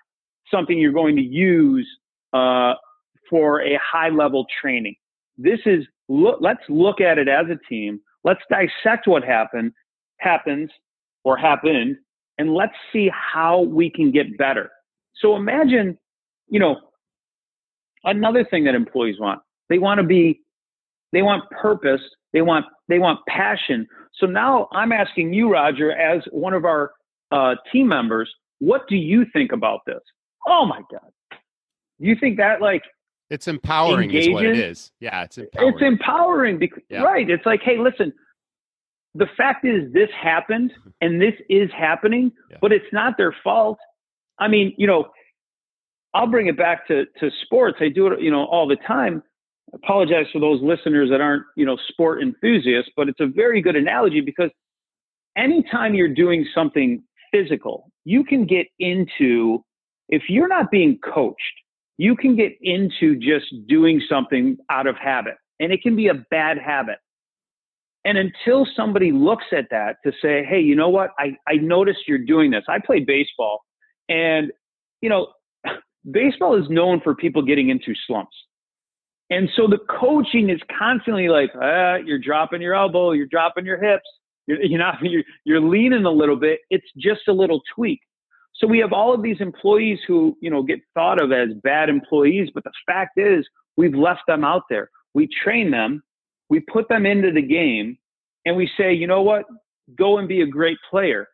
something 0.50 0.80
you're 0.80 0.92
going 0.92 1.16
to 1.18 1.22
use 1.22 1.88
uh, 2.34 2.74
for 3.30 3.62
a 3.62 3.78
high 3.80 4.10
level 4.10 4.48
training. 4.60 4.96
This 5.38 5.60
is 5.68 5.86
look, 6.10 6.40
let's 6.42 6.64
look 6.68 7.00
at 7.00 7.20
it 7.20 7.28
as 7.28 7.46
a 7.52 7.60
team. 7.70 8.02
Let's 8.24 8.42
dissect 8.50 9.08
what 9.08 9.24
happened, 9.24 9.72
happens 10.18 10.72
or 11.24 11.38
happened, 11.38 11.98
and 12.40 12.56
let's 12.56 12.74
see 12.92 13.12
how 13.14 13.62
we 13.62 13.92
can 13.92 14.12
get 14.12 14.36
better. 14.36 14.72
So 15.18 15.36
imagine, 15.36 15.96
you 16.48 16.60
know, 16.60 16.78
another 18.04 18.44
thing 18.44 18.64
that 18.64 18.74
employees 18.74 19.20
want. 19.20 19.42
They 19.72 19.80
want 19.80 20.00
to 20.00 20.06
be, 20.06 20.42
they 21.14 21.22
want 21.22 21.50
purpose. 21.50 22.02
They 22.34 22.42
want, 22.42 22.66
they 22.90 23.00
want 23.00 23.20
passion. 23.28 23.88
So 24.16 24.28
now 24.28 24.68
I'm 24.74 24.92
asking 24.92 25.34
you, 25.34 25.50
Roger, 25.50 25.92
as 25.94 26.22
one 26.32 26.54
of 26.54 26.66
our 26.66 26.92
uh, 27.32 27.56
team 27.72 27.88
members, 27.88 28.30
what 28.60 28.82
do 28.90 28.98
you 28.98 29.26
think 29.34 29.54
about 29.54 29.80
this? 29.88 30.02
Oh 30.46 30.66
my 30.66 30.82
God. 30.92 31.40
You 32.00 32.16
think 32.20 32.38
that 32.38 32.62
like 32.62 32.84
it's 33.30 33.48
empowering 33.48 34.10
engages? 34.10 34.28
is 34.28 34.34
what 34.34 34.46
it 34.46 34.58
is. 34.58 34.92
Yeah, 35.00 35.24
it's 35.24 35.38
empowering. 35.38 35.74
It's 35.74 35.82
empowering 35.82 36.60
because 36.60 36.84
yeah. 36.90 37.02
right. 37.02 37.30
It's 37.30 37.46
like, 37.46 37.62
hey, 37.64 37.78
listen, 37.78 38.12
the 39.16 39.28
fact 39.38 39.66
is 39.66 39.92
this 39.94 40.10
happened 40.22 40.74
and 41.00 41.22
this 41.22 41.34
is 41.50 41.70
happening, 41.78 42.34
yeah. 42.50 42.58
but 42.62 42.74
it's 42.74 42.92
not 42.92 43.16
their 43.18 43.34
fault. 43.42 43.78
I 44.38 44.50
mean, 44.50 44.74
you 44.78 44.86
know, 44.86 45.06
I'll 46.14 46.28
bring 46.28 46.48
it 46.48 46.58
back 46.58 46.88
to 46.88 47.06
to 47.20 47.30
sports. 47.46 47.78
I 47.80 47.88
do 47.88 48.08
it, 48.08 48.22
you 48.22 48.32
know, 48.32 48.46
all 48.46 48.68
the 48.68 48.78
time. 48.88 49.24
Apologize 49.74 50.26
for 50.34 50.40
those 50.40 50.62
listeners 50.62 51.10
that 51.10 51.22
aren't, 51.22 51.44
you 51.56 51.66
know, 51.66 51.78
sport 51.88 52.22
enthusiasts, 52.22 52.92
but 52.96 53.08
it's 53.08 53.20
a 53.20 53.28
very 53.28 53.62
good 53.62 53.76
analogy 53.76 54.22
because 54.22 54.50
anytime 55.38 55.94
you're 55.94 56.14
doing 56.14 56.46
something 56.54 57.02
physical, 57.32 57.90
you 58.04 58.24
can 58.24 58.46
get 58.46 58.68
into 58.80 59.64
if 60.10 60.24
you're 60.28 60.50
not 60.50 60.70
being 60.72 61.00
coached, 61.00 61.38
you 61.98 62.16
can 62.16 62.36
get 62.36 62.54
into 62.62 63.16
just 63.16 63.46
doing 63.68 64.02
something 64.10 64.58
out 64.70 64.88
of 64.88 64.98
habit, 64.98 65.36
and 65.60 65.72
it 65.72 65.82
can 65.82 65.96
be 65.96 66.08
a 66.08 66.16
bad 66.30 66.58
habit. 66.58 66.98
And 68.04 68.18
until 68.18 68.68
somebody 68.76 69.12
looks 69.12 69.46
at 69.52 69.68
that 69.70 69.98
to 70.04 70.12
say, 70.22 70.44
hey, 70.44 70.60
you 70.60 70.76
know 70.76 70.90
what? 70.90 71.12
I, 71.20 71.38
I 71.48 71.56
noticed 71.56 72.00
you're 72.08 72.18
doing 72.18 72.52
this. 72.52 72.64
I 72.68 72.80
played 72.80 73.06
baseball, 73.06 73.62
and, 74.10 74.52
you 75.02 75.10
know, 75.10 75.28
baseball 76.10 76.62
is 76.62 76.70
known 76.70 77.00
for 77.02 77.16
people 77.16 77.42
getting 77.44 77.70
into 77.70 77.94
slumps. 78.08 78.36
And 79.32 79.50
so 79.56 79.66
the 79.66 79.80
coaching 79.90 80.50
is 80.50 80.60
constantly 80.78 81.30
like, 81.30 81.52
ah, 81.56 81.96
you're 81.96 82.20
dropping 82.20 82.62
your 82.62 82.76
elbow, 82.76 83.14
you're 83.14 83.28
dropping 83.28 83.66
your 83.66 83.82
hips, 83.82 84.08
you're, 84.46 84.62
you're 84.62 84.80
not, 84.80 84.98
you're, 85.02 85.24
you're 85.46 85.62
leaning 85.62 86.06
a 86.06 86.12
little 86.12 86.36
bit. 86.36 86.60
It's 86.70 86.86
just 86.98 87.22
a 87.30 87.34
little 87.34 87.62
tweak. 87.74 88.02
So 88.54 88.68
we 88.68 88.78
have 88.80 88.92
all 88.92 89.14
of 89.14 89.24
these 89.24 89.38
employees 89.40 90.00
who, 90.06 90.38
you 90.42 90.52
know, 90.52 90.62
get 90.62 90.82
thought 90.94 91.24
of 91.24 91.32
as 91.32 91.50
bad 91.64 91.90
employees, 91.90 92.50
but 92.54 92.66
the 92.66 92.72
fact 92.86 93.18
is 93.18 93.48
we've 93.78 93.96
left 93.96 94.22
them 94.28 94.44
out 94.44 94.64
there. 94.70 94.92
We 95.14 95.28
train 95.44 95.72
them, 95.72 96.04
we 96.50 96.60
put 96.60 96.90
them 96.90 97.06
into 97.06 97.32
the 97.32 97.42
game, 97.42 97.98
and 98.46 98.56
we 98.58 98.70
say, 98.78 98.94
you 98.94 99.08
know 99.08 99.22
what? 99.22 99.46
Go 99.98 100.18
and 100.18 100.28
be 100.28 100.42
a 100.42 100.46
great 100.46 100.78
player. 100.90 101.28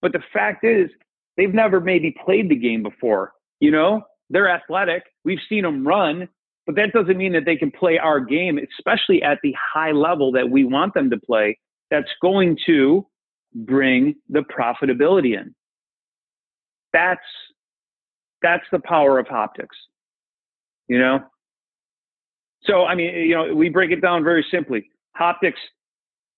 But 0.00 0.12
the 0.12 0.22
fact 0.32 0.64
is, 0.64 0.88
they've 1.36 1.54
never 1.54 1.80
maybe 1.80 2.14
played 2.24 2.48
the 2.48 2.56
game 2.56 2.82
before. 2.82 3.32
You 3.60 3.70
know, 3.70 4.02
they're 4.30 4.48
athletic. 4.48 5.02
We've 5.24 5.38
seen 5.48 5.62
them 5.62 5.86
run, 5.86 6.28
but 6.68 6.76
that 6.76 6.92
doesn't 6.92 7.16
mean 7.16 7.32
that 7.32 7.46
they 7.46 7.56
can 7.56 7.70
play 7.70 7.96
our 7.96 8.20
game, 8.20 8.58
especially 8.58 9.22
at 9.22 9.38
the 9.42 9.54
high 9.58 9.90
level 9.90 10.30
that 10.32 10.50
we 10.50 10.64
want 10.64 10.92
them 10.92 11.08
to 11.08 11.18
play. 11.18 11.58
That's 11.90 12.10
going 12.20 12.58
to 12.66 13.06
bring 13.54 14.16
the 14.28 14.40
profitability 14.40 15.34
in. 15.40 15.54
That's 16.92 17.24
that's 18.42 18.64
the 18.70 18.80
power 18.80 19.18
of 19.18 19.26
Hoptix. 19.28 19.68
You 20.88 20.98
know? 20.98 21.20
So 22.64 22.84
I 22.84 22.94
mean, 22.94 23.14
you 23.14 23.34
know, 23.34 23.54
we 23.54 23.70
break 23.70 23.90
it 23.90 24.02
down 24.02 24.22
very 24.22 24.44
simply. 24.50 24.90
Hoptix, 25.18 25.54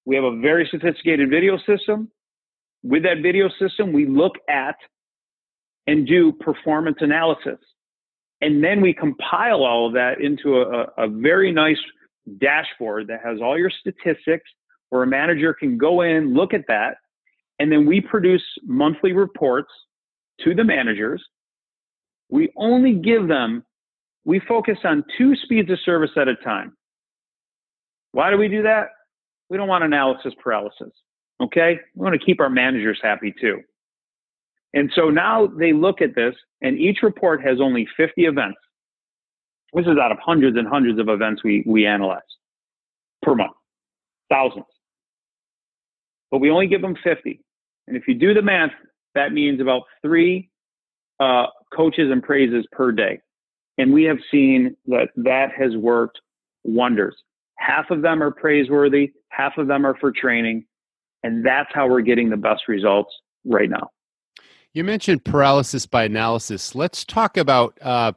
we 0.05 0.15
have 0.15 0.25
a 0.25 0.39
very 0.39 0.69
sophisticated 0.71 1.29
video 1.29 1.59
system. 1.67 2.09
With 2.85 3.03
that 3.03 3.21
video 3.21 3.49
system, 3.59 3.93
we 3.93 4.07
look 4.07 4.35
at 4.49 4.77
and 5.89 6.07
do 6.07 6.31
performance 6.31 6.99
analysis. 7.01 7.59
And 8.41 8.65
then 8.65 8.81
we 8.81 8.95
compile 8.95 9.65
all 9.65 9.87
of 9.87 9.93
that 9.95 10.21
into 10.21 10.61
a, 10.63 10.87
a 10.97 11.09
very 11.09 11.53
nice 11.53 11.79
dashboard 12.39 13.07
that 13.09 13.21
has 13.25 13.41
all 13.43 13.59
your 13.59 13.71
statistics 13.71 14.51
where 14.89 15.03
a 15.03 15.07
manager 15.07 15.55
can 15.55 15.79
go 15.79 16.03
in, 16.03 16.35
look 16.35 16.53
at 16.55 16.65
that, 16.69 16.97
and 17.59 17.71
then 17.71 17.87
we 17.87 18.01
produce 18.01 18.43
monthly 18.65 19.13
reports 19.13 19.71
to 20.45 20.55
the 20.55 20.65
managers. 20.65 21.23
We 22.31 22.51
only 22.57 22.95
give 22.95 23.29
them, 23.29 23.65
we 24.25 24.41
focus 24.41 24.79
on 24.85 25.05
two 25.19 25.35
speeds 25.37 25.71
of 25.71 25.79
service 25.85 26.11
at 26.17 26.29
a 26.29 26.37
time. 26.37 26.77
Why 28.13 28.31
do 28.31 28.39
we 28.39 28.49
do 28.49 28.63
that? 28.63 28.89
We 29.49 29.57
don't 29.57 29.69
want 29.69 29.85
analysis 29.85 30.33
paralysis. 30.43 30.93
Okay? 31.41 31.79
We 31.95 32.05
want 32.05 32.19
to 32.19 32.25
keep 32.25 32.41
our 32.41 32.51
managers 32.51 32.99
happy 33.03 33.35
too. 33.41 33.61
And 34.73 34.91
so 34.95 35.11
now 35.11 35.47
they 35.47 35.73
look 35.73 36.01
at 36.01 36.15
this, 36.15 36.35
and 36.63 36.79
each 36.79 36.99
report 37.03 37.43
has 37.43 37.61
only 37.61 37.89
50 37.97 38.23
events. 38.25 38.59
This 39.73 39.87
is 39.87 39.99
out 40.03 40.13
of 40.13 40.19
hundreds 40.25 40.57
and 40.57 40.67
hundreds 40.67 40.99
of 40.99 41.09
events 41.09 41.43
we, 41.45 41.65
we 41.67 41.87
analyze 41.87 42.21
per 43.23 43.35
month, 43.35 43.53
thousands. 44.31 44.67
But 46.31 46.39
we 46.39 46.51
only 46.51 46.67
give 46.67 46.83
them 46.83 46.97
50. 47.03 47.41
And 47.87 47.97
if 47.97 48.07
you 48.07 48.15
do 48.15 48.35
the 48.35 48.43
math, 48.43 48.71
that 49.15 49.33
means 49.33 49.61
about 49.61 49.83
three 50.03 50.51
uh, 51.19 51.47
coaches 51.75 52.11
and 52.11 52.23
praises 52.23 52.65
per 52.73 52.93
day. 52.93 53.21
And 53.79 53.93
we 53.93 54.05
have 54.05 54.19
seen 54.31 54.77
that 54.87 55.09
that 55.17 55.49
has 55.57 55.77
worked 55.77 56.21
wonders. 56.65 57.17
Half 57.57 57.91
of 57.91 58.03
them 58.03 58.23
are 58.23 58.31
praiseworthy, 58.31 59.13
half 59.29 59.59
of 59.59 59.67
them 59.67 59.85
are 59.85 59.97
for 60.01 60.13
training. 60.13 60.65
And 61.23 61.45
that's 61.45 61.69
how 61.73 61.89
we're 61.89 62.01
getting 62.01 62.31
the 62.31 62.37
best 62.37 62.63
results 62.69 63.13
right 63.45 63.69
now. 63.69 63.91
You 64.73 64.85
mentioned 64.85 65.25
paralysis 65.25 65.85
by 65.87 66.05
analysis. 66.05 66.77
Let's 66.77 67.05
talk 67.05 67.37
about 67.37 67.77
uh, 67.83 68.13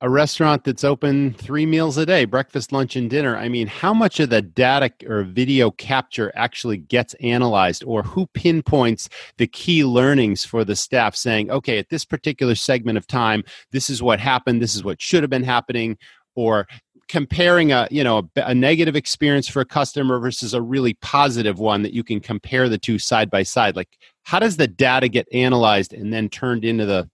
a 0.00 0.08
restaurant 0.08 0.64
that's 0.64 0.84
open 0.84 1.34
three 1.34 1.66
meals 1.66 1.98
a 1.98 2.06
day 2.06 2.24
breakfast 2.24 2.72
lunch 2.72 2.96
and 2.96 3.10
dinner 3.10 3.36
i 3.36 3.50
mean 3.50 3.66
how 3.66 3.92
much 3.92 4.18
of 4.18 4.30
the 4.30 4.40
data 4.40 4.90
or 5.06 5.24
video 5.24 5.70
capture 5.72 6.32
actually 6.34 6.78
gets 6.78 7.12
analyzed 7.14 7.84
or 7.84 8.02
who 8.02 8.26
pinpoints 8.28 9.10
the 9.36 9.46
key 9.46 9.84
learnings 9.84 10.42
for 10.42 10.64
the 10.64 10.74
staff 10.74 11.14
saying 11.14 11.50
okay 11.50 11.78
at 11.78 11.90
this 11.90 12.06
particular 12.06 12.54
segment 12.54 12.96
of 12.96 13.06
time 13.06 13.44
this 13.72 13.90
is 13.90 14.02
what 14.02 14.18
happened 14.18 14.62
this 14.62 14.74
is 14.74 14.82
what 14.82 15.02
should 15.02 15.22
have 15.22 15.28
been 15.28 15.44
happening 15.44 15.98
or 16.34 16.66
comparing 17.08 17.72
a 17.72 17.86
you 17.90 18.02
know 18.02 18.30
a, 18.36 18.42
a, 18.42 18.54
negative 18.54 18.96
experience 18.96 19.48
for 19.48 19.60
a 19.60 19.66
customer 19.66 20.18
versus 20.18 20.54
a 20.54 20.62
really 20.62 20.94
positive 20.94 21.58
one 21.58 21.82
that 21.82 21.92
you 21.92 22.04
can 22.04 22.20
compare 22.20 22.68
the 22.68 22.78
two 22.78 22.98
side 22.98 23.28
by 23.30 23.42
side 23.42 23.76
like 23.76 23.98
how 24.24 24.38
does 24.38 24.56
the 24.56 24.68
data 24.68 25.08
get 25.08 25.26
analyzed 25.32 25.92
and 25.92 26.12
then 26.12 26.28
turned 26.28 26.64
into 26.64 26.86
the 26.86 27.08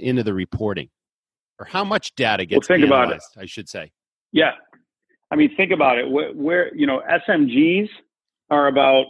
into 0.00 0.22
the 0.22 0.34
reporting 0.34 0.88
or 1.58 1.66
how 1.66 1.84
much 1.84 2.14
data 2.16 2.44
gets 2.44 2.68
well, 2.68 2.78
think 2.78 2.86
analyzed, 2.86 3.10
about 3.10 3.42
it. 3.42 3.42
I 3.42 3.46
should 3.46 3.68
say. 3.68 3.92
Yeah. 4.32 4.52
I 5.30 5.36
mean, 5.36 5.54
think 5.56 5.72
about 5.72 5.98
it. 5.98 6.08
Where, 6.08 6.32
where 6.32 6.74
you 6.74 6.86
know 6.86 7.02
SMGs 7.28 7.88
are 8.50 8.68
about 8.68 9.06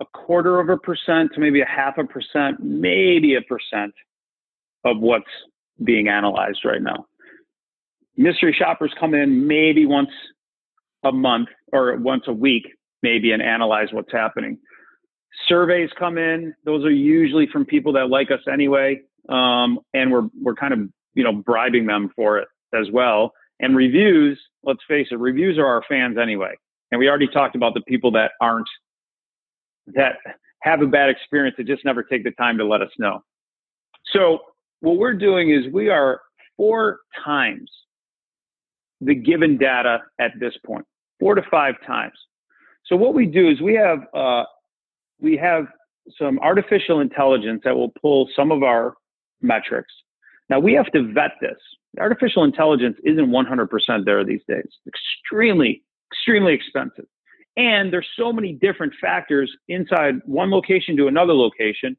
a 0.00 0.04
quarter 0.06 0.58
of 0.58 0.68
a 0.68 0.76
percent 0.76 1.32
to 1.34 1.40
maybe 1.40 1.60
a 1.60 1.66
half 1.66 1.98
a 1.98 2.04
percent, 2.04 2.60
maybe 2.60 3.34
a 3.34 3.42
percent 3.42 3.92
of 4.84 4.98
what's 4.98 5.24
being 5.84 6.08
analyzed 6.08 6.60
right 6.64 6.82
now. 6.82 7.06
Mystery 8.16 8.54
shoppers 8.58 8.92
come 8.98 9.14
in 9.14 9.46
maybe 9.46 9.86
once 9.86 10.10
a 11.04 11.12
month 11.12 11.48
or 11.72 11.96
once 11.96 12.24
a 12.26 12.32
week, 12.32 12.66
maybe, 13.02 13.32
and 13.32 13.42
analyze 13.42 13.88
what's 13.92 14.12
happening. 14.12 14.58
Surveys 15.48 15.90
come 15.98 16.18
in; 16.18 16.54
those 16.64 16.84
are 16.84 16.90
usually 16.90 17.46
from 17.52 17.64
people 17.64 17.92
that 17.94 18.08
like 18.08 18.30
us 18.30 18.40
anyway, 18.52 19.00
um, 19.28 19.78
and 19.94 20.10
we're 20.10 20.28
we're 20.40 20.54
kind 20.54 20.72
of 20.72 20.80
you 21.14 21.24
know 21.24 21.32
bribing 21.32 21.86
them 21.86 22.10
for 22.14 22.38
it 22.38 22.48
as 22.74 22.86
well. 22.92 23.32
And 23.60 23.76
reviews, 23.76 24.40
let's 24.64 24.80
face 24.88 25.08
it, 25.10 25.18
reviews 25.18 25.58
are 25.58 25.66
our 25.66 25.82
fans 25.88 26.16
anyway. 26.20 26.54
And 26.90 26.98
we 26.98 27.08
already 27.08 27.28
talked 27.28 27.54
about 27.54 27.74
the 27.74 27.82
people 27.82 28.10
that 28.12 28.32
aren't 28.40 28.68
that 29.94 30.16
have 30.62 30.82
a 30.82 30.86
bad 30.86 31.10
experience 31.10 31.56
that 31.58 31.66
just 31.66 31.84
never 31.84 32.02
take 32.02 32.24
the 32.24 32.32
time 32.32 32.58
to 32.58 32.64
let 32.64 32.82
us 32.82 32.90
know. 32.98 33.22
So 34.12 34.40
what 34.80 34.96
we're 34.96 35.14
doing 35.14 35.50
is 35.50 35.72
we 35.72 35.88
are 35.88 36.20
four 36.56 37.00
times 37.24 37.70
the 39.00 39.14
given 39.14 39.56
data 39.56 39.98
at 40.18 40.32
this 40.38 40.54
point, 40.64 40.84
four 41.18 41.34
to 41.34 41.42
five 41.50 41.74
times. 41.86 42.12
So 42.90 42.96
what 42.96 43.14
we 43.14 43.24
do 43.24 43.48
is 43.48 43.60
we 43.60 43.74
have 43.74 44.00
uh, 44.12 44.44
we 45.20 45.36
have 45.36 45.66
some 46.18 46.38
artificial 46.40 47.00
intelligence 47.00 47.62
that 47.64 47.74
will 47.74 47.92
pull 48.02 48.28
some 48.34 48.50
of 48.50 48.62
our 48.62 48.94
metrics. 49.40 49.92
Now 50.48 50.58
we 50.58 50.74
have 50.74 50.90
to 50.92 51.12
vet 51.12 51.32
this. 51.40 51.56
Artificial 51.98 52.42
intelligence 52.44 52.96
isn't 53.04 53.30
100% 53.30 54.04
there 54.04 54.24
these 54.24 54.42
days. 54.48 54.66
Extremely, 54.86 55.82
extremely 56.12 56.52
expensive. 56.52 57.06
And 57.56 57.92
there's 57.92 58.08
so 58.18 58.32
many 58.32 58.54
different 58.54 58.92
factors 59.00 59.50
inside 59.68 60.16
one 60.24 60.50
location 60.50 60.96
to 60.96 61.06
another 61.06 61.32
location 61.34 61.96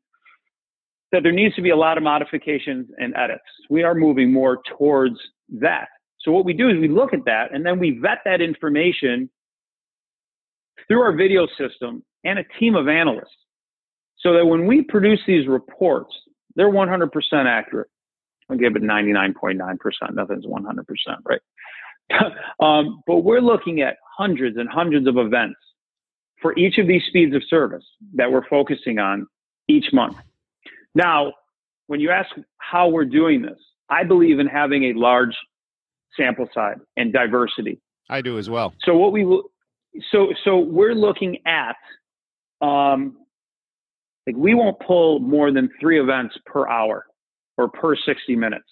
that 1.12 1.24
there 1.24 1.32
needs 1.32 1.56
to 1.56 1.62
be 1.62 1.70
a 1.70 1.76
lot 1.76 1.98
of 1.98 2.04
modifications 2.04 2.88
and 2.98 3.14
edits. 3.16 3.44
We 3.70 3.84
are 3.84 3.96
moving 3.96 4.32
more 4.32 4.62
towards 4.78 5.16
that. 5.60 5.88
So 6.20 6.32
what 6.32 6.46
we 6.46 6.54
do 6.54 6.70
is 6.70 6.78
we 6.80 6.88
look 6.88 7.14
at 7.14 7.26
that 7.26 7.54
and 7.54 7.66
then 7.66 7.80
we 7.80 8.00
vet 8.02 8.20
that 8.26 8.42
information 8.42 9.30
through 10.88 11.02
our 11.02 11.16
video 11.16 11.48
system 11.58 12.04
and 12.24 12.40
a 12.40 12.44
team 12.60 12.76
of 12.76 12.88
analysts 12.88 13.36
so 14.20 14.34
that 14.34 14.46
when 14.46 14.68
we 14.68 14.84
produce 14.84 15.20
these 15.26 15.48
reports, 15.48 16.14
they're 16.56 16.72
100% 16.72 17.10
accurate. 17.46 17.88
I'll 18.50 18.58
give 18.58 18.76
it 18.76 18.84
99.9%. 18.84 19.78
Nothing's 20.14 20.46
100%, 20.46 20.84
right? 21.26 21.42
um, 22.60 23.02
but 23.08 23.18
we're 23.18 23.42
looking 23.42 23.82
at 23.82 23.98
hundreds 24.18 24.58
and 24.58 24.70
hundreds 24.70 25.08
of 25.08 25.18
events 25.18 25.60
for 26.42 26.58
each 26.58 26.78
of 26.78 26.88
these 26.88 27.02
speeds 27.08 27.36
of 27.36 27.42
service 27.50 27.86
that 28.16 28.32
we're 28.32 28.48
focusing 28.50 29.00
on 29.00 29.28
each 29.68 29.86
month. 29.94 30.18
Now, 30.96 31.34
when 31.88 32.00
you 32.00 32.10
ask 32.10 32.30
how 32.58 32.90
we're 32.90 33.06
doing 33.06 33.42
this, 33.42 33.60
I 33.90 34.04
believe 34.04 34.40
in 34.40 34.48
having 34.48 34.86
a 34.86 34.94
large 34.94 35.36
sample 36.18 36.48
size 36.54 36.78
and 36.98 37.14
diversity. 37.14 37.80
I 38.10 38.22
do 38.22 38.38
as 38.38 38.50
well. 38.50 38.74
So 38.84 38.98
what 38.98 39.12
we 39.12 39.24
will, 39.24 39.51
so 40.12 40.34
so 40.44 40.58
we're 40.58 40.96
looking 40.96 41.38
at, 41.46 41.76
um, 42.62 43.18
like 44.28 44.36
we 44.36 44.54
won't 44.54 44.80
pull 44.86 45.20
more 45.20 45.52
than 45.52 45.70
three 45.80 46.00
events 46.00 46.36
per 46.46 46.68
hour 46.68 47.06
or 47.58 47.70
per 47.70 47.96
60 47.96 48.36
minutes, 48.36 48.68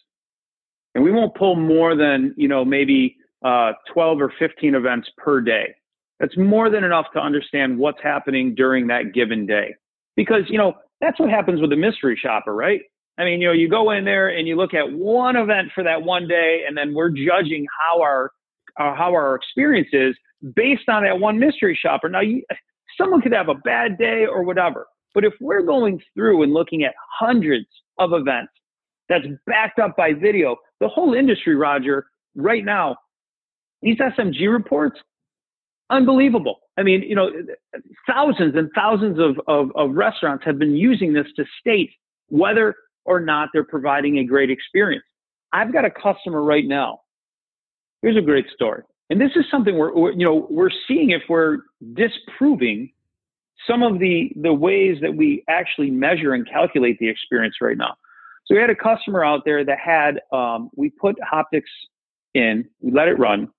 and 0.95 1.03
we 1.03 1.11
won't 1.11 1.35
pull 1.35 1.55
more 1.55 1.95
than 1.95 2.33
you 2.37 2.47
know 2.47 2.63
maybe 2.63 3.17
uh, 3.43 3.73
12 3.93 4.21
or 4.21 4.33
15 4.39 4.75
events 4.75 5.09
per 5.17 5.41
day. 5.41 5.75
That's 6.19 6.37
more 6.37 6.69
than 6.69 6.83
enough 6.83 7.05
to 7.13 7.19
understand 7.19 7.77
what's 7.77 8.01
happening 8.03 8.53
during 8.53 8.87
that 8.87 9.13
given 9.13 9.45
day. 9.45 9.75
Because, 10.15 10.43
you 10.49 10.57
know, 10.57 10.73
that's 10.99 11.19
what 11.19 11.29
happens 11.29 11.61
with 11.61 11.71
a 11.71 11.77
mystery 11.77 12.19
shopper, 12.21 12.53
right? 12.53 12.81
I 13.17 13.23
mean, 13.23 13.41
you 13.41 13.47
know, 13.47 13.53
you 13.53 13.69
go 13.69 13.91
in 13.91 14.03
there 14.03 14.27
and 14.29 14.47
you 14.47 14.55
look 14.55 14.73
at 14.73 14.91
one 14.91 15.35
event 15.35 15.69
for 15.73 15.83
that 15.83 16.01
one 16.01 16.27
day, 16.27 16.61
and 16.67 16.77
then 16.77 16.93
we're 16.93 17.09
judging 17.09 17.65
how 17.79 18.01
our 18.01 18.31
uh, 18.79 18.95
how 18.95 19.13
our 19.13 19.35
experience 19.35 19.89
is 19.91 20.15
based 20.55 20.89
on 20.89 21.03
that 21.03 21.19
one 21.19 21.39
mystery 21.39 21.77
shopper. 21.79 22.09
Now, 22.09 22.21
you, 22.21 22.43
someone 22.97 23.21
could 23.21 23.33
have 23.33 23.49
a 23.49 23.55
bad 23.55 23.97
day 23.97 24.25
or 24.25 24.43
whatever, 24.43 24.87
but 25.13 25.23
if 25.25 25.33
we're 25.39 25.63
going 25.63 26.01
through 26.13 26.43
and 26.43 26.53
looking 26.53 26.83
at 26.83 26.93
hundreds 27.19 27.67
of 27.97 28.13
events 28.13 28.51
that's 29.07 29.25
backed 29.45 29.79
up 29.79 29.95
by 29.97 30.13
video, 30.13 30.55
the 30.79 30.87
whole 30.87 31.13
industry, 31.13 31.55
Roger, 31.55 32.05
right 32.35 32.63
now 32.63 32.95
these 33.81 33.97
SMG 33.97 34.51
reports, 34.51 34.99
unbelievable. 35.89 36.59
I 36.77 36.83
mean, 36.83 37.01
you 37.01 37.15
know, 37.15 37.29
thousands 38.07 38.55
and 38.55 38.69
thousands 38.75 39.19
of, 39.19 39.39
of, 39.47 39.71
of 39.75 39.95
restaurants 39.95 40.45
have 40.45 40.59
been 40.59 40.75
using 40.75 41.13
this 41.13 41.27
to 41.35 41.45
state 41.59 41.91
whether 42.27 42.75
or 43.05 43.19
not 43.19 43.49
they're 43.53 43.63
providing 43.63 44.19
a 44.19 44.23
great 44.23 44.49
experience. 44.49 45.03
I've 45.51 45.73
got 45.73 45.85
a 45.85 45.89
customer 45.89 46.43
right 46.43 46.65
now. 46.65 46.99
Here's 48.01 48.17
a 48.17 48.21
great 48.21 48.45
story. 48.53 48.83
And 49.09 49.19
this 49.19 49.31
is 49.35 49.45
something 49.49 49.77
we're, 49.77 50.11
you 50.11 50.25
know, 50.25 50.47
we're 50.49 50.69
seeing 50.87 51.09
if 51.09 51.23
we're 51.27 51.59
disproving 51.93 52.91
some 53.67 53.83
of 53.83 53.99
the, 53.99 54.31
the 54.35 54.53
ways 54.53 54.97
that 55.01 55.15
we 55.15 55.43
actually 55.49 55.89
measure 55.89 56.33
and 56.33 56.47
calculate 56.47 56.97
the 56.99 57.09
experience 57.09 57.55
right 57.61 57.77
now. 57.77 57.95
So 58.45 58.55
we 58.55 58.61
had 58.61 58.69
a 58.69 58.75
customer 58.75 59.23
out 59.23 59.41
there 59.45 59.65
that 59.65 59.77
had, 59.79 60.21
um, 60.31 60.69
we 60.75 60.89
put 60.89 61.15
Hoptix 61.19 61.63
in, 62.33 62.65
we 62.81 62.91
let 62.91 63.07
it 63.07 63.19
run, 63.19 63.49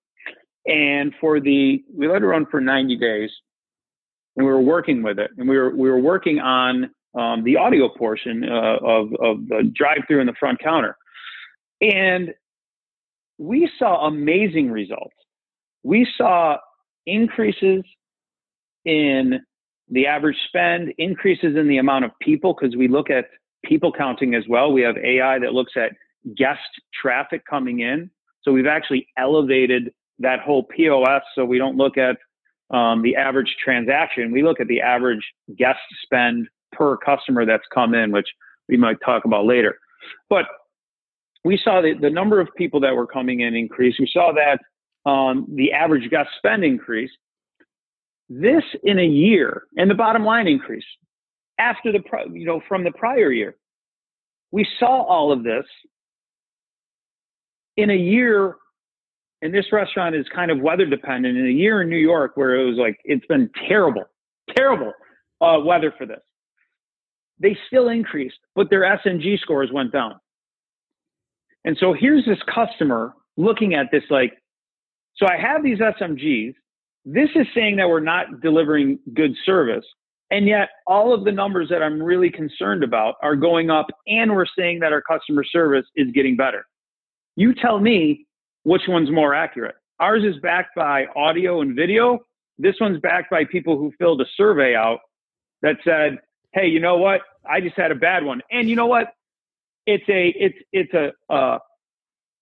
and 0.67 1.13
for 1.21 1.41
the, 1.41 1.83
we 1.93 2.09
let 2.09 2.23
it 2.23 2.27
run 2.27 2.47
for 2.51 2.61
90 2.61 2.97
days 2.97 3.31
and 4.37 4.47
we 4.47 4.53
were 4.53 4.61
working 4.61 5.03
with 5.03 5.19
it 5.19 5.31
and 5.37 5.49
we 5.49 5.57
were, 5.57 5.75
we 5.75 5.91
were 5.91 6.01
working 6.01 6.39
on 6.39 6.91
um, 7.19 7.43
the 7.45 7.57
audio 7.57 7.89
portion 7.89 8.45
uh, 8.45 8.77
of, 8.83 9.13
of 9.21 9.49
the 9.49 9.71
drive 9.75 9.99
through 10.07 10.21
and 10.21 10.29
the 10.29 10.35
front 10.39 10.61
counter. 10.61 10.97
And 11.81 12.35
we 13.39 13.71
saw 13.79 14.07
amazing 14.07 14.71
results. 14.71 15.15
We 15.83 16.07
saw 16.17 16.59
increases 17.07 17.83
in 18.85 19.41
the 19.89 20.07
average 20.07 20.37
spend, 20.47 20.93
increases 20.99 21.57
in 21.57 21.69
the 21.69 21.79
amount 21.79 22.05
of 22.05 22.13
people, 22.21 22.55
because 22.55 22.77
we 22.77 22.89
look 22.89 23.11
at 23.11 23.27
people 23.65 23.93
counting 23.93 24.35
as 24.35 24.45
well. 24.49 24.73
We 24.73 24.83
have 24.83 24.97
AI 24.97 25.39
that 25.39 25.53
looks 25.53 25.73
at 25.77 25.93
guest 26.37 26.61
traffic 27.01 27.43
coming 27.49 27.81
in. 27.81 28.11
So 28.43 28.53
we've 28.53 28.67
actually 28.67 29.07
elevated 29.19 29.93
that 30.19 30.41
whole 30.41 30.65
POS. 30.65 31.23
So 31.35 31.45
we 31.45 31.59
don't 31.59 31.77
look 31.77 31.97
at 31.99 32.17
um, 32.71 33.03
the 33.03 33.17
average 33.17 33.57
transaction. 33.63 34.31
We 34.31 34.43
look 34.43 34.61
at 34.61 34.69
the 34.69 34.81
average 34.81 35.25
guest 35.57 35.81
spend 36.03 36.49
per 36.73 36.97
customer 36.97 37.45
that's 37.45 37.65
come 37.75 37.95
in, 37.95 38.13
which 38.13 38.29
we 38.69 38.77
might 38.77 38.99
talk 39.05 39.25
about 39.25 39.45
later. 39.45 39.79
But 40.29 40.47
we 41.45 41.59
saw 41.63 41.81
the, 41.81 41.95
the 42.01 42.11
number 42.11 42.41
of 42.41 42.49
people 42.57 42.81
that 42.81 42.95
were 42.95 43.07
coming 43.07 43.41
in 43.41 43.55
increase. 43.55 43.97
We 43.99 44.09
saw 44.13 44.33
that 44.33 44.61
um, 45.07 45.47
the 45.55 45.73
average 45.73 46.09
guest 46.11 46.29
spend 46.39 46.65
increase. 46.65 47.11
This 48.29 48.63
in 48.85 48.99
a 48.99 49.07
year, 49.07 49.65
and 49.77 49.91
the 49.91 49.95
bottom 49.95 50.25
line 50.25 50.47
increase 50.47 50.85
after 51.59 51.91
the 51.93 52.01
you 52.33 52.47
know 52.47 52.61
from 52.69 52.85
the 52.85 52.93
prior 52.93 53.33
year. 53.33 53.57
We 54.53 54.67
saw 54.79 55.03
all 55.03 55.33
of 55.33 55.45
this 55.45 55.65
in 57.77 57.91
a 57.91 57.97
year 57.97 58.57
and 59.43 59.55
this 59.55 59.67
restaurant 59.73 60.15
is 60.15 60.27
kind 60.35 60.51
of 60.51 60.61
weather 60.61 60.87
dependent. 60.87 61.39
In 61.39 61.47
a 61.47 61.51
year 61.51 61.83
in 61.83 61.89
New 61.89 61.99
York 61.99 62.33
where 62.37 62.55
it 62.57 62.65
was 62.65 62.77
like 62.77 62.99
it's 63.05 63.25
been 63.27 63.51
terrible, 63.69 64.05
terrible 64.57 64.93
uh, 65.41 65.59
weather 65.65 65.93
for 65.97 66.07
this, 66.07 66.21
they 67.39 67.57
still 67.67 67.89
increased, 67.89 68.39
but 68.55 68.69
their 68.69 68.83
SMG 68.83 69.39
scores 69.41 69.71
went 69.73 69.93
down. 69.93 70.21
And 71.65 71.77
so 71.79 71.95
here's 71.99 72.25
this 72.25 72.39
customer 72.55 73.15
looking 73.37 73.75
at 73.75 73.87
this 73.91 74.05
like, 74.11 74.35
so 75.17 75.27
I 75.27 75.37
have 75.37 75.63
these 75.63 75.79
SMGs. 75.79 76.55
This 77.05 77.31
is 77.35 77.47
saying 77.55 77.77
that 77.77 77.89
we're 77.89 78.01
not 78.01 78.41
delivering 78.41 78.99
good 79.15 79.35
service. 79.45 79.85
And 80.31 80.47
yet, 80.47 80.69
all 80.87 81.13
of 81.13 81.25
the 81.25 81.33
numbers 81.33 81.69
that 81.71 81.83
I'm 81.83 82.01
really 82.01 82.31
concerned 82.31 82.85
about 82.85 83.17
are 83.21 83.35
going 83.35 83.69
up, 83.69 83.87
and 84.07 84.33
we're 84.33 84.47
saying 84.57 84.79
that 84.81 84.93
our 84.93 85.03
customer 85.03 85.43
service 85.43 85.87
is 85.97 86.09
getting 86.13 86.37
better. 86.37 86.65
You 87.35 87.53
tell 87.55 87.81
me 87.81 88.27
which 88.63 88.83
one's 88.87 89.11
more 89.11 89.35
accurate. 89.35 89.75
Ours 89.99 90.23
is 90.25 90.41
backed 90.41 90.77
by 90.77 91.07
audio 91.17 91.63
and 91.63 91.75
video. 91.75 92.21
This 92.59 92.77
one's 92.81 93.01
backed 93.01 93.31
by 93.31 93.45
people 93.45 93.77
who 93.77 93.93
filled 93.99 94.21
a 94.21 94.27
survey 94.37 94.75
out 94.75 95.01
that 95.63 95.77
said, 95.85 96.19
"Hey, 96.53 96.69
you 96.69 96.79
know 96.79 96.97
what? 96.97 97.23
I 97.49 97.61
just 97.61 97.77
had 97.77 97.91
a 97.91 97.97
bad 97.97 98.25
one." 98.25 98.41
And 98.51 98.69
you 98.69 98.77
know 98.77 98.87
what? 98.87 99.13
It's 99.87 100.09
a 100.09 100.29
it's 100.29 100.59
it's 100.73 100.95
a 100.95 101.13
uh, 101.33 101.59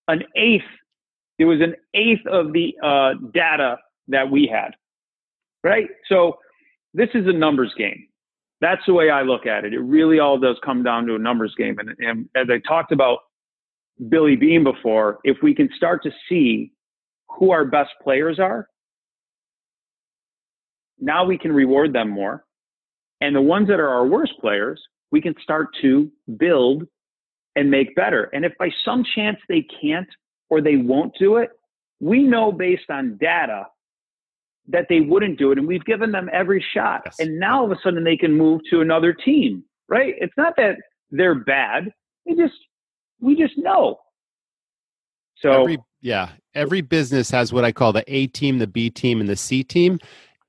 an 0.09 0.25
eighth. 0.37 0.65
It 1.39 1.45
was 1.45 1.61
an 1.61 1.75
eighth 1.95 2.27
of 2.27 2.53
the 2.53 2.75
uh, 2.83 3.15
data 3.33 3.79
that 4.09 4.31
we 4.31 4.51
had, 4.53 4.73
right? 5.63 5.89
So 6.09 6.39
this 6.95 7.09
is 7.15 7.27
a 7.27 7.33
numbers 7.33 7.73
game. 7.77 8.07
That's 8.61 8.83
the 8.87 8.95
way 8.95 9.09
I 9.11 9.23
look 9.23 9.47
at 9.47 9.65
it. 9.65 9.73
It 9.73 9.81
really 9.81 10.19
all 10.19 10.39
does 10.39 10.57
come 10.65 10.83
down 10.83 11.07
to 11.07 11.15
a 11.15 11.19
numbers 11.19 11.55
game. 11.57 11.79
And, 11.79 11.91
and 12.01 12.29
as 12.35 12.49
I 12.51 12.59
talked 12.67 12.91
about 12.91 13.19
Billy 14.09 14.35
Beane 14.35 14.65
before, 14.65 15.19
if 15.23 15.37
we 15.43 15.55
can 15.55 15.69
start 15.77 16.03
to 16.03 16.11
see 16.29 16.73
who 17.39 17.53
our 17.53 17.65
best 17.65 17.91
players 18.03 18.41
are, 18.41 18.69
now 20.99 21.25
we 21.25 21.39
can 21.39 21.53
reward 21.53 21.93
them 21.93 22.11
more. 22.11 22.45
And 23.21 23.35
the 23.35 23.41
ones 23.41 23.69
that 23.69 23.79
are 23.79 23.89
our 23.89 24.07
worst 24.07 24.33
players, 24.41 24.83
we 25.13 25.21
can 25.21 25.35
start 25.43 25.69
to 25.83 26.11
build 26.37 26.85
and 27.55 27.71
make 27.71 27.95
better. 27.95 28.25
And 28.33 28.45
if 28.45 28.53
by 28.59 28.71
some 28.85 29.05
chance 29.15 29.39
they 29.49 29.67
can't 29.81 30.09
or 30.51 30.61
they 30.61 30.77
won't 30.77 31.15
do 31.19 31.37
it, 31.37 31.51
we 32.01 32.23
know 32.23 32.53
based 32.53 32.91
on 32.91 33.19
data 33.21 33.67
that 34.69 34.87
they 34.89 35.01
wouldn't 35.01 35.39
do 35.39 35.51
it. 35.51 35.59
And 35.59 35.67
we've 35.67 35.85
given 35.85 36.13
them 36.13 36.29
every 36.33 36.65
shot. 36.75 37.03
Yes. 37.05 37.17
And 37.21 37.39
now 37.39 37.61
all 37.61 37.65
of 37.65 37.73
a 37.73 37.81
sudden 37.83 38.05
they 38.05 38.17
can 38.17 38.37
move 38.37 38.61
to 38.71 38.81
another 38.81 39.13
team, 39.13 39.65
right? 39.89 40.15
It's 40.19 40.35
not 40.37 40.55
that 40.57 40.77
they're 41.11 41.35
bad. 41.35 41.93
They 42.27 42.35
just, 42.35 42.55
we 43.21 43.35
just 43.35 43.57
know. 43.57 43.99
So, 45.37 45.53
every, 45.53 45.79
yeah, 46.01 46.31
every 46.55 46.81
business 46.81 47.31
has 47.31 47.53
what 47.53 47.65
I 47.65 47.73
call 47.73 47.93
the 47.93 48.05
A 48.13 48.27
team, 48.27 48.59
the 48.59 48.67
B 48.67 48.91
team, 48.91 49.21
and 49.21 49.29
the 49.29 49.37
C 49.37 49.63
team. 49.65 49.99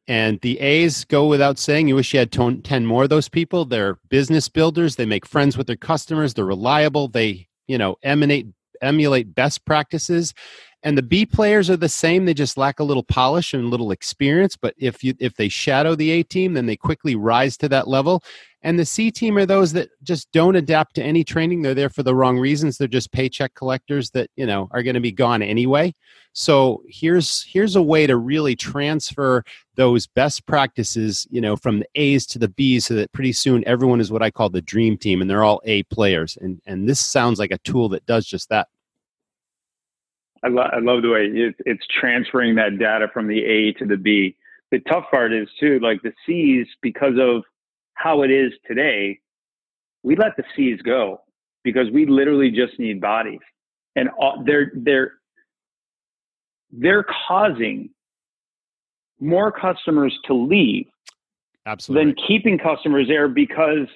And 0.08 0.42
the 0.42 0.60
A's 0.60 1.06
go 1.06 1.28
without 1.28 1.60
saying. 1.60 1.88
You 1.88 1.96
wish 1.96 2.14
you 2.14 2.20
had 2.20 2.32
10 2.32 2.86
more 2.86 3.04
of 3.04 3.10
those 3.10 3.30
people. 3.30 3.64
They're 3.64 4.00
business 4.10 4.50
builders. 4.50 4.96
They 4.96 5.06
make 5.06 5.26
friends 5.26 5.56
with 5.56 5.68
their 5.68 5.76
customers. 5.76 6.34
They're 6.34 6.46
reliable. 6.46 7.08
They, 7.10 7.48
you 7.68 7.78
know, 7.78 7.96
emanate, 8.02 8.48
emulate 8.82 9.34
best 9.34 9.66
practices. 9.66 10.34
And 10.82 10.98
the 10.98 11.04
B 11.04 11.26
players 11.26 11.70
are 11.70 11.78
the 11.78 11.90
same. 11.90 12.26
They 12.26 12.34
just 12.34 12.58
lack 12.58 12.80
a 12.80 12.86
little 12.86 13.04
polish 13.04 13.54
and 13.54 13.66
a 13.66 13.68
little 13.68 13.92
experience. 13.92 14.56
But 14.56 14.76
if 14.78 15.04
you 15.04 15.14
if 15.20 15.36
they 15.36 15.50
shadow 15.50 15.94
the 15.94 16.12
A 16.12 16.24
team, 16.24 16.54
then 16.54 16.68
they 16.68 16.78
quickly 16.78 17.16
rise 17.16 17.58
to 17.58 17.70
that 17.70 17.88
level. 17.88 18.24
And 18.62 18.78
the 18.78 18.86
C 18.86 19.10
team 19.10 19.38
are 19.38 19.46
those 19.46 19.72
that 19.74 19.90
just 20.04 20.30
don't 20.34 20.58
adapt 20.58 20.96
to 20.96 21.04
any 21.04 21.24
training. 21.24 21.62
They're 21.62 21.74
there 21.74 21.90
for 21.90 22.04
the 22.04 22.14
wrong 22.14 22.38
reasons. 22.38 22.78
They're 22.78 22.90
just 22.90 23.12
paycheck 23.14 23.56
collectors 23.56 24.10
that, 24.12 24.30
you 24.36 24.46
know, 24.46 24.68
are 24.72 24.84
going 24.84 24.96
to 24.96 25.00
be 25.00 25.14
gone 25.14 25.42
anyway. 25.42 25.94
So 26.34 26.84
here's 26.88 27.44
here's 27.44 27.76
a 27.76 27.82
way 27.82 28.06
to 28.06 28.18
really 28.18 28.56
transfer 28.56 29.44
those 29.76 30.08
best 30.08 30.46
practices, 30.46 31.26
you 31.32 31.40
know, 31.40 31.56
from 31.56 31.80
the 31.80 31.88
A's 31.96 32.26
to 32.28 32.40
the 32.40 32.50
B's 32.50 32.86
so 32.86 32.96
that 32.96 33.12
pretty 33.14 33.32
soon 33.32 33.64
everyone 33.66 34.02
is 34.02 34.12
what 34.12 34.22
I 34.22 34.30
call 34.30 34.50
the 34.50 34.62
dream 34.62 34.98
team 34.98 35.22
and 35.22 35.30
they're 35.30 35.44
all 35.44 35.62
A 35.64 35.84
players. 35.84 36.38
And 36.42 36.62
and 36.66 36.88
this 36.88 37.00
sounds 37.00 37.40
like 37.40 37.52
a 37.52 37.58
tool 37.60 37.88
that 37.90 38.06
does 38.06 38.26
just 38.26 38.50
that. 38.50 38.68
I, 40.44 40.48
lo- 40.48 40.70
I 40.72 40.80
love 40.80 41.02
the 41.02 41.10
way 41.10 41.26
it's, 41.26 41.60
it's 41.66 41.86
transferring 41.88 42.56
that 42.56 42.78
data 42.78 43.08
from 43.14 43.28
the 43.28 43.44
A 43.44 43.74
to 43.74 43.86
the 43.86 43.98
B. 43.98 44.38
The 44.72 44.80
tough 44.80 45.06
part 45.10 45.34
is 45.34 45.50
too, 45.60 45.80
like 45.80 46.02
the 46.02 46.14
C's, 46.26 46.68
because 46.82 47.16
of 47.20 47.44
how 48.00 48.24
it 48.24 48.32
is 48.32 48.54
today, 48.66 49.20
we 50.04 50.16
let 50.16 50.38
the 50.38 50.44
C's 50.56 50.82
go 50.82 51.22
because 51.64 51.88
we 51.92 52.06
literally 52.06 52.50
just 52.50 52.80
need 52.80 53.02
bodies, 53.02 53.42
and 53.96 54.10
all, 54.18 54.42
they're 54.46 54.72
they're 54.74 55.14
they're 56.72 57.06
causing 57.28 57.90
more 59.20 59.52
customers 59.52 60.18
to 60.26 60.34
leave 60.34 60.86
Absolutely. 61.66 62.06
than 62.06 62.16
keeping 62.26 62.58
customers 62.58 63.08
there 63.10 63.28
because 63.28 63.88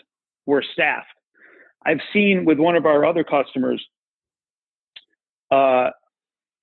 we're 0.46 0.64
staffed. 0.74 1.08
I've 1.86 2.02
seen 2.12 2.44
with 2.44 2.60
one 2.60 2.76
of 2.76 2.86
our 2.86 3.06
other 3.06 3.24
customers, 3.24 3.82
uh, 5.50 5.92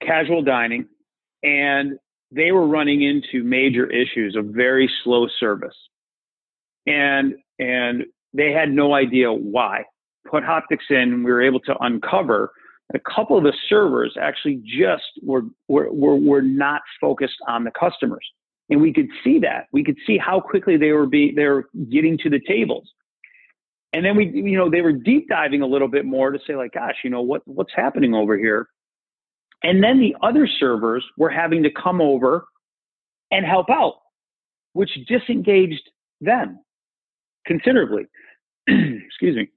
casual 0.02 0.42
dining, 0.42 0.86
and 1.42 1.98
they 2.30 2.52
were 2.52 2.66
running 2.66 3.02
into 3.02 3.42
major 3.44 3.86
issues 3.90 4.36
of 4.36 4.46
very 4.46 4.90
slow 5.04 5.26
service 5.38 5.76
and 6.86 7.34
and 7.58 8.04
they 8.32 8.52
had 8.52 8.70
no 8.70 8.94
idea 8.94 9.32
why. 9.32 9.84
Put 10.30 10.44
Hoptix 10.44 10.78
in, 10.90 11.22
we 11.24 11.30
were 11.30 11.42
able 11.42 11.60
to 11.60 11.76
uncover 11.80 12.52
a 12.94 12.98
couple 12.98 13.36
of 13.36 13.44
the 13.44 13.52
servers 13.68 14.16
actually 14.20 14.62
just 14.64 15.04
were, 15.22 15.42
were, 15.68 15.92
were, 15.92 16.16
were 16.16 16.42
not 16.42 16.82
focused 17.00 17.36
on 17.48 17.64
the 17.64 17.70
customers. 17.70 18.26
And 18.68 18.80
we 18.80 18.92
could 18.92 19.08
see 19.24 19.38
that. 19.40 19.66
We 19.72 19.84
could 19.84 19.96
see 20.06 20.18
how 20.18 20.40
quickly 20.40 20.76
they 20.76 20.92
were 20.92 21.06
being, 21.06 21.34
they 21.34 21.46
were 21.46 21.68
getting 21.90 22.18
to 22.18 22.30
the 22.30 22.40
tables. 22.40 22.88
And 23.92 24.04
then 24.04 24.16
we, 24.16 24.26
you 24.26 24.56
know, 24.56 24.70
they 24.70 24.82
were 24.82 24.92
deep 24.92 25.28
diving 25.28 25.62
a 25.62 25.66
little 25.66 25.88
bit 25.88 26.04
more 26.04 26.30
to 26.30 26.38
say 26.46 26.54
like, 26.54 26.72
gosh, 26.72 26.96
you 27.02 27.10
know, 27.10 27.22
what, 27.22 27.42
what's 27.46 27.72
happening 27.74 28.14
over 28.14 28.36
here? 28.38 28.68
And 29.62 29.82
then 29.82 29.98
the 29.98 30.16
other 30.22 30.46
servers 30.46 31.04
were 31.18 31.30
having 31.30 31.64
to 31.64 31.70
come 31.70 32.00
over 32.00 32.46
and 33.30 33.44
help 33.44 33.68
out, 33.68 33.94
which 34.72 34.90
disengaged 35.06 35.90
them 36.20 36.60
considerably. 37.46 38.06
Excuse 38.68 39.36
me. 39.36 39.48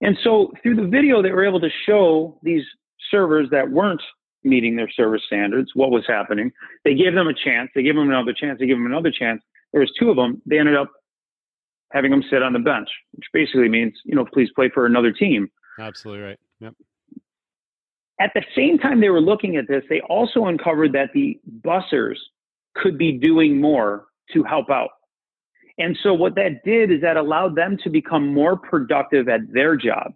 And 0.00 0.16
so 0.22 0.52
through 0.62 0.76
the 0.76 0.86
video, 0.86 1.22
they 1.22 1.30
were 1.30 1.46
able 1.46 1.60
to 1.60 1.70
show 1.86 2.38
these 2.42 2.64
servers 3.10 3.48
that 3.50 3.70
weren't 3.70 4.02
meeting 4.44 4.76
their 4.76 4.90
service 4.90 5.22
standards 5.26 5.70
what 5.74 5.90
was 5.90 6.04
happening. 6.06 6.52
They 6.84 6.94
gave 6.94 7.14
them 7.14 7.26
a 7.26 7.34
chance. 7.34 7.70
They 7.74 7.82
gave 7.82 7.94
them 7.94 8.08
another 8.08 8.32
chance. 8.32 8.58
They 8.58 8.66
gave 8.66 8.76
them 8.76 8.86
another 8.86 9.10
chance. 9.10 9.42
There 9.72 9.80
was 9.80 9.92
two 9.98 10.10
of 10.10 10.16
them. 10.16 10.40
They 10.46 10.58
ended 10.58 10.76
up 10.76 10.90
having 11.92 12.10
them 12.10 12.22
sit 12.30 12.42
on 12.42 12.52
the 12.52 12.58
bench, 12.58 12.88
which 13.12 13.26
basically 13.32 13.68
means, 13.68 13.94
you 14.04 14.14
know, 14.14 14.24
please 14.24 14.48
play 14.54 14.70
for 14.72 14.86
another 14.86 15.12
team. 15.12 15.48
Absolutely 15.78 16.24
right. 16.24 16.38
Yep. 16.60 16.74
At 18.20 18.32
the 18.34 18.42
same 18.56 18.78
time 18.78 19.00
they 19.00 19.10
were 19.10 19.20
looking 19.20 19.56
at 19.56 19.68
this, 19.68 19.82
they 19.88 20.00
also 20.08 20.46
uncovered 20.46 20.92
that 20.92 21.10
the 21.12 21.38
bussers 21.60 22.16
could 22.74 22.96
be 22.96 23.12
doing 23.12 23.60
more 23.60 24.06
to 24.32 24.42
help 24.42 24.70
out. 24.70 24.90
And 25.78 25.96
so 26.02 26.14
what 26.14 26.34
that 26.36 26.64
did 26.64 26.90
is 26.90 27.02
that 27.02 27.16
allowed 27.16 27.54
them 27.54 27.76
to 27.84 27.90
become 27.90 28.32
more 28.32 28.56
productive 28.56 29.28
at 29.28 29.52
their 29.52 29.76
job. 29.76 30.14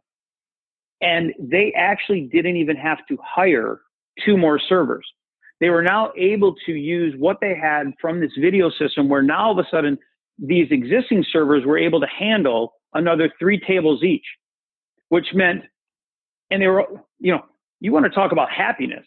And 1.01 1.33
they 1.39 1.73
actually 1.77 2.29
didn't 2.33 2.57
even 2.57 2.77
have 2.77 2.99
to 3.09 3.19
hire 3.23 3.81
two 4.25 4.37
more 4.37 4.59
servers. 4.59 5.07
They 5.61 5.69
were 5.69 5.83
now 5.83 6.13
able 6.17 6.55
to 6.67 6.73
use 6.73 7.15
what 7.19 7.39
they 7.41 7.55
had 7.55 7.93
from 8.01 8.21
this 8.21 8.33
video 8.41 8.71
system 8.71 9.09
where 9.09 9.23
now 9.23 9.47
all 9.47 9.59
of 9.59 9.65
a 9.65 9.69
sudden 9.71 9.99
these 10.39 10.69
existing 10.71 11.25
servers 11.31 11.65
were 11.67 11.79
able 11.79 12.01
to 12.01 12.07
handle 12.07 12.75
another 12.95 13.31
three 13.39 13.61
tables 13.61 14.03
each, 14.03 14.25
which 15.11 15.27
meant, 15.35 15.65
and 16.51 16.63
they 16.63 16.67
were, 16.67 16.87
you 17.19 17.33
know, 17.33 17.43
you 17.81 17.93
want 17.93 18.05
to 18.05 18.11
talk 18.11 18.33
about 18.33 18.51
happiness. 18.51 19.07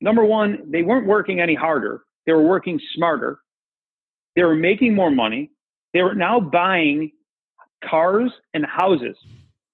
Number 0.00 0.24
one, 0.24 0.70
they 0.70 0.82
weren't 0.82 1.06
working 1.06 1.40
any 1.40 1.54
harder. 1.54 2.02
They 2.26 2.32
were 2.32 2.42
working 2.42 2.80
smarter. 2.94 3.40
They 4.36 4.42
were 4.42 4.56
making 4.56 4.94
more 4.94 5.10
money. 5.10 5.50
They 5.94 6.02
were 6.02 6.14
now 6.14 6.40
buying 6.40 7.12
cars 7.88 8.30
and 8.52 8.66
houses. 8.66 9.16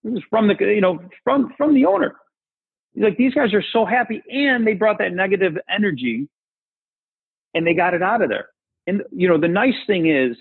It 0.05 0.13
was 0.13 0.23
from 0.31 0.47
the 0.47 0.55
you 0.61 0.81
know 0.81 1.01
from 1.25 1.53
from 1.57 1.75
the 1.75 1.87
owner. 1.87 2.15
like 2.95 3.17
these 3.17 3.35
guys 3.35 3.53
are 3.55 3.65
so 3.73 3.85
happy, 3.85 4.23
and 4.31 4.67
they 4.67 4.75
brought 4.75 4.99
that 4.99 5.13
negative 5.13 5.57
energy, 5.69 6.29
and 7.55 7.67
they 7.67 7.75
got 7.75 7.95
it 7.95 8.03
out 8.03 8.23
of 8.23 8.29
there. 8.29 8.49
And 8.87 9.03
you 9.11 9.29
know 9.29 9.39
the 9.39 9.49
nice 9.49 9.75
thing 9.87 10.09
is, 10.09 10.37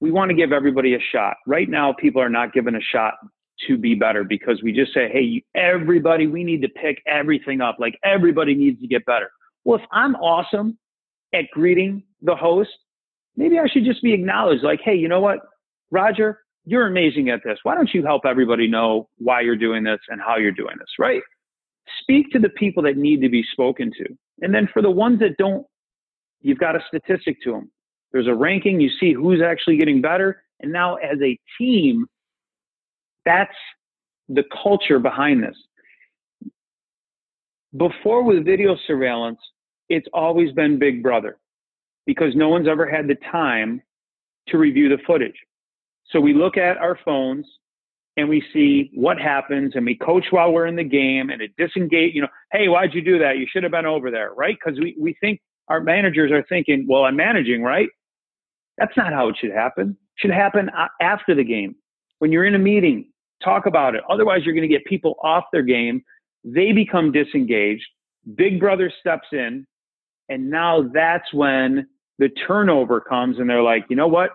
we 0.00 0.10
want 0.10 0.30
to 0.30 0.34
give 0.34 0.52
everybody 0.52 0.94
a 0.94 1.00
shot. 1.12 1.36
Right 1.46 1.68
now, 1.68 1.92
people 1.92 2.20
are 2.20 2.28
not 2.28 2.52
given 2.52 2.74
a 2.74 2.80
shot 2.80 3.14
to 3.68 3.76
be 3.76 3.94
better 3.94 4.24
because 4.24 4.62
we 4.62 4.72
just 4.72 4.94
say, 4.94 5.08
hey, 5.12 5.44
everybody, 5.54 6.26
we 6.26 6.44
need 6.44 6.62
to 6.62 6.68
pick 6.68 7.02
everything 7.06 7.60
up. 7.60 7.76
Like 7.78 7.98
everybody 8.02 8.54
needs 8.54 8.80
to 8.80 8.86
get 8.86 9.04
better. 9.04 9.30
Well, 9.64 9.78
if 9.78 9.84
I'm 9.92 10.14
awesome 10.16 10.78
at 11.34 11.44
greeting 11.52 12.02
the 12.22 12.34
host 12.34 12.70
maybe 13.36 13.58
I 13.58 13.66
should 13.66 13.84
just 13.84 14.02
be 14.02 14.12
acknowledged 14.12 14.62
like, 14.62 14.80
hey, 14.84 14.94
you 14.94 15.08
know 15.08 15.20
what, 15.20 15.40
Roger, 15.90 16.40
you're 16.64 16.86
amazing 16.86 17.30
at 17.30 17.40
this. 17.44 17.58
Why 17.62 17.74
don't 17.74 17.92
you 17.92 18.04
help 18.04 18.22
everybody 18.26 18.68
know 18.68 19.08
why 19.18 19.40
you're 19.40 19.56
doing 19.56 19.82
this 19.82 20.00
and 20.08 20.20
how 20.20 20.36
you're 20.36 20.52
doing 20.52 20.76
this, 20.78 20.88
right? 20.98 21.22
Speak 22.02 22.30
to 22.30 22.38
the 22.38 22.50
people 22.50 22.82
that 22.84 22.96
need 22.96 23.20
to 23.22 23.28
be 23.28 23.44
spoken 23.52 23.90
to. 23.98 24.06
And 24.42 24.54
then 24.54 24.68
for 24.72 24.82
the 24.82 24.90
ones 24.90 25.20
that 25.20 25.36
don't, 25.38 25.66
you've 26.40 26.58
got 26.58 26.76
a 26.76 26.80
statistic 26.86 27.38
to 27.44 27.52
them. 27.52 27.70
There's 28.12 28.26
a 28.26 28.34
ranking, 28.34 28.80
you 28.80 28.90
see 29.00 29.12
who's 29.12 29.42
actually 29.42 29.76
getting 29.76 30.00
better. 30.00 30.42
And 30.60 30.72
now 30.72 30.96
as 30.96 31.18
a 31.22 31.38
team, 31.58 32.06
that's 33.24 33.54
the 34.28 34.44
culture 34.62 34.98
behind 34.98 35.42
this. 35.42 35.56
Before 37.76 38.22
with 38.22 38.44
video 38.44 38.76
surveillance, 38.86 39.38
it's 39.88 40.06
always 40.12 40.52
been 40.52 40.78
Big 40.78 41.02
Brother 41.02 41.39
because 42.10 42.34
no 42.34 42.48
one's 42.48 42.66
ever 42.66 42.90
had 42.90 43.06
the 43.06 43.14
time 43.30 43.80
to 44.48 44.58
review 44.58 44.88
the 44.88 44.98
footage. 45.06 45.36
So 46.10 46.18
we 46.18 46.34
look 46.34 46.56
at 46.56 46.76
our 46.76 46.98
phones 47.04 47.46
and 48.16 48.28
we 48.28 48.42
see 48.52 48.90
what 48.94 49.16
happens 49.20 49.74
and 49.76 49.86
we 49.86 49.94
coach 49.94 50.24
while 50.30 50.50
we're 50.50 50.66
in 50.66 50.74
the 50.74 50.82
game 50.82 51.30
and 51.30 51.40
it 51.40 51.52
disengage, 51.56 52.12
you 52.12 52.22
know, 52.22 52.28
hey, 52.50 52.66
why'd 52.66 52.94
you 52.94 53.00
do 53.00 53.20
that? 53.20 53.38
You 53.38 53.46
should 53.48 53.62
have 53.62 53.70
been 53.70 53.86
over 53.86 54.10
there, 54.10 54.32
right? 54.36 54.56
Because 54.58 54.80
we, 54.80 54.96
we 54.98 55.14
think 55.20 55.40
our 55.68 55.80
managers 55.80 56.32
are 56.32 56.44
thinking, 56.48 56.84
well, 56.88 57.04
I'm 57.04 57.14
managing, 57.14 57.62
right? 57.62 57.88
That's 58.76 58.96
not 58.96 59.12
how 59.12 59.28
it 59.28 59.36
should 59.40 59.52
happen. 59.52 59.90
It 59.90 60.20
should 60.20 60.32
happen 60.32 60.68
uh, 60.70 60.88
after 61.00 61.36
the 61.36 61.44
game. 61.44 61.76
When 62.18 62.32
you're 62.32 62.44
in 62.44 62.56
a 62.56 62.58
meeting, 62.58 63.08
talk 63.40 63.66
about 63.66 63.94
it. 63.94 64.02
Otherwise, 64.10 64.40
you're 64.44 64.54
going 64.54 64.68
to 64.68 64.74
get 64.74 64.84
people 64.84 65.14
off 65.22 65.44
their 65.52 65.62
game. 65.62 66.02
They 66.42 66.72
become 66.72 67.12
disengaged. 67.12 67.86
Big 68.34 68.58
brother 68.58 68.92
steps 69.00 69.28
in 69.30 69.64
and 70.30 70.48
now 70.48 70.88
that's 70.94 71.34
when 71.34 71.86
the 72.20 72.28
turnover 72.28 73.00
comes 73.00 73.40
and 73.40 73.50
they're 73.50 73.62
like, 73.62 73.86
you 73.90 73.96
know 73.96 74.06
what? 74.06 74.30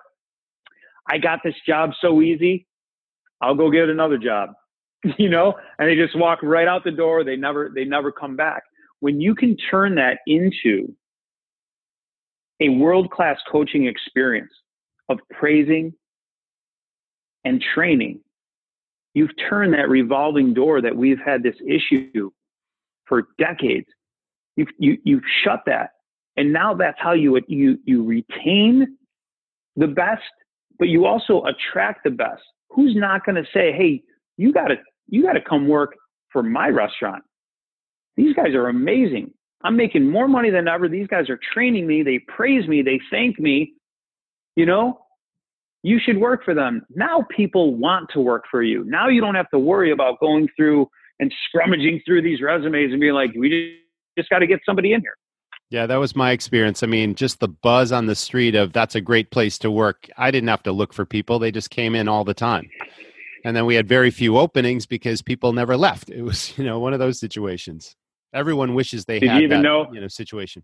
I 1.07 1.17
got 1.19 1.39
this 1.43 1.55
job 1.65 1.91
so 2.01 2.21
easy. 2.21 2.67
I'll 3.39 3.55
go 3.55 3.71
get 3.71 3.87
another 3.87 4.17
job 4.17 4.49
you 5.17 5.29
know, 5.29 5.53
and 5.77 5.89
they 5.89 5.95
just 5.95 6.17
walk 6.17 6.39
right 6.41 6.67
out 6.67 6.83
the 6.83 6.91
door. 6.91 7.23
They 7.23 7.35
never, 7.35 7.71
they 7.73 7.85
never 7.85 8.11
come 8.11 8.35
back. 8.35 8.63
When 8.99 9.21
you 9.21 9.35
can 9.35 9.57
turn 9.69 9.95
that 9.95 10.19
into 10.25 10.93
a 12.61 12.69
world 12.69 13.11
class 13.11 13.37
coaching 13.51 13.85
experience 13.85 14.51
of 15.09 15.19
praising 15.31 15.93
and 17.43 17.63
training, 17.75 18.21
you've 19.13 19.31
turned 19.49 19.73
that 19.73 19.89
revolving 19.89 20.53
door 20.53 20.81
that 20.81 20.95
we've 20.95 21.19
had 21.23 21.43
this 21.43 21.55
issue 21.67 22.31
for 23.05 23.27
decades. 23.37 23.87
You've, 24.55 24.69
you, 24.79 24.97
you've 25.03 25.23
shut 25.43 25.61
that. 25.67 25.91
And 26.37 26.51
now 26.51 26.73
that's 26.73 26.97
how 26.99 27.13
you, 27.13 27.39
you, 27.47 27.79
you 27.85 28.03
retain 28.03 28.97
the 29.75 29.87
best, 29.87 30.21
but 30.77 30.89
you 30.89 31.05
also 31.05 31.43
attract 31.45 32.03
the 32.03 32.11
best. 32.11 32.41
Who's 32.69 32.95
not 32.95 33.25
going 33.25 33.35
to 33.35 33.49
say, 33.53 33.71
Hey, 33.71 34.01
you 34.37 34.51
gotta, 34.51 34.75
you 35.07 35.23
gotta 35.23 35.41
come 35.41 35.67
work 35.67 35.95
for 36.31 36.43
my 36.43 36.67
restaurant. 36.67 37.23
These 38.17 38.35
guys 38.35 38.53
are 38.53 38.67
amazing. 38.67 39.31
I'm 39.63 39.75
making 39.75 40.09
more 40.09 40.27
money 40.27 40.51
than 40.51 40.67
ever. 40.67 40.87
These 40.87 41.07
guys 41.07 41.29
are 41.29 41.39
training 41.53 41.87
me. 41.87 42.03
They 42.03 42.19
praise 42.19 42.67
me. 42.67 42.81
They 42.81 42.99
thank 43.09 43.39
me. 43.39 43.73
You 44.55 44.65
know, 44.65 45.01
you 45.81 45.99
should 46.03 46.17
work 46.17 46.43
for 46.43 46.53
them. 46.53 46.85
Now 46.95 47.25
people 47.35 47.75
want 47.75 48.09
to 48.13 48.21
work 48.21 48.45
for 48.49 48.63
you. 48.63 48.83
Now 48.85 49.07
you 49.07 49.21
don't 49.21 49.35
have 49.35 49.49
to 49.51 49.59
worry 49.59 49.91
about 49.91 50.19
going 50.19 50.47
through 50.55 50.89
and 51.19 51.33
scrummaging 51.47 52.01
through 52.05 52.21
these 52.21 52.41
resumes 52.41 52.91
and 52.91 52.99
being 52.99 53.13
like, 53.13 53.31
we 53.37 53.79
just 54.17 54.29
got 54.29 54.39
to 54.39 54.47
get 54.47 54.59
somebody 54.65 54.93
in 54.93 55.01
here. 55.01 55.15
Yeah, 55.75 55.87
that 55.87 55.97
was 55.97 56.15
my 56.15 56.31
experience. 56.31 56.83
I 56.83 56.87
mean, 56.87 57.15
just 57.15 57.41
the 57.41 57.49
buzz 57.49 57.91
on 57.91 58.05
the 58.05 58.15
street 58.15 58.55
of 58.55 58.71
that's 58.71 58.95
a 58.95 59.01
great 59.01 59.29
place 59.29 59.57
to 59.57 59.69
work. 59.69 60.07
I 60.15 60.31
didn't 60.31 60.47
have 60.47 60.63
to 60.63 60.71
look 60.71 60.93
for 60.93 61.05
people, 61.05 61.37
they 61.37 61.51
just 61.51 61.69
came 61.69 61.95
in 61.95 62.07
all 62.07 62.23
the 62.23 62.33
time. 62.33 62.69
And 63.43 63.57
then 63.57 63.65
we 63.65 63.75
had 63.75 63.85
very 63.85 64.09
few 64.09 64.37
openings 64.37 64.85
because 64.85 65.21
people 65.21 65.51
never 65.51 65.75
left. 65.75 66.09
It 66.09 66.21
was, 66.21 66.53
you 66.57 66.63
know, 66.63 66.79
one 66.79 66.93
of 66.93 66.99
those 66.99 67.19
situations. 67.19 67.93
Everyone 68.33 68.73
wishes 68.73 69.03
they 69.03 69.19
did 69.19 69.29
had 69.29 69.37
you 69.39 69.43
even 69.43 69.57
that, 69.57 69.63
know, 69.63 69.87
you 69.91 69.99
know, 69.99 70.07
situation. 70.07 70.63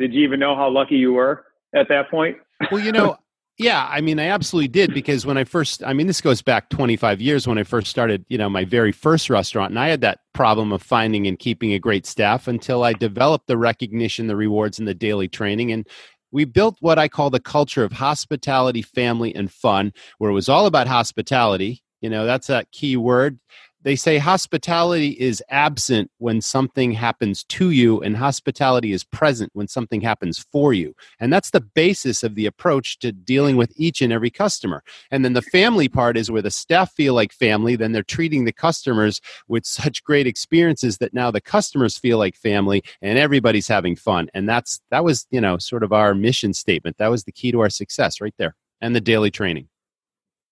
Did 0.00 0.12
you 0.12 0.24
even 0.24 0.40
know 0.40 0.56
how 0.56 0.68
lucky 0.68 0.96
you 0.96 1.12
were 1.12 1.44
at 1.72 1.86
that 1.88 2.10
point? 2.10 2.38
Well, 2.72 2.80
you 2.80 2.90
know, 2.90 3.16
yeah, 3.58 3.88
I 3.90 4.02
mean, 4.02 4.20
I 4.20 4.26
absolutely 4.26 4.68
did 4.68 4.92
because 4.92 5.24
when 5.24 5.38
I 5.38 5.44
first, 5.44 5.82
I 5.82 5.94
mean, 5.94 6.06
this 6.06 6.20
goes 6.20 6.42
back 6.42 6.68
25 6.68 7.22
years 7.22 7.48
when 7.48 7.56
I 7.56 7.62
first 7.62 7.88
started, 7.88 8.24
you 8.28 8.36
know, 8.36 8.50
my 8.50 8.66
very 8.66 8.92
first 8.92 9.30
restaurant. 9.30 9.70
And 9.70 9.78
I 9.78 9.88
had 9.88 10.02
that 10.02 10.20
problem 10.34 10.72
of 10.72 10.82
finding 10.82 11.26
and 11.26 11.38
keeping 11.38 11.72
a 11.72 11.78
great 11.78 12.04
staff 12.04 12.48
until 12.48 12.82
I 12.82 12.92
developed 12.92 13.46
the 13.46 13.56
recognition, 13.56 14.26
the 14.26 14.36
rewards, 14.36 14.78
and 14.78 14.86
the 14.86 14.94
daily 14.94 15.26
training. 15.26 15.72
And 15.72 15.86
we 16.32 16.44
built 16.44 16.76
what 16.80 16.98
I 16.98 17.08
call 17.08 17.30
the 17.30 17.40
culture 17.40 17.82
of 17.82 17.92
hospitality, 17.92 18.82
family, 18.82 19.34
and 19.34 19.50
fun, 19.50 19.94
where 20.18 20.30
it 20.30 20.34
was 20.34 20.50
all 20.50 20.66
about 20.66 20.86
hospitality. 20.86 21.82
You 22.02 22.10
know, 22.10 22.26
that's 22.26 22.48
that 22.48 22.70
key 22.72 22.98
word 22.98 23.38
they 23.86 23.94
say 23.94 24.18
hospitality 24.18 25.10
is 25.10 25.40
absent 25.48 26.10
when 26.18 26.40
something 26.40 26.90
happens 26.90 27.44
to 27.44 27.70
you, 27.70 28.00
and 28.00 28.16
hospitality 28.16 28.90
is 28.90 29.04
present 29.04 29.52
when 29.54 29.68
something 29.68 30.00
happens 30.00 30.44
for 30.50 30.72
you. 30.72 30.92
And 31.20 31.32
that's 31.32 31.50
the 31.50 31.60
basis 31.60 32.24
of 32.24 32.34
the 32.34 32.46
approach 32.46 32.98
to 32.98 33.12
dealing 33.12 33.56
with 33.56 33.72
each 33.76 34.02
and 34.02 34.12
every 34.12 34.28
customer. 34.28 34.82
And 35.12 35.24
then 35.24 35.34
the 35.34 35.40
family 35.40 35.86
part 35.86 36.16
is 36.16 36.32
where 36.32 36.42
the 36.42 36.50
staff 36.50 36.94
feel 36.94 37.14
like 37.14 37.32
family, 37.32 37.76
then 37.76 37.92
they're 37.92 38.02
treating 38.02 38.44
the 38.44 38.50
customers 38.50 39.20
with 39.46 39.64
such 39.78 40.02
great 40.02 40.26
experiences 40.26 40.98
that 40.98 41.14
now 41.14 41.30
the 41.30 41.40
customers 41.40 41.96
feel 41.96 42.18
like 42.18 42.34
family 42.34 42.82
and 43.02 43.20
everybody's 43.20 43.68
having 43.68 43.94
fun. 43.94 44.28
And 44.34 44.48
that's 44.48 44.80
that 44.90 45.04
was, 45.04 45.28
you 45.30 45.40
know, 45.40 45.58
sort 45.58 45.84
of 45.84 45.92
our 45.92 46.12
mission 46.12 46.54
statement. 46.54 46.98
That 46.98 47.12
was 47.12 47.22
the 47.22 47.30
key 47.30 47.52
to 47.52 47.60
our 47.60 47.70
success 47.70 48.20
right 48.20 48.34
there. 48.36 48.56
And 48.80 48.96
the 48.96 49.00
daily 49.00 49.30
training. 49.30 49.68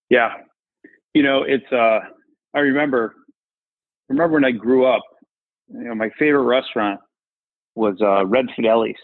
Yeah. 0.09 0.35
You 1.15 1.25
know, 1.25 1.43
it's 1.43 1.73
uh 1.73 1.99
I 2.55 2.61
remember 2.61 3.17
remember 4.09 4.35
when 4.35 4.45
I 4.45 4.53
grew 4.53 4.87
up, 4.87 5.03
you 5.69 5.85
know, 5.85 5.95
my 5.95 6.11
favorite 6.19 6.43
restaurant 6.43 7.01
was 7.75 7.97
uh, 8.01 8.25
Red 8.27 8.47
Fideli's. 8.57 8.99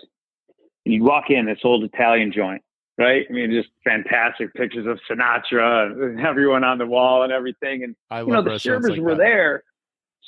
And 0.84 0.94
you'd 0.94 1.02
walk 1.02 1.24
in 1.30 1.46
this 1.46 1.58
old 1.64 1.84
Italian 1.84 2.32
joint, 2.32 2.62
right? 2.96 3.26
I 3.28 3.32
mean, 3.32 3.50
just 3.50 3.68
fantastic 3.84 4.52
pictures 4.54 4.86
of 4.86 4.98
Sinatra 5.10 5.92
and 5.92 6.20
everyone 6.26 6.64
on 6.64 6.78
the 6.78 6.86
wall 6.86 7.22
and 7.22 7.32
everything. 7.32 7.84
And 7.84 7.94
I 8.10 8.20
you 8.20 8.28
know, 8.28 8.42
the 8.42 8.58
servers 8.58 8.92
like 8.92 9.00
were 9.00 9.14
that. 9.14 9.18
there. 9.18 9.64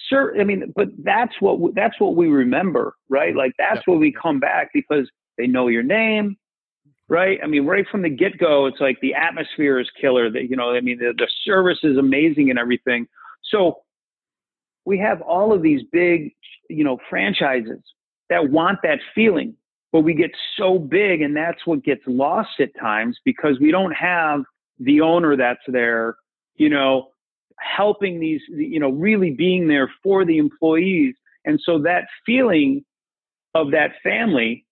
Sir, 0.09 0.39
I 0.41 0.45
mean, 0.45 0.73
but 0.75 0.89
that's 0.99 1.33
what 1.41 1.75
that's 1.75 1.99
what 2.01 2.16
we 2.16 2.29
remember, 2.29 2.95
right? 3.09 3.37
Like 3.37 3.53
that's 3.59 3.77
Yep. 3.77 3.87
what 3.87 3.99
we 4.01 4.12
come 4.12 4.41
back 4.41 4.70
because 4.75 5.09
they 5.39 5.47
know 5.47 5.68
your 5.68 5.83
name, 5.83 6.37
right? 7.09 7.39
I 7.43 7.47
mean, 7.47 7.66
right 7.66 7.87
from 7.91 8.03
the 8.03 8.09
get 8.09 8.39
go, 8.39 8.66
it's 8.66 8.81
like 8.81 8.99
the 9.01 9.14
atmosphere 9.14 9.79
is 9.79 9.89
killer. 10.01 10.31
That 10.31 10.51
you 10.51 10.57
know, 10.57 10.70
I 10.75 10.81
mean, 10.81 10.99
the, 10.99 11.14
the 11.16 11.29
service 11.45 11.79
is 11.83 11.99
amazing 11.99 12.51
and 12.51 12.59
everything. 12.59 13.07
So 13.45 13.83
we 14.85 14.99
have 14.99 15.20
all 15.22 15.53
of 15.53 15.62
these 15.62 15.83
big, 15.93 16.33
you 16.68 16.85
know, 16.85 16.99
franchises 17.09 17.80
that 18.28 18.51
want 18.51 18.78
that 18.83 18.99
feeling, 19.14 19.55
but 19.93 20.01
we 20.01 20.14
get 20.14 20.30
so 20.57 20.78
big, 20.78 21.20
and 21.20 21.37
that's 21.37 21.66
what 21.66 21.85
gets 21.85 22.03
lost 22.07 22.61
at 22.61 22.70
times 22.80 23.18
because 23.24 23.59
we 23.61 23.70
don't 23.70 23.93
have 23.93 24.43
the 24.78 25.01
owner 25.01 25.37
that's 25.37 25.61
there, 25.68 26.16
you 26.57 26.68
know, 26.68 27.09
helping 27.59 28.18
these, 28.18 28.41
you 28.49 28.80
know, 28.80 28.91
really 28.91 29.30
being 29.30 29.68
there 29.68 29.93
for 30.03 30.24
the 30.24 30.39
employees, 30.39 31.14
and 31.45 31.61
so 31.64 31.78
that 31.80 32.05
feeling 32.24 32.85
of 33.55 33.70
that 33.72 33.93
family, 34.03 34.64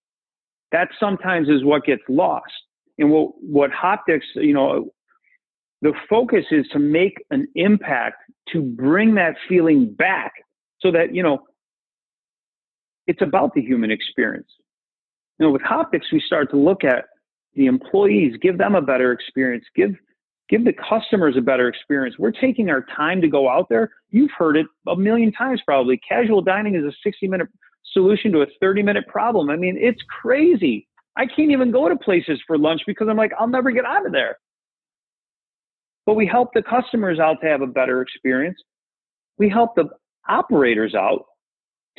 that 0.72 0.88
sometimes 0.98 1.48
is 1.48 1.64
what 1.64 1.84
gets 1.84 2.02
lost. 2.08 2.52
And 2.98 3.11
what 3.11 3.32
what 3.40 3.70
Hoptix, 3.70 4.20
you 4.34 4.52
know, 4.52 4.92
the 5.82 5.92
focus 6.08 6.44
is 6.50 6.66
to 6.72 6.78
make 6.78 7.24
an 7.30 7.48
impact 7.54 8.16
to 8.52 8.60
bring 8.60 9.14
that 9.14 9.36
feeling 9.48 9.92
back 9.94 10.32
so 10.80 10.90
that 10.92 11.14
you 11.14 11.22
know 11.22 11.40
it's 13.06 13.22
about 13.22 13.54
the 13.54 13.62
human 13.62 13.90
experience. 13.90 14.48
You 15.38 15.46
know 15.46 15.52
with 15.52 15.62
Hoptix 15.62 16.02
we 16.12 16.20
start 16.20 16.50
to 16.50 16.56
look 16.56 16.84
at 16.84 17.06
the 17.54 17.66
employees 17.66 18.34
give 18.40 18.58
them 18.58 18.74
a 18.74 18.82
better 18.82 19.12
experience 19.12 19.64
give 19.74 19.94
give 20.48 20.64
the 20.64 20.72
customers 20.72 21.36
a 21.36 21.40
better 21.40 21.68
experience. 21.68 22.16
We're 22.18 22.32
taking 22.32 22.70
our 22.70 22.84
time 22.96 23.20
to 23.20 23.28
go 23.28 23.48
out 23.48 23.68
there. 23.68 23.90
You've 24.10 24.32
heard 24.36 24.56
it 24.56 24.66
a 24.88 24.96
million 24.96 25.30
times 25.32 25.62
probably. 25.64 25.98
Casual 25.98 26.42
dining 26.42 26.74
is 26.74 26.84
a 26.84 26.92
60 27.02 27.28
minute 27.28 27.48
solution 27.92 28.32
to 28.32 28.42
a 28.42 28.46
30 28.60 28.82
minute 28.82 29.06
problem. 29.06 29.50
I 29.50 29.56
mean 29.56 29.76
it's 29.78 30.02
crazy. 30.22 30.86
I 31.16 31.26
can't 31.26 31.50
even 31.50 31.70
go 31.70 31.88
to 31.88 31.96
places 31.96 32.40
for 32.46 32.56
lunch 32.56 32.82
because 32.86 33.08
i'm 33.08 33.16
like 33.16 33.32
i'll 33.38 33.48
never 33.48 33.72
get 33.72 33.84
out 33.84 34.06
of 34.06 34.12
there 34.12 34.38
but 36.11 36.16
we 36.16 36.26
help 36.26 36.52
the 36.52 36.62
customers 36.64 37.20
out 37.20 37.40
to 37.40 37.46
have 37.46 37.61
a 37.61 37.68
better 37.68 38.02
experience. 38.02 38.61
We 39.38 39.48
help 39.48 39.76
the 39.76 39.84
operators 40.28 40.92
out 40.92 41.24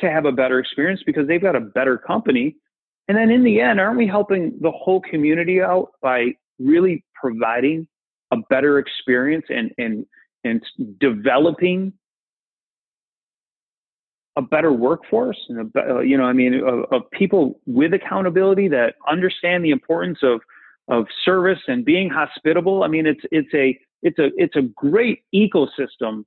to 0.00 0.10
have 0.10 0.26
a 0.26 0.32
better 0.32 0.58
experience 0.58 1.00
because 1.06 1.26
they've 1.26 1.40
got 1.40 1.56
a 1.56 1.60
better 1.60 1.96
company. 1.96 2.56
And 3.08 3.16
then 3.16 3.30
in 3.30 3.42
the 3.42 3.62
end, 3.62 3.80
aren't 3.80 3.96
we 3.96 4.06
helping 4.06 4.58
the 4.60 4.70
whole 4.70 5.00
community 5.00 5.62
out 5.62 5.92
by 6.02 6.32
really 6.58 7.02
providing 7.14 7.88
a 8.32 8.36
better 8.50 8.78
experience 8.78 9.46
and 9.48 9.70
and 9.78 10.04
and 10.44 10.62
developing 11.00 11.94
a 14.36 14.42
better 14.42 14.74
workforce 14.74 15.38
and 15.48 15.72
a, 15.74 15.80
uh, 15.80 16.00
you 16.00 16.18
know 16.18 16.24
I 16.24 16.34
mean 16.34 16.52
of, 16.52 16.84
of 16.92 17.10
people 17.12 17.58
with 17.64 17.94
accountability 17.94 18.68
that 18.68 18.96
understand 19.08 19.64
the 19.64 19.70
importance 19.70 20.18
of 20.22 20.42
of 20.88 21.06
service 21.24 21.60
and 21.66 21.82
being 21.82 22.10
hospitable. 22.10 22.84
I 22.84 22.88
mean 22.88 23.06
it's 23.06 23.22
it's 23.30 23.54
a 23.54 23.78
it's 24.02 24.18
a 24.18 24.30
it's 24.36 24.56
a 24.56 24.62
great 24.62 25.20
ecosystem. 25.34 26.24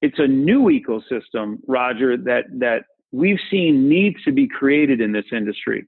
It's 0.00 0.18
a 0.18 0.26
new 0.26 0.64
ecosystem, 0.64 1.58
Roger, 1.66 2.16
that 2.16 2.44
that 2.58 2.84
we've 3.12 3.38
seen 3.50 3.88
needs 3.88 4.22
to 4.24 4.32
be 4.32 4.48
created 4.48 5.00
in 5.00 5.12
this 5.12 5.26
industry. 5.32 5.86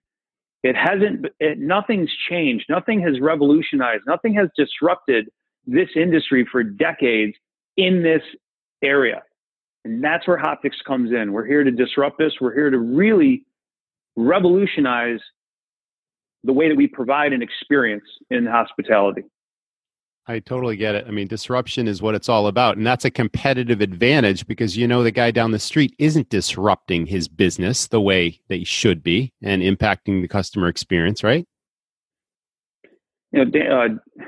It 0.63 0.77
hasn't. 0.77 1.27
It, 1.41 1.59
nothing's 1.59 2.11
changed. 2.31 2.67
Nothing 2.69 3.01
has 3.03 3.21
revolutionized. 3.21 4.05
Nothing 4.07 4.35
has 4.35 4.49
disrupted 4.57 5.29
this 5.67 5.89
industry 5.97 6.47
for 6.51 6.63
decades 6.63 7.35
in 7.77 8.03
this 8.03 8.23
area, 8.83 9.23
and 9.85 10.03
that's 10.03 10.29
where 10.29 10.39
Hoptix 10.39 10.73
comes 10.87 11.11
in. 11.11 11.33
We're 11.33 11.47
here 11.47 11.65
to 11.65 11.71
disrupt 11.71 12.19
this. 12.19 12.33
We're 12.41 12.55
here 12.55 12.71
to 12.71 12.79
really 12.79 13.45
revolutionize 14.17 15.21
the 16.45 16.53
way 16.53 16.69
that 16.69 16.77
we 16.77 16.87
provide 16.87 17.33
an 17.33 17.43
experience 17.43 18.05
in 18.31 18.47
hospitality. 18.47 19.25
I 20.27 20.39
totally 20.39 20.77
get 20.77 20.95
it. 20.95 21.05
I 21.07 21.11
mean, 21.11 21.27
disruption 21.27 21.87
is 21.87 22.01
what 22.01 22.15
it's 22.15 22.31
all 22.31 22.47
about. 22.47 22.79
And 22.79 22.87
that's 22.87 23.05
a 23.05 23.11
competitive 23.11 23.83
advantage 23.83 24.47
because 24.47 24.75
you 24.77 24.89
know 24.89 25.03
the 25.03 25.11
guy 25.11 25.31
down 25.31 25.51
the 25.51 25.59
street 25.59 25.95
isn't 25.99 26.31
disrupting 26.31 27.05
his 27.07 27.29
business 27.29 27.89
the 27.89 28.01
way 28.01 28.41
they 28.49 28.65
should 28.65 29.03
be 29.03 29.33
and 29.43 29.61
impacting 29.61 30.23
the 30.23 30.29
customer 30.29 30.69
experience, 30.69 31.23
right? 31.23 31.47
You 33.33 33.45
know, 33.45 33.51
Dan, 33.51 33.73
uh, 33.73 34.25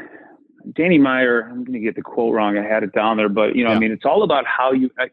Danny 0.75 0.99
Meyer, 0.99 1.49
I'm 1.49 1.65
going 1.65 1.75
to 1.75 1.81
get 1.81 1.97
the 1.97 2.03
quote 2.03 2.35
wrong. 2.35 2.59
I 2.59 2.63
had 2.63 2.83
it 2.83 2.93
down 2.93 3.17
there, 3.17 3.31
but 3.31 3.57
you 3.57 3.65
know, 3.65 3.71
Yeah. 3.71 3.77
I 3.77 3.79
mean, 3.79 3.93
it's 3.93 4.05
all 4.05 4.23
about 4.23 4.45
how 4.47 4.73
you, 4.73 4.91
I, 4.99 5.07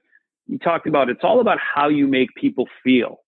you 0.48 0.58
talked 0.58 0.88
about, 0.88 1.10
it's 1.10 1.24
all 1.24 1.40
about 1.40 1.60
how 1.60 1.88
you 1.88 2.08
make 2.08 2.34
people 2.36 2.68
feel 2.84 3.22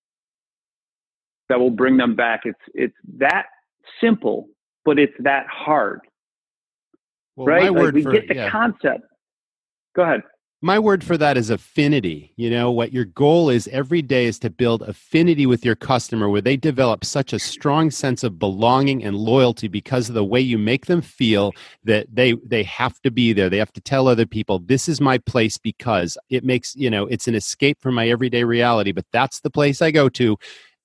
that 1.47 1.59
will 1.59 1.69
bring 1.69 1.95
them 1.95 2.15
back. 2.15 2.41
It's, 2.43 2.59
it's 2.73 2.95
that 3.17 3.45
simple, 4.01 4.49
but 4.83 4.99
it's 4.99 5.13
that 5.19 5.45
hard, 5.47 6.01
Well, 7.35 7.47
right? 7.47 7.71
my 7.71 7.81
Like 7.81 7.93
we 7.93 8.03
for 8.03 8.11
get 8.11 8.27
the 8.27 8.35
yeah. 8.35 8.49
concept. 8.49 9.01
Go 9.95 10.03
ahead. 10.03 10.21
my 10.61 10.79
word 10.79 11.03
for 11.03 11.15
that 11.17 11.37
is 11.37 11.49
affinity. 11.49 12.33
You 12.37 12.49
know, 12.49 12.71
what 12.71 12.91
your 12.91 13.05
goal 13.05 13.49
is 13.49 13.67
every 13.67 14.01
day 14.01 14.25
is 14.25 14.39
to 14.39 14.49
build 14.49 14.81
affinity 14.81 15.45
with 15.45 15.63
your 15.63 15.75
customer 15.75 16.27
where 16.29 16.41
they 16.41 16.57
develop 16.57 17.05
such 17.05 17.33
a 17.33 17.39
strong 17.39 17.91
sense 17.91 18.23
of 18.23 18.39
belonging 18.39 19.03
and 19.03 19.15
loyalty 19.15 19.67
because 19.67 20.09
of 20.09 20.15
the 20.15 20.23
way 20.25 20.39
you 20.41 20.57
make 20.57 20.87
them 20.87 21.01
feel 21.01 21.51
that 21.83 22.07
they 22.11 22.33
they 22.45 22.63
have 22.63 22.99
to 23.01 23.11
be 23.11 23.31
there. 23.33 23.49
They 23.49 23.59
have 23.59 23.73
to 23.73 23.81
tell 23.81 24.07
other 24.07 24.25
people, 24.25 24.59
this 24.59 24.89
is 24.89 24.99
my 24.99 25.17
place 25.19 25.57
because 25.57 26.17
it 26.29 26.43
makes, 26.43 26.75
you 26.75 26.89
know, 26.89 27.05
it's 27.05 27.27
an 27.27 27.35
escape 27.35 27.79
from 27.81 27.93
my 27.95 28.07
everyday 28.09 28.43
reality, 28.43 28.91
but 28.91 29.05
that's 29.11 29.41
the 29.41 29.51
place 29.51 29.81
I 29.81 29.91
go 29.91 30.09
to. 30.09 30.35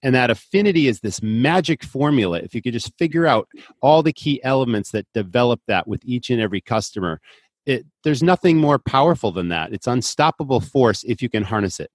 And 0.02 0.14
that 0.14 0.30
affinity 0.30 0.88
is 0.88 1.00
this 1.00 1.22
magic 1.22 1.84
formula. 1.84 2.38
If 2.38 2.54
you 2.54 2.62
could 2.62 2.72
just 2.72 2.96
figure 2.96 3.26
out 3.26 3.48
all 3.82 4.02
the 4.02 4.12
key 4.12 4.42
elements 4.42 4.92
that 4.92 5.06
develop 5.12 5.60
that 5.66 5.86
with 5.86 6.02
each 6.04 6.30
and 6.30 6.40
every 6.40 6.60
customer, 6.60 7.20
it, 7.66 7.84
there's 8.04 8.22
nothing 8.22 8.56
more 8.56 8.78
powerful 8.78 9.30
than 9.30 9.48
that. 9.48 9.72
It's 9.72 9.86
unstoppable 9.86 10.60
force 10.60 11.04
if 11.04 11.20
you 11.20 11.28
can 11.28 11.42
harness 11.42 11.80
it. 11.80 11.90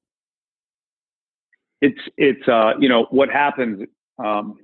It's 1.81 1.99
it's 2.17 2.47
uh, 2.47 2.73
you 2.79 2.87
know 2.87 3.07
what 3.09 3.29
happens 3.29 3.85
um, 4.23 4.57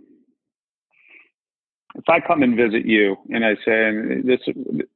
if 1.96 2.08
I 2.08 2.20
come 2.20 2.42
and 2.42 2.56
visit 2.56 2.86
you 2.86 3.18
and 3.30 3.46
I 3.46 3.56
say 3.66 3.88
and 3.88 4.28
this 4.28 4.39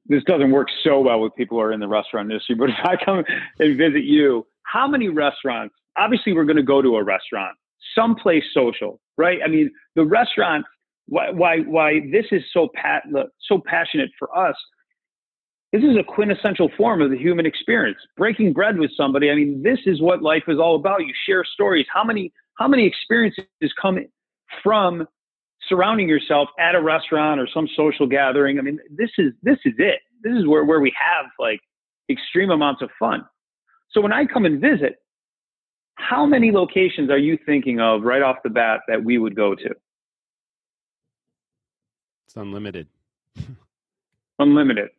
this 0.06 0.24
doesn't 0.24 0.52
work 0.52 0.68
so 0.84 1.02
well 1.02 1.20
with 1.20 1.36
people 1.36 1.58
who 1.58 1.62
are 1.62 1.74
in 1.74 1.80
the 1.80 1.88
restaurant 1.88 2.32
industry, 2.32 2.56
but 2.56 2.70
if 2.70 2.76
I 2.84 2.96
come 3.04 3.24
and 3.60 3.78
visit 3.78 4.04
you, 4.04 4.46
how 4.64 4.88
many 4.88 5.10
restaurants? 5.10 5.76
Obviously, 5.98 6.34
we're 6.34 6.46
going 6.46 6.58
to 6.58 6.64
go 6.64 6.82
to 6.82 6.96
a 6.98 7.04
restaurant, 7.04 7.56
someplace 7.96 8.44
social, 8.54 9.00
right? 9.18 9.40
I 9.44 9.48
mean, 9.48 9.72
the 9.96 10.06
restaurant. 10.06 10.66
Why 11.08 11.30
why 11.30 11.60
why 11.60 12.00
this 12.12 12.26
is 12.32 12.42
so 12.52 12.68
pat 12.74 13.04
so 13.48 13.62
passionate 13.64 14.10
for 14.18 14.36
us 14.36 14.56
this 15.76 15.84
is 15.84 15.98
a 15.98 16.04
quintessential 16.04 16.70
form 16.78 17.02
of 17.02 17.12
the 17.12 17.18
human 17.18 17.46
experience. 17.46 17.98
Breaking 18.16 18.54
bread 18.54 18.78
with 18.78 18.92
somebody. 18.96 19.30
I 19.30 19.36
mean, 19.36 19.62
this 19.62 19.80
is 19.86 20.02
what 20.02 20.22
life 20.22 20.44
is 20.48 20.58
all 20.58 20.78
about. 20.78 21.02
You 21.02 21.14
share 21.26 21.44
stories. 21.44 21.86
How 21.94 22.04
many 22.04 22.32
how 22.58 22.70
many 22.70 22.88
experiences 22.88 23.44
come 23.82 24.00
from 24.64 25.06
surrounding 25.68 26.08
yourself 26.08 26.48
at 26.58 26.76
a 26.76 26.82
restaurant 26.82 27.42
or 27.42 27.48
some 27.54 27.68
social 27.76 28.08
gathering? 28.08 28.58
I 28.58 28.62
mean, 28.62 28.80
this 28.90 29.10
is 29.18 29.34
this 29.44 29.58
is 29.66 29.74
it. 29.78 30.00
This 30.24 30.34
is 30.38 30.48
where 30.48 30.64
where 30.64 30.80
we 30.80 30.94
have 30.98 31.26
like 31.40 31.60
extreme 32.10 32.52
amounts 32.52 32.82
of 32.82 32.90
fun. 32.98 33.26
So 33.92 34.00
when 34.00 34.14
I 34.14 34.24
come 34.24 34.46
and 34.46 34.62
visit, 34.62 34.96
how 35.96 36.26
many 36.26 36.52
locations 36.52 37.10
are 37.10 37.18
you 37.18 37.38
thinking 37.46 37.80
of 37.80 38.04
right 38.04 38.22
off 38.22 38.38
the 38.44 38.50
bat 38.50 38.82
that 38.88 39.04
we 39.04 39.18
would 39.18 39.36
go 39.36 39.56
to? 39.56 39.70
It's 42.26 42.36
unlimited. 42.36 42.88
unlimited. 44.40 44.90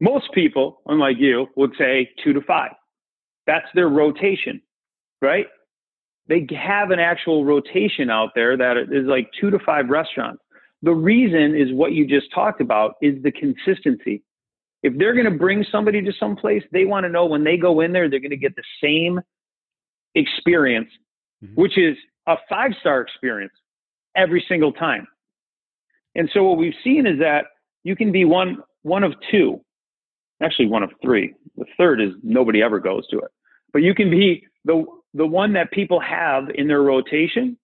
Most 0.00 0.32
people, 0.32 0.80
unlike 0.86 1.16
you, 1.18 1.48
would 1.56 1.72
say 1.78 2.10
two 2.22 2.32
to 2.32 2.40
five. 2.40 2.72
That's 3.46 3.66
their 3.74 3.88
rotation, 3.88 4.60
right? 5.20 5.46
They 6.28 6.46
have 6.56 6.90
an 6.90 6.98
actual 6.98 7.44
rotation 7.44 8.10
out 8.10 8.30
there 8.34 8.56
that 8.56 8.76
is 8.90 9.06
like 9.06 9.30
two 9.38 9.50
to 9.50 9.58
five 9.58 9.88
restaurants. 9.88 10.42
The 10.82 10.94
reason 10.94 11.54
is 11.56 11.72
what 11.72 11.92
you 11.92 12.06
just 12.06 12.32
talked 12.34 12.60
about 12.60 12.94
is 13.02 13.22
the 13.22 13.32
consistency. 13.32 14.22
If 14.82 14.96
they're 14.98 15.14
going 15.14 15.30
to 15.30 15.38
bring 15.38 15.64
somebody 15.70 16.02
to 16.02 16.12
some 16.18 16.36
place, 16.36 16.62
they 16.72 16.84
want 16.84 17.04
to 17.04 17.10
know 17.10 17.24
when 17.24 17.44
they 17.44 17.56
go 17.56 17.80
in 17.80 17.92
there, 17.92 18.08
they're 18.08 18.20
going 18.20 18.30
to 18.30 18.36
get 18.36 18.54
the 18.56 18.62
same 18.82 19.20
experience, 20.14 20.90
mm-hmm. 21.44 21.54
which 21.54 21.78
is 21.78 21.96
a 22.26 22.36
five 22.48 22.72
star 22.80 23.00
experience 23.00 23.52
every 24.16 24.44
single 24.48 24.72
time. 24.72 25.06
And 26.14 26.30
so 26.32 26.44
what 26.44 26.58
we've 26.58 26.74
seen 26.82 27.06
is 27.06 27.18
that 27.18 27.46
you 27.82 27.96
can 27.96 28.12
be 28.12 28.24
one 28.24 28.58
one 28.82 29.02
of 29.02 29.12
two 29.30 29.60
actually 30.42 30.66
one 30.66 30.82
of 30.82 30.90
three. 31.02 31.34
The 31.56 31.64
third 31.76 32.00
is 32.00 32.10
nobody 32.22 32.62
ever 32.62 32.78
goes 32.78 33.06
to 33.08 33.18
it. 33.18 33.30
But 33.72 33.82
you 33.82 33.94
can 33.94 34.10
be 34.10 34.46
the 34.64 34.84
the 35.14 35.26
one 35.26 35.52
that 35.52 35.70
people 35.70 36.00
have 36.00 36.44
in 36.54 36.66
their 36.66 36.82
rotation, 36.82 37.56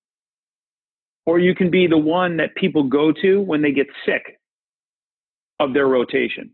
or 1.27 1.39
you 1.39 1.55
can 1.55 1.71
be 1.71 1.87
the 1.87 1.99
one 1.99 2.37
that 2.37 2.55
people 2.55 2.85
go 2.85 3.13
to 3.13 3.41
when 3.41 3.63
they 3.63 3.73
get 3.73 3.87
sick 4.07 4.39
of 5.59 5.75
their 5.75 5.89
rotation. 5.89 6.51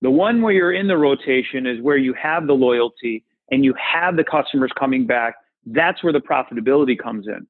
The 0.00 0.10
one 0.10 0.42
where 0.42 0.52
you're 0.52 0.72
in 0.72 0.86
the 0.86 0.96
rotation 0.96 1.66
is 1.66 1.82
where 1.82 1.96
you 1.96 2.14
have 2.14 2.46
the 2.46 2.54
loyalty 2.54 3.24
and 3.50 3.64
you 3.64 3.74
have 3.74 4.16
the 4.16 4.24
customers 4.24 4.70
coming 4.78 5.06
back. 5.06 5.34
That's 5.66 6.02
where 6.02 6.12
the 6.12 6.20
profitability 6.20 6.98
comes 6.98 7.26
in. 7.26 7.46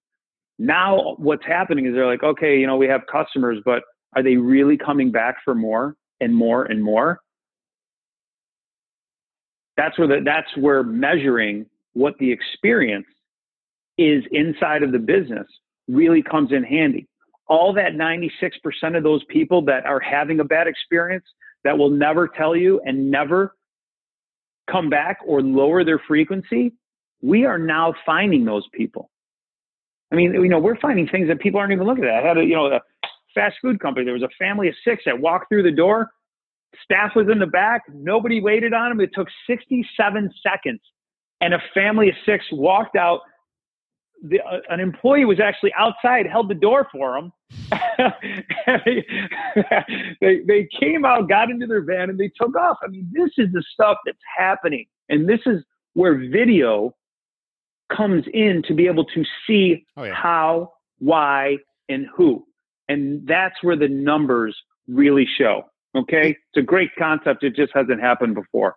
Now, 0.58 1.14
what's 1.18 1.44
happening 1.46 1.86
is 1.86 1.94
they're 1.94 2.06
like, 2.06 2.22
okay, 2.22 2.58
you 2.58 2.66
know, 2.66 2.76
we 2.76 2.88
have 2.88 3.02
customers, 3.10 3.58
but 3.64 3.82
are 4.16 4.22
they 4.22 4.36
really 4.36 4.76
coming 4.76 5.12
back 5.12 5.36
for 5.44 5.54
more 5.54 5.94
and 6.20 6.34
more 6.34 6.64
and 6.64 6.82
more? 6.82 7.20
that's 9.78 9.96
where 9.96 10.08
the, 10.08 10.20
that's 10.22 10.48
where 10.56 10.82
measuring 10.82 11.64
what 11.94 12.18
the 12.18 12.30
experience 12.30 13.06
is 13.96 14.24
inside 14.32 14.82
of 14.82 14.92
the 14.92 14.98
business 14.98 15.46
really 15.86 16.22
comes 16.22 16.52
in 16.52 16.64
handy. 16.64 17.06
All 17.46 17.72
that 17.74 17.92
96% 17.92 18.96
of 18.96 19.04
those 19.04 19.24
people 19.30 19.62
that 19.62 19.86
are 19.86 20.00
having 20.00 20.40
a 20.40 20.44
bad 20.44 20.66
experience 20.66 21.24
that 21.64 21.78
will 21.78 21.90
never 21.90 22.28
tell 22.28 22.54
you 22.54 22.80
and 22.84 23.10
never 23.10 23.54
come 24.70 24.90
back 24.90 25.18
or 25.26 25.42
lower 25.42 25.84
their 25.84 26.00
frequency, 26.06 26.72
we 27.22 27.44
are 27.44 27.58
now 27.58 27.94
finding 28.06 28.44
those 28.44 28.66
people. 28.72 29.10
I 30.12 30.16
mean, 30.16 30.32
you 30.32 30.48
know, 30.48 30.58
we're 30.58 30.78
finding 30.80 31.06
things 31.08 31.28
that 31.28 31.40
people 31.40 31.60
aren't 31.60 31.72
even 31.72 31.86
looking 31.86 32.04
at. 32.04 32.24
I 32.24 32.26
had 32.26 32.38
a, 32.38 32.44
you 32.44 32.54
know, 32.54 32.66
a 32.66 32.80
fast 33.34 33.56
food 33.60 33.80
company. 33.80 34.04
There 34.04 34.14
was 34.14 34.22
a 34.22 34.28
family 34.38 34.68
of 34.68 34.74
six 34.84 35.02
that 35.06 35.18
walked 35.20 35.48
through 35.48 35.64
the 35.64 35.72
door. 35.72 36.10
Staff 36.84 37.12
was 37.14 37.26
in 37.30 37.38
the 37.38 37.46
back. 37.46 37.82
Nobody 37.92 38.40
waited 38.40 38.72
on 38.72 38.90
them. 38.90 39.00
It 39.00 39.10
took 39.14 39.28
67 39.46 40.30
seconds. 40.42 40.80
And 41.40 41.54
a 41.54 41.62
family 41.74 42.08
of 42.08 42.14
six 42.26 42.44
walked 42.52 42.96
out. 42.96 43.20
The, 44.22 44.40
uh, 44.40 44.60
an 44.68 44.80
employee 44.80 45.24
was 45.24 45.40
actually 45.40 45.72
outside, 45.78 46.26
held 46.26 46.48
the 46.48 46.54
door 46.54 46.88
for 46.90 47.14
them. 47.14 47.32
they, 48.66 49.06
they, 50.20 50.40
they 50.46 50.68
came 50.78 51.04
out, 51.04 51.28
got 51.28 51.50
into 51.50 51.66
their 51.66 51.82
van, 51.82 52.10
and 52.10 52.18
they 52.18 52.30
took 52.40 52.56
off. 52.56 52.78
I 52.82 52.88
mean, 52.88 53.08
this 53.12 53.30
is 53.38 53.52
the 53.52 53.62
stuff 53.72 53.98
that's 54.04 54.18
happening. 54.36 54.86
And 55.08 55.28
this 55.28 55.40
is 55.46 55.62
where 55.94 56.16
video 56.16 56.94
comes 57.94 58.24
in 58.32 58.62
to 58.68 58.74
be 58.74 58.86
able 58.86 59.04
to 59.04 59.24
see 59.46 59.84
oh, 59.96 60.04
yeah. 60.04 60.14
how, 60.14 60.72
why, 60.98 61.56
and 61.88 62.06
who. 62.14 62.44
And 62.88 63.26
that's 63.26 63.62
where 63.62 63.76
the 63.76 63.88
numbers 63.88 64.56
really 64.88 65.26
show. 65.38 65.62
Okay. 65.96 66.30
It's 66.30 66.56
a 66.56 66.62
great 66.62 66.90
concept. 66.98 67.44
It 67.44 67.56
just 67.56 67.72
hasn't 67.74 68.00
happened 68.00 68.34
before. 68.34 68.76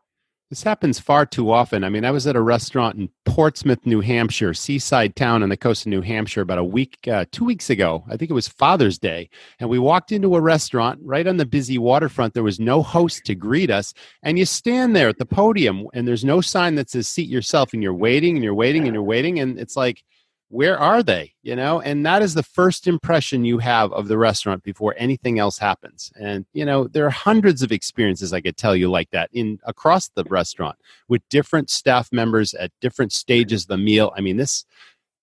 This 0.51 0.63
happens 0.63 0.99
far 0.99 1.25
too 1.25 1.49
often. 1.49 1.85
I 1.85 1.89
mean, 1.89 2.03
I 2.03 2.11
was 2.11 2.27
at 2.27 2.35
a 2.35 2.41
restaurant 2.41 2.97
in 2.97 3.07
Portsmouth, 3.23 3.85
New 3.85 4.01
Hampshire, 4.01 4.53
seaside 4.53 5.15
town 5.15 5.43
on 5.43 5.47
the 5.47 5.55
coast 5.55 5.85
of 5.85 5.91
New 5.91 6.01
Hampshire, 6.01 6.41
about 6.41 6.57
a 6.57 6.63
week, 6.63 7.07
uh, 7.07 7.23
two 7.31 7.45
weeks 7.45 7.69
ago. 7.69 8.03
I 8.09 8.17
think 8.17 8.29
it 8.29 8.33
was 8.33 8.49
Father's 8.49 8.99
Day. 8.99 9.29
And 9.61 9.69
we 9.69 9.79
walked 9.79 10.11
into 10.11 10.35
a 10.35 10.41
restaurant 10.41 10.99
right 11.03 11.25
on 11.25 11.37
the 11.37 11.45
busy 11.45 11.77
waterfront. 11.77 12.33
There 12.33 12.43
was 12.43 12.59
no 12.59 12.83
host 12.83 13.23
to 13.27 13.33
greet 13.33 13.71
us. 13.71 13.93
And 14.23 14.37
you 14.37 14.45
stand 14.45 14.93
there 14.93 15.07
at 15.07 15.19
the 15.19 15.25
podium, 15.25 15.87
and 15.93 16.05
there's 16.05 16.25
no 16.25 16.41
sign 16.41 16.75
that 16.75 16.89
says 16.89 17.07
seat 17.07 17.29
yourself. 17.29 17.71
And 17.71 17.81
you're 17.81 17.93
waiting 17.93 18.35
and 18.35 18.43
you're 18.43 18.53
waiting 18.53 18.87
and 18.87 18.93
you're 18.93 19.03
waiting. 19.03 19.39
And 19.39 19.57
it's 19.57 19.77
like, 19.77 20.03
where 20.51 20.77
are 20.77 21.01
they 21.01 21.33
you 21.43 21.55
know? 21.55 21.81
And 21.81 22.05
that 22.05 22.21
is 22.21 22.33
the 22.33 22.43
first 22.43 22.87
impression 22.87 23.45
you 23.45 23.57
have 23.57 23.91
of 23.93 24.07
the 24.07 24.17
restaurant 24.17 24.63
before 24.63 24.93
anything 24.97 25.39
else 25.39 25.57
happens. 25.57 26.11
And 26.19 26.45
you 26.53 26.65
know 26.65 26.87
there 26.87 27.05
are 27.05 27.11
hundreds 27.11 27.63
of 27.63 27.71
experiences 27.71 28.33
i 28.33 28.41
could 28.41 28.57
tell 28.57 28.75
you 28.75 28.89
like 28.89 29.09
that 29.11 29.29
in 29.33 29.59
across 29.63 30.09
the 30.09 30.23
restaurant 30.25 30.77
with 31.07 31.27
different 31.29 31.69
staff 31.69 32.11
members 32.11 32.53
at 32.53 32.71
different 32.81 33.11
stages 33.11 33.63
of 33.63 33.69
the 33.69 33.77
meal. 33.77 34.11
I 34.15 34.21
mean 34.21 34.37
this 34.37 34.65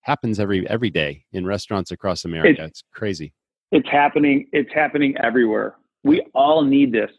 happens 0.00 0.40
every 0.40 0.68
every 0.68 0.90
day 0.90 1.24
in 1.32 1.46
restaurants 1.46 1.90
across 1.90 2.24
america. 2.24 2.64
It's, 2.64 2.80
it's 2.80 2.82
crazy. 2.92 3.32
It's 3.70 3.88
happening 3.88 4.48
it's 4.52 4.72
happening 4.72 5.14
everywhere. 5.18 5.76
We 6.04 6.22
all 6.34 6.64
need 6.64 6.92
this. 6.92 7.10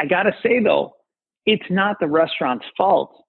I 0.00 0.06
got 0.06 0.24
to 0.24 0.32
say 0.42 0.60
though 0.60 0.94
it's 1.46 1.70
not 1.70 1.96
the 2.00 2.08
restaurant's 2.08 2.66
fault. 2.76 3.22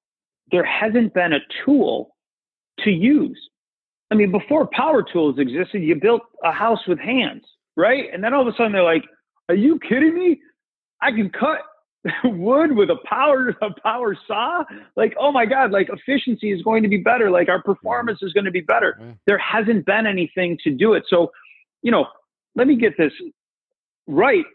There 0.51 0.63
hasn't 0.63 1.13
been 1.13 1.33
a 1.33 1.39
tool 1.65 2.15
to 2.79 2.91
use 2.91 3.39
I 4.11 4.15
mean, 4.15 4.31
before 4.31 4.67
power 4.71 5.03
tools 5.03 5.39
existed, 5.39 5.81
you 5.81 5.95
built 5.95 6.21
a 6.43 6.51
house 6.51 6.79
with 6.87 6.99
hands, 6.99 7.43
right? 7.75 8.05
And 8.13 8.23
then 8.23 8.33
all 8.33 8.47
of 8.47 8.53
a 8.53 8.55
sudden 8.55 8.71
they're 8.71 8.83
like, 8.83 9.03
"Are 9.49 9.55
you 9.55 9.79
kidding 9.79 10.13
me? 10.13 10.39
I 11.01 11.11
can 11.11 11.29
cut 11.29 11.59
wood 12.23 12.75
with 12.75 12.89
a 12.89 12.97
power 13.05 13.55
a 13.61 13.69
power 13.81 14.15
saw? 14.27 14.63
Like 14.95 15.15
oh 15.19 15.31
my 15.31 15.45
god 15.45 15.71
like 15.71 15.89
efficiency 15.89 16.51
is 16.51 16.61
going 16.61 16.83
to 16.83 16.89
be 16.89 16.97
better. 16.97 17.29
Like 17.31 17.49
our 17.49 17.61
performance 17.61 18.19
is 18.21 18.33
going 18.33 18.45
to 18.45 18.51
be 18.51 18.61
better. 18.61 18.99
There 19.25 19.37
hasn't 19.37 19.85
been 19.85 20.05
anything 20.05 20.57
to 20.63 20.71
do 20.71 20.93
it. 20.93 21.03
So 21.09 21.31
you 21.81 21.91
know 21.91 22.05
let 22.55 22.67
me 22.67 22.75
get 22.75 22.97
this 22.97 23.11
right. 24.07 24.45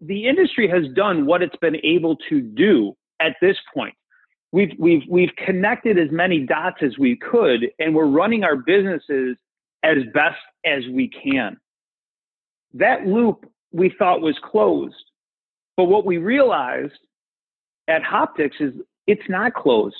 The 0.00 0.26
industry 0.26 0.68
has 0.68 0.84
done 0.94 1.26
what 1.26 1.42
it's 1.42 1.56
been 1.56 1.76
able 1.84 2.16
to 2.28 2.40
do 2.40 2.94
at 3.20 3.36
this 3.40 3.56
point 3.74 3.94
we've 4.52 4.72
we've 4.78 5.02
we've 5.08 5.34
connected 5.44 5.98
as 5.98 6.10
many 6.10 6.40
dots 6.40 6.78
as 6.82 6.98
we 6.98 7.16
could 7.16 7.68
and 7.78 7.94
we're 7.94 8.06
running 8.06 8.44
our 8.44 8.56
businesses 8.56 9.36
as 9.82 9.98
best 10.12 10.38
as 10.64 10.82
we 10.92 11.08
can 11.08 11.56
that 12.74 13.06
loop 13.06 13.50
we 13.72 13.92
thought 13.98 14.20
was 14.20 14.38
closed 14.42 14.94
but 15.76 15.84
what 15.84 16.04
we 16.04 16.18
realized 16.18 16.92
at 17.88 18.02
Hoptix 18.02 18.50
is 18.60 18.74
it's 19.06 19.28
not 19.28 19.54
closed. 19.54 19.96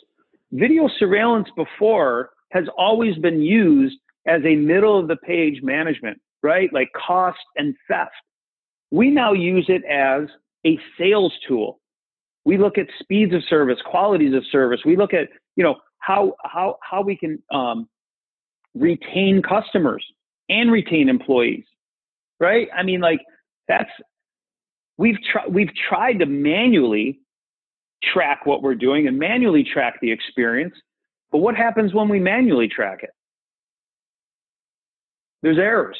Video 0.53 0.89
surveillance 0.99 1.49
before 1.57 2.31
has 2.51 2.65
always 2.77 3.17
been 3.17 3.41
used 3.41 3.97
as 4.27 4.43
a 4.45 4.57
middle 4.57 4.99
of 4.99 5.09
the 5.09 5.17
page 5.17 5.63
management, 5.63 6.21
right? 6.43 6.73
Like 6.73 6.91
cost 6.95 7.39
and 7.57 7.75
theft. 7.89 8.11
We 8.91 9.11
now 9.11 9.33
use 9.33 9.67
it 9.69 9.83
as 9.85 10.29
a 10.67 10.79
sales 10.99 11.33
tool. 11.47 11.81
We 12.45 12.57
look 12.59 12.79
at 12.79 12.87
speeds 13.01 13.35
of 13.35 13.43
service, 13.49 13.79
qualities 13.85 14.35
of 14.35 14.45
service. 14.51 14.81
We 14.85 14.97
look 14.97 15.13
at, 15.13 15.29
you 15.57 15.65
know, 15.65 15.77
how 15.99 16.35
how 16.43 16.77
how 16.83 17.03
we 17.03 17.17
can 17.17 17.43
um, 17.53 17.89
retain 18.75 19.43
customers 19.43 20.05
and 20.49 20.73
retain 20.73 21.09
employees, 21.09 21.65
right? 22.39 22.69
I 22.77 22.83
mean, 22.83 23.01
like 23.01 23.21
that's 23.69 23.91
we've 24.97 25.19
tried 25.31 25.53
we've 25.53 25.71
tried 25.89 26.21
to 26.21 26.27
manually 26.27 27.21
track 28.03 28.47
what 28.47 28.63
we're 28.63 28.75
doing 28.75 29.07
and 29.07 29.19
manually 29.19 29.65
track 29.65 29.99
the 30.01 30.11
experience, 30.11 30.75
but 31.31 31.39
what 31.39 31.55
happens 31.55 31.93
when 31.93 32.09
we 32.09 32.19
manually 32.19 32.69
track 32.69 33.01
it? 33.03 33.11
There's 35.43 35.59
errors, 35.59 35.99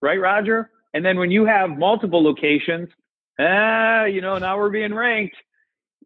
right, 0.00 0.20
Roger? 0.20 0.70
And 0.94 1.04
then 1.04 1.18
when 1.18 1.30
you 1.30 1.46
have 1.46 1.70
multiple 1.70 2.22
locations, 2.22 2.88
ah, 3.38 4.04
you 4.04 4.20
know, 4.20 4.38
now 4.38 4.58
we're 4.58 4.70
being 4.70 4.94
ranked. 4.94 5.36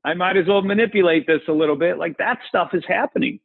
I 0.04 0.14
might 0.14 0.36
as 0.36 0.46
well 0.46 0.62
manipulate 0.62 1.26
this 1.26 1.40
a 1.48 1.52
little 1.52 1.76
bit. 1.76 1.98
Like 1.98 2.18
that 2.18 2.38
stuff 2.48 2.70
is 2.74 2.84
happening. 2.86 3.40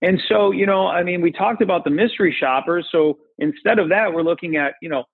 And 0.00 0.20
so, 0.28 0.52
you 0.52 0.64
know, 0.64 0.86
I 0.86 1.02
mean, 1.02 1.20
we 1.20 1.32
talked 1.32 1.60
about 1.60 1.84
the 1.84 1.90
mystery 1.90 2.34
shoppers. 2.38 2.86
So 2.92 3.18
instead 3.38 3.78
of 3.78 3.88
that, 3.88 4.12
we're 4.12 4.22
looking 4.22 4.56
at, 4.56 4.74
you 4.80 4.88
know, 4.88 5.04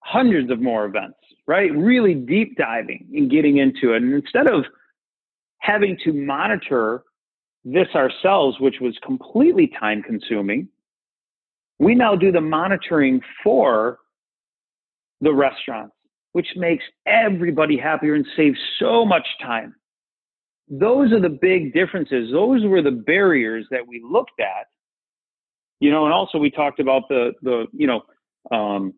hundreds 0.00 0.50
of 0.50 0.60
more 0.60 0.84
events, 0.84 1.18
right? 1.46 1.74
Really 1.74 2.14
deep 2.14 2.56
diving 2.56 3.06
and 3.12 3.30
getting 3.30 3.58
into 3.58 3.92
it. 3.92 4.02
And 4.02 4.14
instead 4.14 4.48
of 4.48 4.64
having 5.58 5.96
to 6.04 6.12
monitor 6.12 7.04
this 7.64 7.88
ourselves, 7.94 8.58
which 8.60 8.76
was 8.80 8.96
completely 9.04 9.70
time 9.78 10.02
consuming, 10.02 10.68
we 11.78 11.94
now 11.94 12.14
do 12.14 12.30
the 12.30 12.40
monitoring 12.40 13.20
for 13.42 13.98
the 15.20 15.32
restaurants, 15.32 15.94
which 16.34 16.48
makes 16.54 16.84
everybody 17.06 17.76
happier 17.76 18.14
and 18.14 18.26
saves 18.36 18.58
so 18.78 19.04
much 19.04 19.26
time 19.42 19.74
those 20.68 21.12
are 21.12 21.20
the 21.20 21.28
big 21.28 21.74
differences. 21.74 22.30
Those 22.32 22.64
were 22.64 22.82
the 22.82 22.90
barriers 22.90 23.66
that 23.70 23.86
we 23.86 24.02
looked 24.02 24.40
at. 24.40 24.66
You 25.80 25.90
know, 25.90 26.04
and 26.04 26.14
also 26.14 26.38
we 26.38 26.50
talked 26.50 26.80
about 26.80 27.08
the 27.08 27.32
the 27.42 27.66
you 27.72 27.86
know 27.86 28.02
um, 28.50 28.94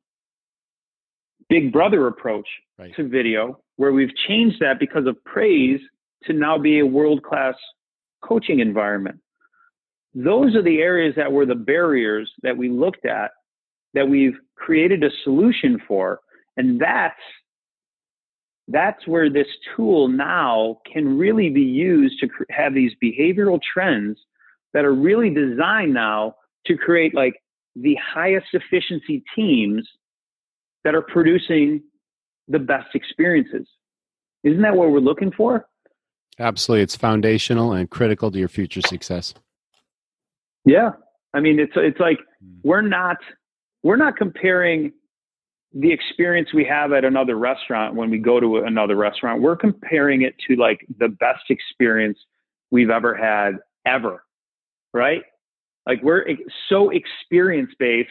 Big 1.48 1.72
Brother 1.72 2.06
approach 2.06 2.46
right. 2.78 2.94
to 2.96 3.08
video, 3.08 3.60
where 3.76 3.92
we've 3.92 4.14
changed 4.28 4.58
that 4.60 4.78
because 4.78 5.06
of 5.06 5.22
praise 5.24 5.80
to 6.24 6.32
now 6.32 6.58
be 6.58 6.78
a 6.78 6.86
world 6.86 7.22
class 7.22 7.54
coaching 8.22 8.60
environment. 8.60 9.18
Those 10.14 10.54
are 10.54 10.62
the 10.62 10.78
areas 10.78 11.14
that 11.16 11.32
were 11.32 11.46
the 11.46 11.54
barriers 11.54 12.30
that 12.42 12.56
we 12.56 12.68
looked 12.68 13.04
at, 13.04 13.32
that 13.94 14.08
we've 14.08 14.36
created 14.56 15.02
a 15.02 15.10
solution 15.24 15.80
for, 15.86 16.20
and 16.56 16.80
that's 16.80 17.20
that's 18.68 19.06
where 19.06 19.30
this 19.30 19.46
tool 19.76 20.08
now 20.08 20.78
can 20.92 21.16
really 21.16 21.50
be 21.50 21.62
used 21.62 22.18
to 22.20 22.28
have 22.50 22.74
these 22.74 22.92
behavioral 23.02 23.60
trends 23.72 24.18
that 24.74 24.84
are 24.84 24.94
really 24.94 25.30
designed 25.30 25.94
now 25.94 26.34
to 26.66 26.76
create 26.76 27.14
like 27.14 27.34
the 27.76 27.96
highest 28.02 28.46
efficiency 28.52 29.22
teams 29.36 29.88
that 30.82 30.94
are 30.94 31.02
producing 31.02 31.82
the 32.48 32.58
best 32.58 32.88
experiences. 32.94 33.68
Isn't 34.42 34.62
that 34.62 34.74
what 34.74 34.90
we're 34.90 34.98
looking 34.98 35.32
for? 35.32 35.68
Absolutely. 36.38 36.82
It's 36.82 36.96
foundational 36.96 37.72
and 37.72 37.88
critical 37.88 38.30
to 38.30 38.38
your 38.38 38.48
future 38.48 38.82
success. 38.82 39.34
Yeah. 40.64 40.90
I 41.34 41.40
mean, 41.40 41.58
it's, 41.58 41.72
it's 41.76 42.00
like 42.00 42.18
hmm. 42.40 42.58
we're 42.62 42.82
not, 42.82 43.16
we're 43.82 43.96
not 43.96 44.16
comparing 44.16 44.92
the 45.78 45.92
experience 45.92 46.48
we 46.54 46.64
have 46.64 46.92
at 46.92 47.04
another 47.04 47.36
restaurant 47.36 47.94
when 47.94 48.10
we 48.10 48.18
go 48.18 48.40
to 48.40 48.58
another 48.58 48.96
restaurant, 48.96 49.42
we're 49.42 49.56
comparing 49.56 50.22
it 50.22 50.34
to 50.48 50.56
like 50.56 50.86
the 50.98 51.08
best 51.08 51.44
experience 51.50 52.18
we've 52.70 52.88
ever 52.88 53.14
had 53.14 53.56
ever, 53.86 54.24
right? 54.94 55.22
Like 55.86 56.02
we're 56.02 56.26
so 56.70 56.90
experience 56.90 57.70
based 57.78 58.08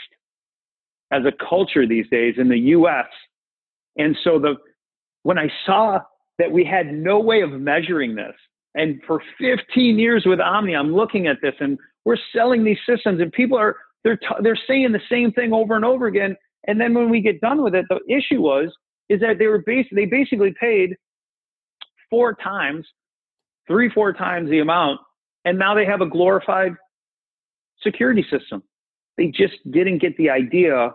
as 1.12 1.24
a 1.26 1.32
culture 1.50 1.88
these 1.88 2.08
days 2.12 2.36
in 2.38 2.50
the 2.50 2.60
US. 2.60 3.08
And 3.98 4.16
so 4.24 4.38
the 4.38 4.56
when 5.24 5.40
I 5.40 5.50
saw 5.66 6.00
that 6.38 6.52
we 6.52 6.64
had 6.64 6.94
no 6.94 7.20
way 7.20 7.42
of 7.42 7.50
measuring 7.50 8.14
this, 8.14 8.36
and 8.76 9.02
for 9.08 9.22
15 9.40 9.98
years 9.98 10.24
with 10.26 10.40
Omni, 10.40 10.76
I'm 10.76 10.94
looking 10.94 11.26
at 11.26 11.38
this 11.42 11.56
and 11.60 11.80
we're 12.04 12.18
selling 12.32 12.64
these 12.64 12.78
systems 12.88 13.22
and 13.22 13.32
people 13.32 13.58
are 13.58 13.78
they're 14.04 14.18
t- 14.18 14.42
they're 14.44 14.60
saying 14.68 14.92
the 14.92 15.00
same 15.10 15.32
thing 15.32 15.52
over 15.52 15.76
and 15.76 15.84
over 15.84 16.06
again 16.06 16.36
and 16.68 16.80
then 16.80 16.94
when 16.94 17.10
we 17.10 17.22
get 17.22 17.42
done 17.42 17.62
with 17.64 17.76
it, 17.76 17.86
the 17.90 18.00
issue 18.10 18.42
was 18.42 18.72
is 19.10 19.20
that 19.22 19.38
they 19.38 19.48
were 19.48 19.60
bas- 19.60 19.86
they 19.92 20.06
basically 20.06 20.54
paid 20.60 20.96
four 22.10 22.36
times, 22.36 22.86
three 23.68 23.90
four 23.90 24.14
times 24.14 24.50
the 24.50 24.60
amount, 24.60 25.00
and 25.46 25.58
now 25.60 25.74
they 25.76 25.86
have 25.86 26.02
a 26.02 26.10
glorified 26.10 26.74
security 27.82 28.26
system. 28.30 28.64
They 29.18 29.28
just 29.28 29.56
didn't 29.72 30.00
get 30.00 30.18
the 30.18 30.30
idea 30.30 30.94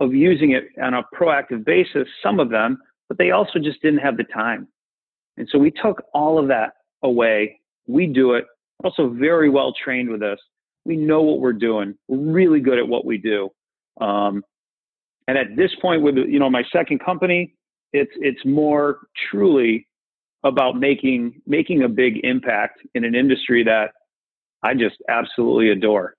of 0.00 0.14
using 0.14 0.52
it 0.52 0.64
on 0.82 0.94
a 0.94 1.04
proactive 1.14 1.64
basis. 1.64 2.08
Some 2.22 2.40
of 2.40 2.48
them, 2.48 2.78
but 3.08 3.18
they 3.18 3.30
also 3.30 3.58
just 3.58 3.80
didn't 3.82 4.00
have 4.00 4.16
the 4.16 4.24
time. 4.24 4.66
And 5.36 5.48
so 5.50 5.58
we 5.58 5.70
took 5.70 6.02
all 6.14 6.38
of 6.38 6.48
that 6.48 6.72
away. 7.02 7.60
We 7.86 8.06
do 8.06 8.34
it. 8.34 8.46
Also, 8.82 9.08
very 9.10 9.50
well 9.50 9.72
trained 9.72 10.08
with 10.08 10.20
this. 10.20 10.40
We 10.84 10.96
know 10.96 11.20
what 11.20 11.40
we're 11.40 11.52
doing. 11.52 11.94
We're 12.08 12.32
really 12.32 12.60
good 12.60 12.78
at 12.78 12.88
what 12.88 13.04
we 13.04 13.18
do. 13.18 13.50
Um, 14.00 14.42
and 15.30 15.38
at 15.38 15.54
this 15.54 15.70
point, 15.80 16.02
with 16.02 16.16
you 16.16 16.40
know 16.40 16.50
my 16.50 16.64
second 16.72 16.98
company, 16.98 17.54
it's 17.92 18.10
it's 18.16 18.44
more 18.44 18.98
truly 19.30 19.86
about 20.42 20.76
making 20.76 21.40
making 21.46 21.84
a 21.84 21.88
big 21.88 22.24
impact 22.24 22.80
in 22.96 23.04
an 23.04 23.14
industry 23.14 23.62
that 23.62 23.92
I 24.64 24.74
just 24.74 24.96
absolutely 25.08 25.70
adore. 25.70 26.16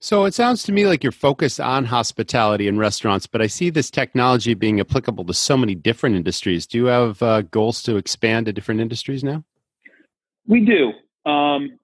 So 0.00 0.24
it 0.24 0.32
sounds 0.32 0.62
to 0.62 0.72
me 0.72 0.86
like 0.86 1.02
you're 1.02 1.12
focused 1.12 1.60
on 1.60 1.84
hospitality 1.84 2.66
and 2.66 2.78
restaurants, 2.78 3.26
but 3.26 3.42
I 3.42 3.46
see 3.46 3.68
this 3.68 3.90
technology 3.90 4.54
being 4.54 4.80
applicable 4.80 5.26
to 5.26 5.34
so 5.34 5.58
many 5.58 5.74
different 5.74 6.16
industries. 6.16 6.66
Do 6.66 6.78
you 6.78 6.86
have 6.86 7.22
uh, 7.22 7.42
goals 7.42 7.82
to 7.82 7.98
expand 7.98 8.46
to 8.46 8.54
different 8.54 8.80
industries 8.80 9.22
now? 9.22 9.44
We 10.48 10.64
do. 10.64 11.30
Um, 11.30 11.78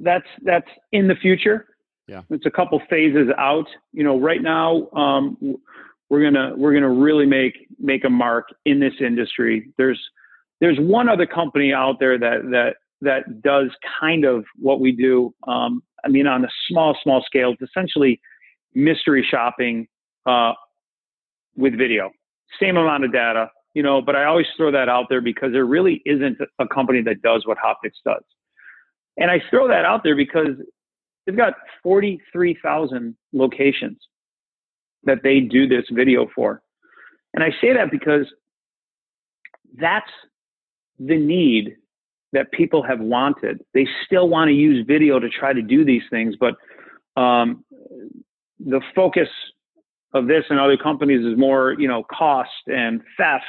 that's 0.00 0.26
that's 0.42 0.70
in 0.90 1.06
the 1.06 1.16
future. 1.16 1.66
Yeah, 2.06 2.22
it's 2.30 2.46
a 2.46 2.50
couple 2.50 2.80
phases 2.90 3.28
out. 3.38 3.66
You 3.92 4.04
know, 4.04 4.18
right 4.20 4.42
now 4.42 4.90
um, 4.92 5.38
we're 6.10 6.22
gonna 6.22 6.52
we're 6.56 6.74
gonna 6.74 6.92
really 6.92 7.26
make 7.26 7.66
make 7.78 8.04
a 8.04 8.10
mark 8.10 8.48
in 8.64 8.78
this 8.80 8.94
industry. 9.00 9.70
There's 9.78 10.00
there's 10.60 10.78
one 10.78 11.08
other 11.08 11.26
company 11.26 11.72
out 11.72 11.98
there 12.00 12.18
that 12.18 12.42
that 12.50 12.74
that 13.00 13.42
does 13.42 13.70
kind 14.00 14.24
of 14.24 14.44
what 14.56 14.80
we 14.80 14.92
do. 14.92 15.34
Um, 15.48 15.82
I 16.04 16.08
mean, 16.08 16.26
on 16.26 16.44
a 16.44 16.48
small 16.68 16.96
small 17.02 17.22
scale, 17.24 17.54
it's 17.58 17.70
essentially 17.70 18.20
mystery 18.74 19.26
shopping 19.28 19.86
uh, 20.26 20.52
with 21.56 21.76
video. 21.78 22.10
Same 22.60 22.76
amount 22.76 23.04
of 23.04 23.12
data, 23.12 23.50
you 23.72 23.82
know. 23.82 24.02
But 24.02 24.16
I 24.16 24.24
always 24.24 24.46
throw 24.56 24.70
that 24.72 24.88
out 24.88 25.06
there 25.08 25.20
because 25.20 25.52
there 25.52 25.64
really 25.64 26.02
isn't 26.04 26.38
a 26.58 26.68
company 26.68 27.02
that 27.02 27.22
does 27.22 27.46
what 27.46 27.56
Hoptix 27.58 27.92
does. 28.04 28.22
And 29.16 29.30
I 29.30 29.40
throw 29.48 29.68
that 29.68 29.84
out 29.84 30.02
there 30.02 30.16
because 30.16 30.56
they've 31.26 31.36
got 31.36 31.54
43,000 31.82 33.16
locations 33.32 33.98
that 35.04 35.18
they 35.22 35.40
do 35.40 35.68
this 35.68 35.84
video 35.90 36.26
for. 36.34 36.62
And 37.34 37.42
I 37.42 37.50
say 37.60 37.72
that 37.74 37.90
because 37.90 38.26
that's 39.76 40.10
the 40.98 41.16
need 41.16 41.76
that 42.32 42.50
people 42.52 42.82
have 42.82 43.00
wanted. 43.00 43.60
They 43.74 43.86
still 44.06 44.28
want 44.28 44.48
to 44.48 44.54
use 44.54 44.84
video 44.86 45.18
to 45.18 45.28
try 45.28 45.52
to 45.52 45.62
do 45.62 45.84
these 45.84 46.02
things, 46.10 46.34
but 46.38 46.54
um, 47.20 47.64
the 48.58 48.80
focus 48.94 49.28
of 50.12 50.26
this 50.26 50.44
and 50.48 50.58
other 50.60 50.76
companies 50.76 51.24
is 51.24 51.38
more, 51.38 51.74
you 51.78 51.88
know, 51.88 52.04
cost 52.04 52.50
and 52.66 53.02
theft. 53.16 53.44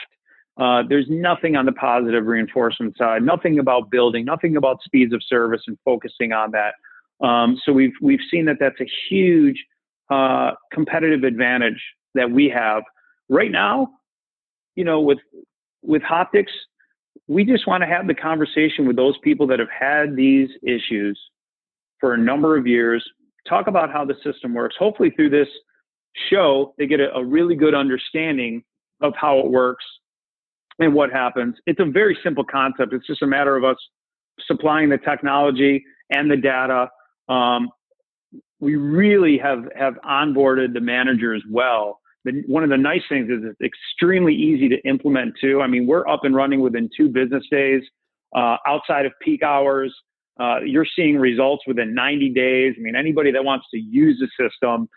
Uh, 0.58 0.84
there's 0.88 1.06
nothing 1.10 1.56
on 1.56 1.66
the 1.66 1.72
positive 1.74 2.26
reinforcement 2.26 2.98
side, 2.98 3.22
nothing 3.24 3.60
about 3.60 3.92
building, 3.92 4.24
nothing 4.26 4.56
about 4.56 4.82
speeds 4.84 5.14
of 5.14 5.22
service 5.28 5.62
and 5.68 5.78
focusing 5.84 6.32
on 6.32 6.52
that. 6.52 6.74
Um, 7.22 7.60
so 7.66 7.72
we've 7.74 7.94
we've 8.02 8.20
seen 8.32 8.46
that 8.46 8.58
that's 8.60 8.80
a 8.82 8.90
huge 9.10 9.64
uh, 10.10 10.52
competitive 10.74 11.24
advantage 11.24 11.82
that 12.14 12.30
we 12.30 12.50
have 12.50 12.84
right 13.30 13.52
now. 13.52 13.90
You 14.76 14.84
know, 14.84 15.02
with 15.02 15.20
with 15.82 16.02
Hoptix, 16.02 16.48
we 17.28 17.46
just 17.46 17.68
want 17.68 17.82
to 17.84 17.88
have 17.88 18.08
the 18.08 18.14
conversation 18.14 18.88
with 18.88 18.96
those 18.96 19.18
people 19.24 19.48
that 19.48 19.60
have 19.60 19.70
had 19.70 20.16
these 20.16 20.50
issues 20.64 21.20
for 22.00 22.14
a 22.14 22.18
number 22.18 22.58
of 22.58 22.68
years. 22.68 23.04
Talk 23.48 23.68
about 23.68 23.92
how 23.92 24.06
the 24.06 24.16
system 24.24 24.54
works. 24.54 24.76
Hopefully, 24.78 25.12
through 25.12 25.30
this 25.30 25.48
show, 26.30 26.74
they 26.78 26.88
get 26.88 27.00
a, 27.00 27.14
a 27.14 27.24
really 27.24 27.56
good 27.56 27.74
understanding 27.76 28.64
of 29.02 29.14
how 29.20 29.40
it 29.40 29.50
works. 29.50 29.86
and 30.80 30.94
what 30.94 31.12
happens. 31.12 31.56
It's 31.66 31.80
a 31.80 31.86
very 31.86 32.18
simple 32.24 32.44
concept. 32.44 32.94
It's 32.94 33.08
just 33.08 33.22
a 33.22 33.28
matter 33.28 33.56
of 33.56 33.64
us 33.64 33.78
supplying 34.46 34.90
the 34.90 34.98
technology 34.98 35.84
and 36.10 36.30
the 36.30 36.38
data. 36.38 36.90
Um, 37.30 37.70
we 38.60 38.76
really 38.76 39.38
have 39.38 39.66
have 39.76 39.96
onboarded 40.06 40.74
the 40.74 40.82
managers 40.82 41.44
well. 41.50 42.00
The, 42.24 42.44
one 42.48 42.64
of 42.64 42.70
the 42.70 42.78
nice 42.78 43.04
things 43.08 43.30
is 43.30 43.44
it's 43.44 43.62
extremely 43.62 44.34
easy 44.34 44.70
to 44.70 44.78
implement 44.88 45.36
too. 45.40 45.62
I 45.62 45.68
mean, 45.68 45.86
we're 45.86 46.08
up 46.08 46.24
and 46.24 46.36
running 46.36 46.62
within 46.62 46.90
two 46.96 47.10
business 47.10 47.44
days, 47.52 47.84
uh, 48.36 48.58
outside 48.66 49.06
of 49.06 49.14
peak 49.22 49.44
hours. 49.44 49.96
Uh, 50.40 50.60
you're 50.66 50.88
seeing 50.96 51.18
results 51.18 51.64
within 51.66 51.94
90 51.94 52.30
days. 52.32 52.74
I 52.78 52.82
mean, 52.82 52.96
anybody 52.96 53.32
that 53.32 53.46
wants 53.46 53.68
to 53.72 53.80
use 53.80 54.20
the 54.20 54.28
system, 54.44 54.90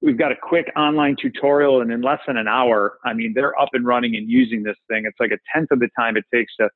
we've 0.00 0.18
got 0.18 0.30
a 0.30 0.36
quick 0.40 0.70
online 0.76 1.16
tutorial, 1.20 1.80
and 1.80 1.90
in 1.90 2.02
less 2.02 2.20
than 2.26 2.36
an 2.36 2.46
hour, 2.46 2.98
I 3.04 3.12
mean, 3.12 3.32
they're 3.34 3.58
up 3.60 3.70
and 3.72 3.84
running 3.84 4.14
and 4.14 4.30
using 4.30 4.62
this 4.62 4.76
thing. 4.88 5.04
It's 5.06 5.18
like 5.18 5.32
a 5.32 5.38
tenth 5.52 5.70
of 5.72 5.80
the 5.80 5.88
time 5.98 6.16
it 6.16 6.24
takes 6.32 6.54
to 6.60 6.68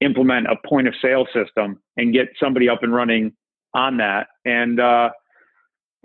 implement 0.00 0.46
a 0.46 0.56
point 0.66 0.88
of 0.88 0.94
sale 1.02 1.26
system 1.34 1.78
and 1.96 2.14
get 2.14 2.28
somebody 2.38 2.68
up 2.68 2.82
and 2.82 2.94
running 2.94 3.32
on 3.74 3.96
that. 3.98 4.28
And 4.44 4.80
uh, 4.80 5.10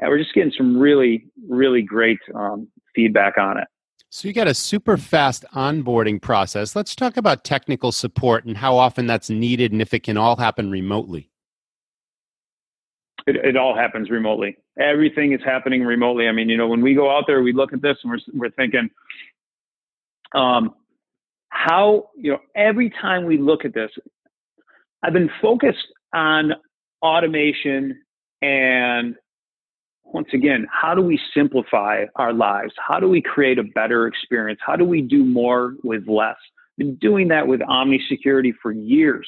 we're 0.02 0.18
just 0.18 0.34
getting 0.34 0.54
some 0.58 0.78
really, 0.78 1.26
really 1.48 1.82
great 1.82 2.20
um, 2.34 2.68
feedback 2.96 3.38
on 3.38 3.58
it. 3.60 3.68
So 4.10 4.28
you 4.28 4.34
got 4.34 4.48
a 4.48 4.54
super 4.54 4.98
fast 4.98 5.44
onboarding 5.54 6.22
process. 6.22 6.76
Let's 6.76 6.96
talk 6.96 7.18
about 7.18 7.44
technical 7.44 7.92
support 7.92 8.46
and 8.46 8.56
how 8.56 8.78
often 8.78 9.08
that's 9.08 9.30
needed 9.30 9.74
and 9.74 9.82
if 9.82 9.94
it 9.94 10.04
can 10.04 10.16
all 10.16 10.38
happen 10.38 10.72
remotely. 10.72 11.30
It, 13.28 13.36
it 13.38 13.58
all 13.58 13.76
happens 13.76 14.10
remotely. 14.10 14.58
Everything 14.80 15.34
is 15.34 15.42
happening 15.44 15.84
remotely. 15.84 16.28
I 16.28 16.32
mean, 16.32 16.48
you 16.48 16.58
know, 16.58 16.68
when 16.68 16.82
we 16.82 16.94
go 16.94 17.10
out 17.10 17.26
there, 17.28 17.42
we 17.42 17.52
look 17.52 17.74
at 17.74 17.82
this 17.82 17.98
and 18.04 18.12
we're, 18.12 18.20
we're 18.40 18.52
thinking, 18.52 18.90
um, 20.34 20.76
how, 21.50 22.10
you 22.16 22.32
know, 22.32 22.40
every 22.56 22.92
time 23.02 23.26
we 23.26 23.38
look 23.38 23.66
at 23.66 23.74
this, 23.74 23.92
I've 25.04 25.14
been 25.14 25.30
focused 25.42 25.88
on 26.14 26.54
automation 27.06 28.02
and 28.42 29.16
once 30.06 30.28
again, 30.34 30.68
how 30.72 30.94
do 30.94 31.02
we 31.02 31.20
simplify 31.34 32.06
our 32.16 32.32
lives? 32.32 32.74
How 32.78 33.00
do 33.00 33.10
we 33.10 33.22
create 33.22 33.58
a 33.58 33.64
better 33.64 34.08
experience? 34.08 34.60
How 34.66 34.76
do 34.76 34.86
we 34.86 35.02
do 35.02 35.26
more 35.26 35.76
with 35.84 36.08
less? 36.08 36.38
Been 36.78 36.96
doing 36.96 37.28
that 37.30 37.48
with 37.48 37.62
Omni 37.68 38.02
Security 38.08 38.54
for 38.62 38.72
years. 38.72 39.28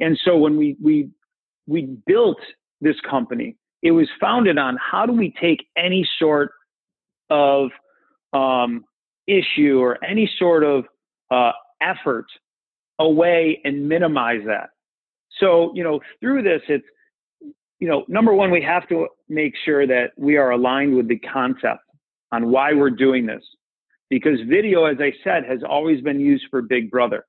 And 0.00 0.18
so 0.24 0.36
when 0.36 0.56
we 0.56 0.76
we 0.82 1.10
we 1.66 1.96
built 2.06 2.38
this 2.80 2.96
company, 3.08 3.56
it 3.82 3.92
was 3.92 4.08
founded 4.20 4.58
on 4.58 4.76
how 4.78 5.06
do 5.06 5.12
we 5.12 5.32
take 5.40 5.66
any 5.76 6.08
sort 6.18 6.52
of 7.30 7.70
um, 8.32 8.84
issue 9.26 9.78
or 9.78 10.02
any 10.04 10.28
sort 10.38 10.64
of 10.64 10.84
uh, 11.30 11.52
effort 11.80 12.26
away 12.98 13.60
and 13.64 13.88
minimize 13.88 14.40
that. 14.46 14.70
So 15.38 15.72
you 15.74 15.84
know 15.84 16.00
through 16.20 16.42
this, 16.42 16.62
it's 16.68 16.86
you 17.84 17.90
know, 17.90 18.02
number 18.08 18.32
one, 18.32 18.50
we 18.50 18.62
have 18.62 18.88
to 18.88 19.08
make 19.28 19.52
sure 19.62 19.86
that 19.86 20.12
we 20.16 20.38
are 20.38 20.52
aligned 20.52 20.96
with 20.96 21.06
the 21.06 21.18
concept 21.18 21.80
on 22.32 22.50
why 22.50 22.72
we're 22.72 22.88
doing 22.88 23.26
this. 23.26 23.42
Because 24.08 24.38
video, 24.48 24.86
as 24.86 24.96
I 25.00 25.12
said, 25.22 25.44
has 25.46 25.58
always 25.68 26.00
been 26.00 26.18
used 26.18 26.46
for 26.50 26.62
Big 26.62 26.90
Brother. 26.90 27.26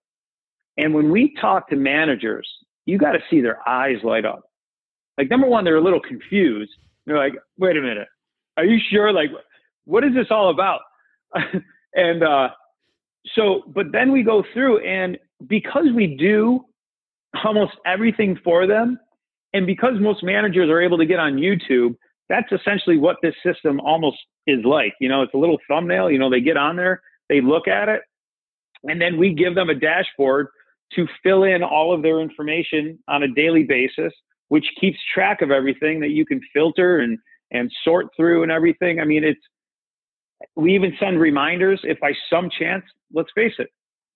And 0.77 0.93
when 0.93 1.11
we 1.11 1.35
talk 1.41 1.67
to 1.71 1.75
managers, 1.75 2.47
you 2.85 2.97
got 2.97 3.11
to 3.11 3.19
see 3.29 3.41
their 3.41 3.67
eyes 3.67 3.97
light 4.01 4.23
up. 4.23 4.43
Like, 5.17 5.29
number 5.29 5.45
one, 5.45 5.65
they're 5.65 5.75
a 5.75 5.83
little 5.83 5.99
confused. 5.99 6.71
They're 7.05 7.17
like, 7.17 7.33
wait 7.57 7.75
a 7.75 7.81
minute, 7.81 8.07
are 8.55 8.63
you 8.63 8.79
sure? 8.89 9.11
Like, 9.11 9.31
what 9.83 10.05
is 10.05 10.13
this 10.15 10.27
all 10.29 10.51
about? 10.51 10.79
and 11.95 12.23
uh, 12.23 12.47
so, 13.35 13.63
but 13.75 13.87
then 13.91 14.09
we 14.09 14.23
go 14.23 14.41
through, 14.53 14.79
and 14.85 15.17
because 15.47 15.87
we 15.93 16.15
do 16.15 16.63
almost 17.43 17.73
everything 17.85 18.39
for 18.41 18.65
them, 18.65 18.97
and 19.55 19.65
because 19.65 19.93
most 20.01 20.21
managers 20.21 20.69
are 20.69 20.81
able 20.81 20.97
to 20.97 21.05
get 21.05 21.17
on 21.17 21.35
YouTube, 21.37 21.95
that's 22.27 22.51
essentially 22.51 22.97
what 22.97 23.15
this 23.23 23.35
system 23.41 23.79
almost 23.79 24.17
is 24.47 24.65
like. 24.65 24.93
You 24.99 25.07
know, 25.07 25.21
it's 25.21 25.33
a 25.33 25.37
little 25.37 25.57
thumbnail, 25.69 26.11
you 26.11 26.19
know, 26.19 26.29
they 26.29 26.41
get 26.41 26.57
on 26.57 26.75
there, 26.75 27.01
they 27.29 27.39
look 27.39 27.69
at 27.69 27.87
it, 27.87 28.01
and 28.83 28.99
then 28.99 29.17
we 29.17 29.33
give 29.33 29.55
them 29.55 29.69
a 29.69 29.73
dashboard 29.73 30.47
to 30.95 31.07
fill 31.23 31.43
in 31.43 31.63
all 31.63 31.93
of 31.95 32.01
their 32.01 32.19
information 32.19 32.99
on 33.07 33.23
a 33.23 33.29
daily 33.29 33.63
basis, 33.63 34.11
which 34.49 34.65
keeps 34.79 34.97
track 35.13 35.41
of 35.41 35.51
everything 35.51 36.01
that 36.01 36.09
you 36.09 36.25
can 36.25 36.41
filter 36.53 36.99
and 36.99 37.17
and 37.51 37.71
sort 37.85 38.07
through 38.17 38.43
and 38.43 38.51
everything. 38.51 38.99
I 38.99 39.05
mean, 39.05 39.23
it's 39.23 39.39
we 40.57 40.75
even 40.75 40.93
send 40.99 41.17
reminders 41.17 41.79
if 41.83 41.97
by 42.01 42.11
some 42.29 42.49
chance, 42.49 42.83
let's 43.13 43.29
face 43.33 43.53
it, 43.57 43.69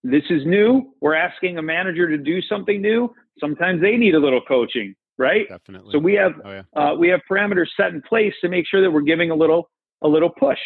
this 0.03 0.23
is 0.29 0.45
new. 0.45 0.91
We're 0.99 1.15
asking 1.15 1.57
a 1.57 1.61
manager 1.61 2.09
to 2.09 2.17
do 2.17 2.41
something 2.41 2.81
new. 2.81 3.13
Sometimes 3.39 3.81
they 3.81 3.95
need 3.95 4.15
a 4.15 4.19
little 4.19 4.41
coaching 4.45 4.95
right? 5.19 5.47
Definitely. 5.47 5.91
So 5.91 5.99
we 5.99 6.13
have 6.15 6.31
oh, 6.43 6.49
yeah. 6.49 6.63
uh, 6.75 6.95
we 6.95 7.09
have 7.09 7.19
parameters 7.29 7.67
set 7.77 7.93
in 7.93 8.01
place 8.01 8.33
to 8.41 8.49
make 8.49 8.65
sure 8.65 8.81
that 8.81 8.89
we're 8.89 9.01
giving 9.01 9.29
a 9.29 9.35
little 9.35 9.69
a 10.01 10.07
little 10.07 10.29
push, 10.29 10.57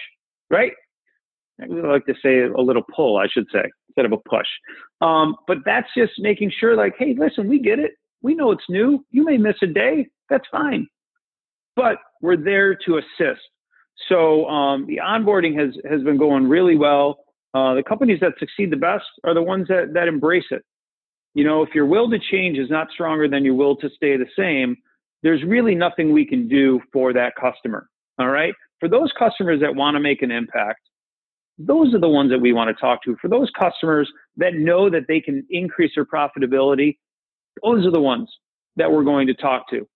right? 0.49 0.71
I 1.61 1.65
like 1.65 2.05
to 2.05 2.15
say 2.23 2.41
a 2.41 2.61
little 2.61 2.83
pull, 2.95 3.17
I 3.17 3.27
should 3.27 3.45
say, 3.51 3.63
instead 3.89 4.05
of 4.05 4.11
a 4.11 4.29
push. 4.29 4.47
Um, 5.01 5.35
but 5.47 5.57
that's 5.65 5.87
just 5.95 6.13
making 6.17 6.51
sure, 6.57 6.75
like, 6.75 6.93
hey, 6.97 7.15
listen, 7.17 7.47
we 7.47 7.59
get 7.59 7.79
it. 7.79 7.91
We 8.21 8.33
know 8.33 8.51
it's 8.51 8.63
new. 8.69 9.05
You 9.11 9.23
may 9.23 9.37
miss 9.37 9.55
a 9.61 9.67
day. 9.67 10.07
That's 10.29 10.45
fine. 10.51 10.87
But 11.75 11.97
we're 12.21 12.37
there 12.37 12.75
to 12.85 12.97
assist. 12.97 13.41
So 14.09 14.45
um, 14.47 14.87
the 14.87 14.99
onboarding 15.03 15.59
has 15.59 15.75
has 15.89 16.01
been 16.03 16.17
going 16.17 16.47
really 16.47 16.77
well. 16.77 17.17
Uh, 17.53 17.75
the 17.75 17.83
companies 17.83 18.19
that 18.21 18.33
succeed 18.39 18.71
the 18.71 18.77
best 18.77 19.05
are 19.23 19.33
the 19.33 19.41
ones 19.41 19.67
that 19.67 19.93
that 19.93 20.07
embrace 20.07 20.45
it 20.51 20.63
you 21.33 21.43
know, 21.43 21.63
if 21.63 21.69
your 21.73 21.85
will 21.85 22.09
to 22.09 22.19
change 22.31 22.57
is 22.57 22.69
not 22.69 22.87
stronger 22.91 23.27
than 23.27 23.43
your 23.43 23.55
will 23.55 23.75
to 23.77 23.89
stay 23.95 24.17
the 24.17 24.25
same, 24.37 24.77
there's 25.23 25.43
really 25.43 25.75
nothing 25.75 26.11
we 26.11 26.25
can 26.25 26.47
do 26.47 26.79
for 26.91 27.13
that 27.13 27.33
customer. 27.39 27.89
All 28.19 28.29
right. 28.29 28.53
For 28.79 28.89
those 28.89 29.11
customers 29.17 29.61
that 29.61 29.75
want 29.75 29.95
to 29.95 29.99
make 29.99 30.21
an 30.21 30.31
impact, 30.31 30.81
those 31.57 31.93
are 31.93 31.99
the 31.99 32.09
ones 32.09 32.31
that 32.31 32.39
we 32.39 32.53
want 32.53 32.75
to 32.75 32.81
talk 32.81 33.03
to. 33.03 33.15
For 33.21 33.29
those 33.29 33.49
customers 33.59 34.11
that 34.37 34.53
know 34.55 34.89
that 34.89 35.03
they 35.07 35.21
can 35.21 35.45
increase 35.49 35.91
their 35.95 36.05
profitability, 36.05 36.97
those 37.63 37.85
are 37.85 37.91
the 37.91 38.01
ones 38.01 38.29
that 38.75 38.91
we're 38.91 39.03
going 39.03 39.27
to 39.27 39.33
talk 39.33 39.69
to. 39.69 39.87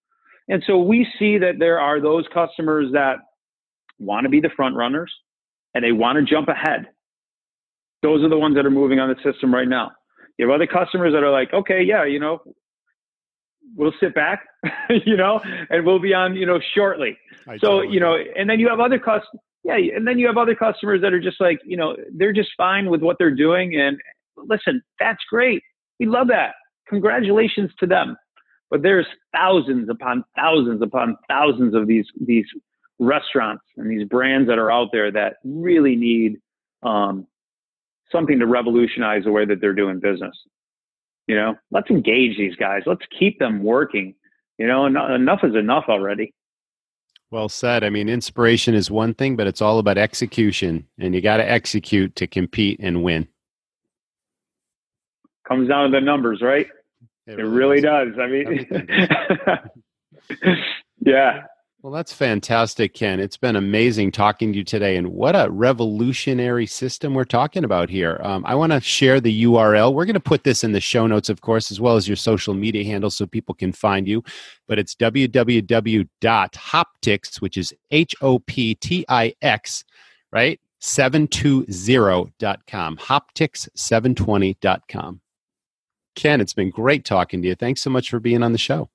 And 0.48 0.64
so 0.66 0.78
we 0.78 1.06
see 1.20 1.38
that 1.40 1.56
there 1.60 1.80
are 1.80 2.00
those 2.00 2.26
customers 2.34 2.92
that 2.94 3.18
want 4.00 4.24
to 4.24 4.30
be 4.30 4.40
the 4.40 4.52
front 4.56 4.76
runners 4.76 5.12
and 5.74 5.84
they 5.84 5.92
want 5.92 6.18
to 6.18 6.24
jump 6.24 6.48
ahead. 6.48 6.88
Those 8.04 8.24
are 8.24 8.30
the 8.30 8.38
ones 8.38 8.56
that 8.56 8.66
are 8.66 8.72
moving 8.72 9.00
on 9.00 9.10
the 9.10 9.32
system 9.32 9.54
right 9.54 9.68
now. 9.68 9.92
You 10.38 10.48
have 10.48 10.56
other 10.56 10.68
customers 10.68 11.14
that 11.14 11.24
are 11.24 11.32
like, 11.32 11.54
okay, 11.54 11.82
yeah, 11.82 12.06
you 12.06 12.20
know, 12.20 12.42
we'll 13.76 13.94
sit 14.00 14.14
back, 14.14 14.46
you 15.06 15.18
know, 15.18 15.40
and 15.70 15.86
we'll 15.86 16.00
be 16.00 16.14
on, 16.14 16.36
you 16.36 16.46
know, 16.46 16.60
shortly. 16.76 17.18
I 17.48 17.58
so, 17.58 17.68
totally 17.68 17.94
you 17.94 18.00
know, 18.00 18.18
and 18.36 18.50
then 18.50 18.60
you 18.60 18.70
have 18.70 18.80
other 18.80 19.00
customers, 19.00 19.42
yeah, 19.64 19.78
and 19.96 20.08
then 20.08 20.20
you 20.20 20.28
have 20.28 20.38
other 20.38 20.56
customers 20.56 21.02
that 21.02 21.14
are 21.14 21.20
just 21.20 21.42
like, 21.42 21.60
you 21.66 21.76
know, 21.76 21.96
they're 22.16 22.34
just 22.34 22.50
fine 22.56 22.90
with 22.90 23.02
what 23.02 23.18
they're 23.20 23.36
doing. 23.36 23.80
And 23.80 23.98
listen, 24.38 24.82
that's 25.00 25.24
great. 25.30 25.62
We 26.00 26.06
love 26.06 26.28
that. 26.28 26.54
Congratulations 26.88 27.72
to 27.80 27.88
them. 27.88 28.16
But 28.70 28.82
there's 28.82 29.08
thousands 29.34 29.90
upon 29.90 30.24
thousands 30.36 30.82
upon 30.82 31.18
thousands 31.30 31.74
of 31.74 31.88
these 31.88 32.06
these 32.26 32.46
restaurants 33.00 33.64
and 33.78 33.90
these 33.90 34.08
brands 34.08 34.48
that 34.48 34.58
are 34.58 34.72
out 34.72 34.90
there 34.92 35.12
that 35.12 35.36
really 35.44 35.96
need 35.96 36.38
um, 36.84 37.28
something 38.12 38.40
to 38.40 38.46
revolutionize 38.46 39.24
the 39.24 39.32
way 39.32 39.46
that 39.46 39.62
they're 39.62 39.74
doing 39.74 40.00
business. 40.00 40.36
You 41.28 41.36
know, 41.36 41.56
let's 41.72 41.90
engage 41.90 42.38
these 42.38 42.56
guys. 42.56 42.84
Let's 42.86 43.06
keep 43.18 43.40
them 43.40 43.64
working. 43.64 44.16
You 44.58 44.68
know, 44.68 44.86
enough 44.86 45.44
is 45.44 45.56
enough 45.56 45.86
already. 45.90 46.34
Well 47.30 47.50
said. 47.50 47.84
I 47.84 47.90
mean, 47.90 48.08
inspiration 48.08 48.74
is 48.74 48.90
one 48.90 49.14
thing, 49.14 49.36
but 49.36 49.48
it's 49.48 49.62
all 49.62 49.80
about 49.80 49.98
execution, 49.98 50.88
and 50.98 51.14
you 51.14 51.22
got 51.22 51.38
to 51.38 51.50
execute 51.50 52.16
to 52.16 52.28
compete 52.28 52.80
and 52.82 53.04
win. 53.04 53.28
Comes 55.46 55.68
down 55.68 55.92
to 55.92 55.98
the 55.98 56.02
numbers, 56.02 56.42
right? 56.42 56.68
It, 57.26 57.40
it 57.40 57.44
really, 57.44 57.82
does. 57.82 58.16
does. 58.16 58.20
I 58.20 58.28
mean, 58.28 58.68
yeah. 61.06 61.44
Well, 61.88 61.96
that's 61.96 62.12
fantastic, 62.12 62.94
Ken. 62.94 63.22
It's 63.22 63.38
been 63.38 63.56
amazing 63.56 64.12
talking 64.12 64.52
to 64.52 64.58
you 64.58 64.66
today. 64.66 64.98
And 64.98 65.14
what 65.14 65.38
a 65.38 65.50
revolutionary 65.50 66.66
system 66.66 67.14
we're 67.14 67.24
talking 67.24 67.64
about 67.64 67.90
here. 67.90 68.20
Um, 68.24 68.44
I 68.46 68.56
want 68.56 68.74
to 68.74 68.82
share 68.82 69.22
the 69.22 69.46
URL. 69.46 69.94
We're 69.94 70.04
going 70.04 70.16
to 70.16 70.20
put 70.20 70.44
this 70.44 70.66
in 70.66 70.74
the 70.74 70.82
show 70.82 71.08
notes, 71.08 71.30
of 71.30 71.40
course, 71.40 71.72
as 71.72 71.80
well 71.80 71.96
as 71.96 72.06
your 72.06 72.18
social 72.18 72.54
media 72.54 72.84
handle 72.84 73.10
so 73.10 73.26
people 73.26 73.56
can 73.56 73.72
find 73.72 74.06
you. 74.06 74.22
But 74.68 74.80
it's 74.80 74.96
www.hoptix, 74.96 77.42
which 77.42 77.56
is 77.56 77.74
H 77.90 78.16
O 78.20 78.40
P 78.40 78.76
T 78.76 79.06
I 79.08 79.34
X, 79.42 79.86
right? 80.34 80.60
720.com. 80.82 82.98
Hoptix720.com. 82.98 85.22
Ken, 86.16 86.42
it's 86.42 86.54
been 86.54 86.70
great 86.70 87.06
talking 87.06 87.42
to 87.42 87.48
you. 87.48 87.56
Thanks 87.56 87.82
so 87.82 87.90
much 87.90 88.10
for 88.10 88.20
being 88.20 88.44
on 88.44 88.52
the 88.52 88.58
show. 88.58 88.90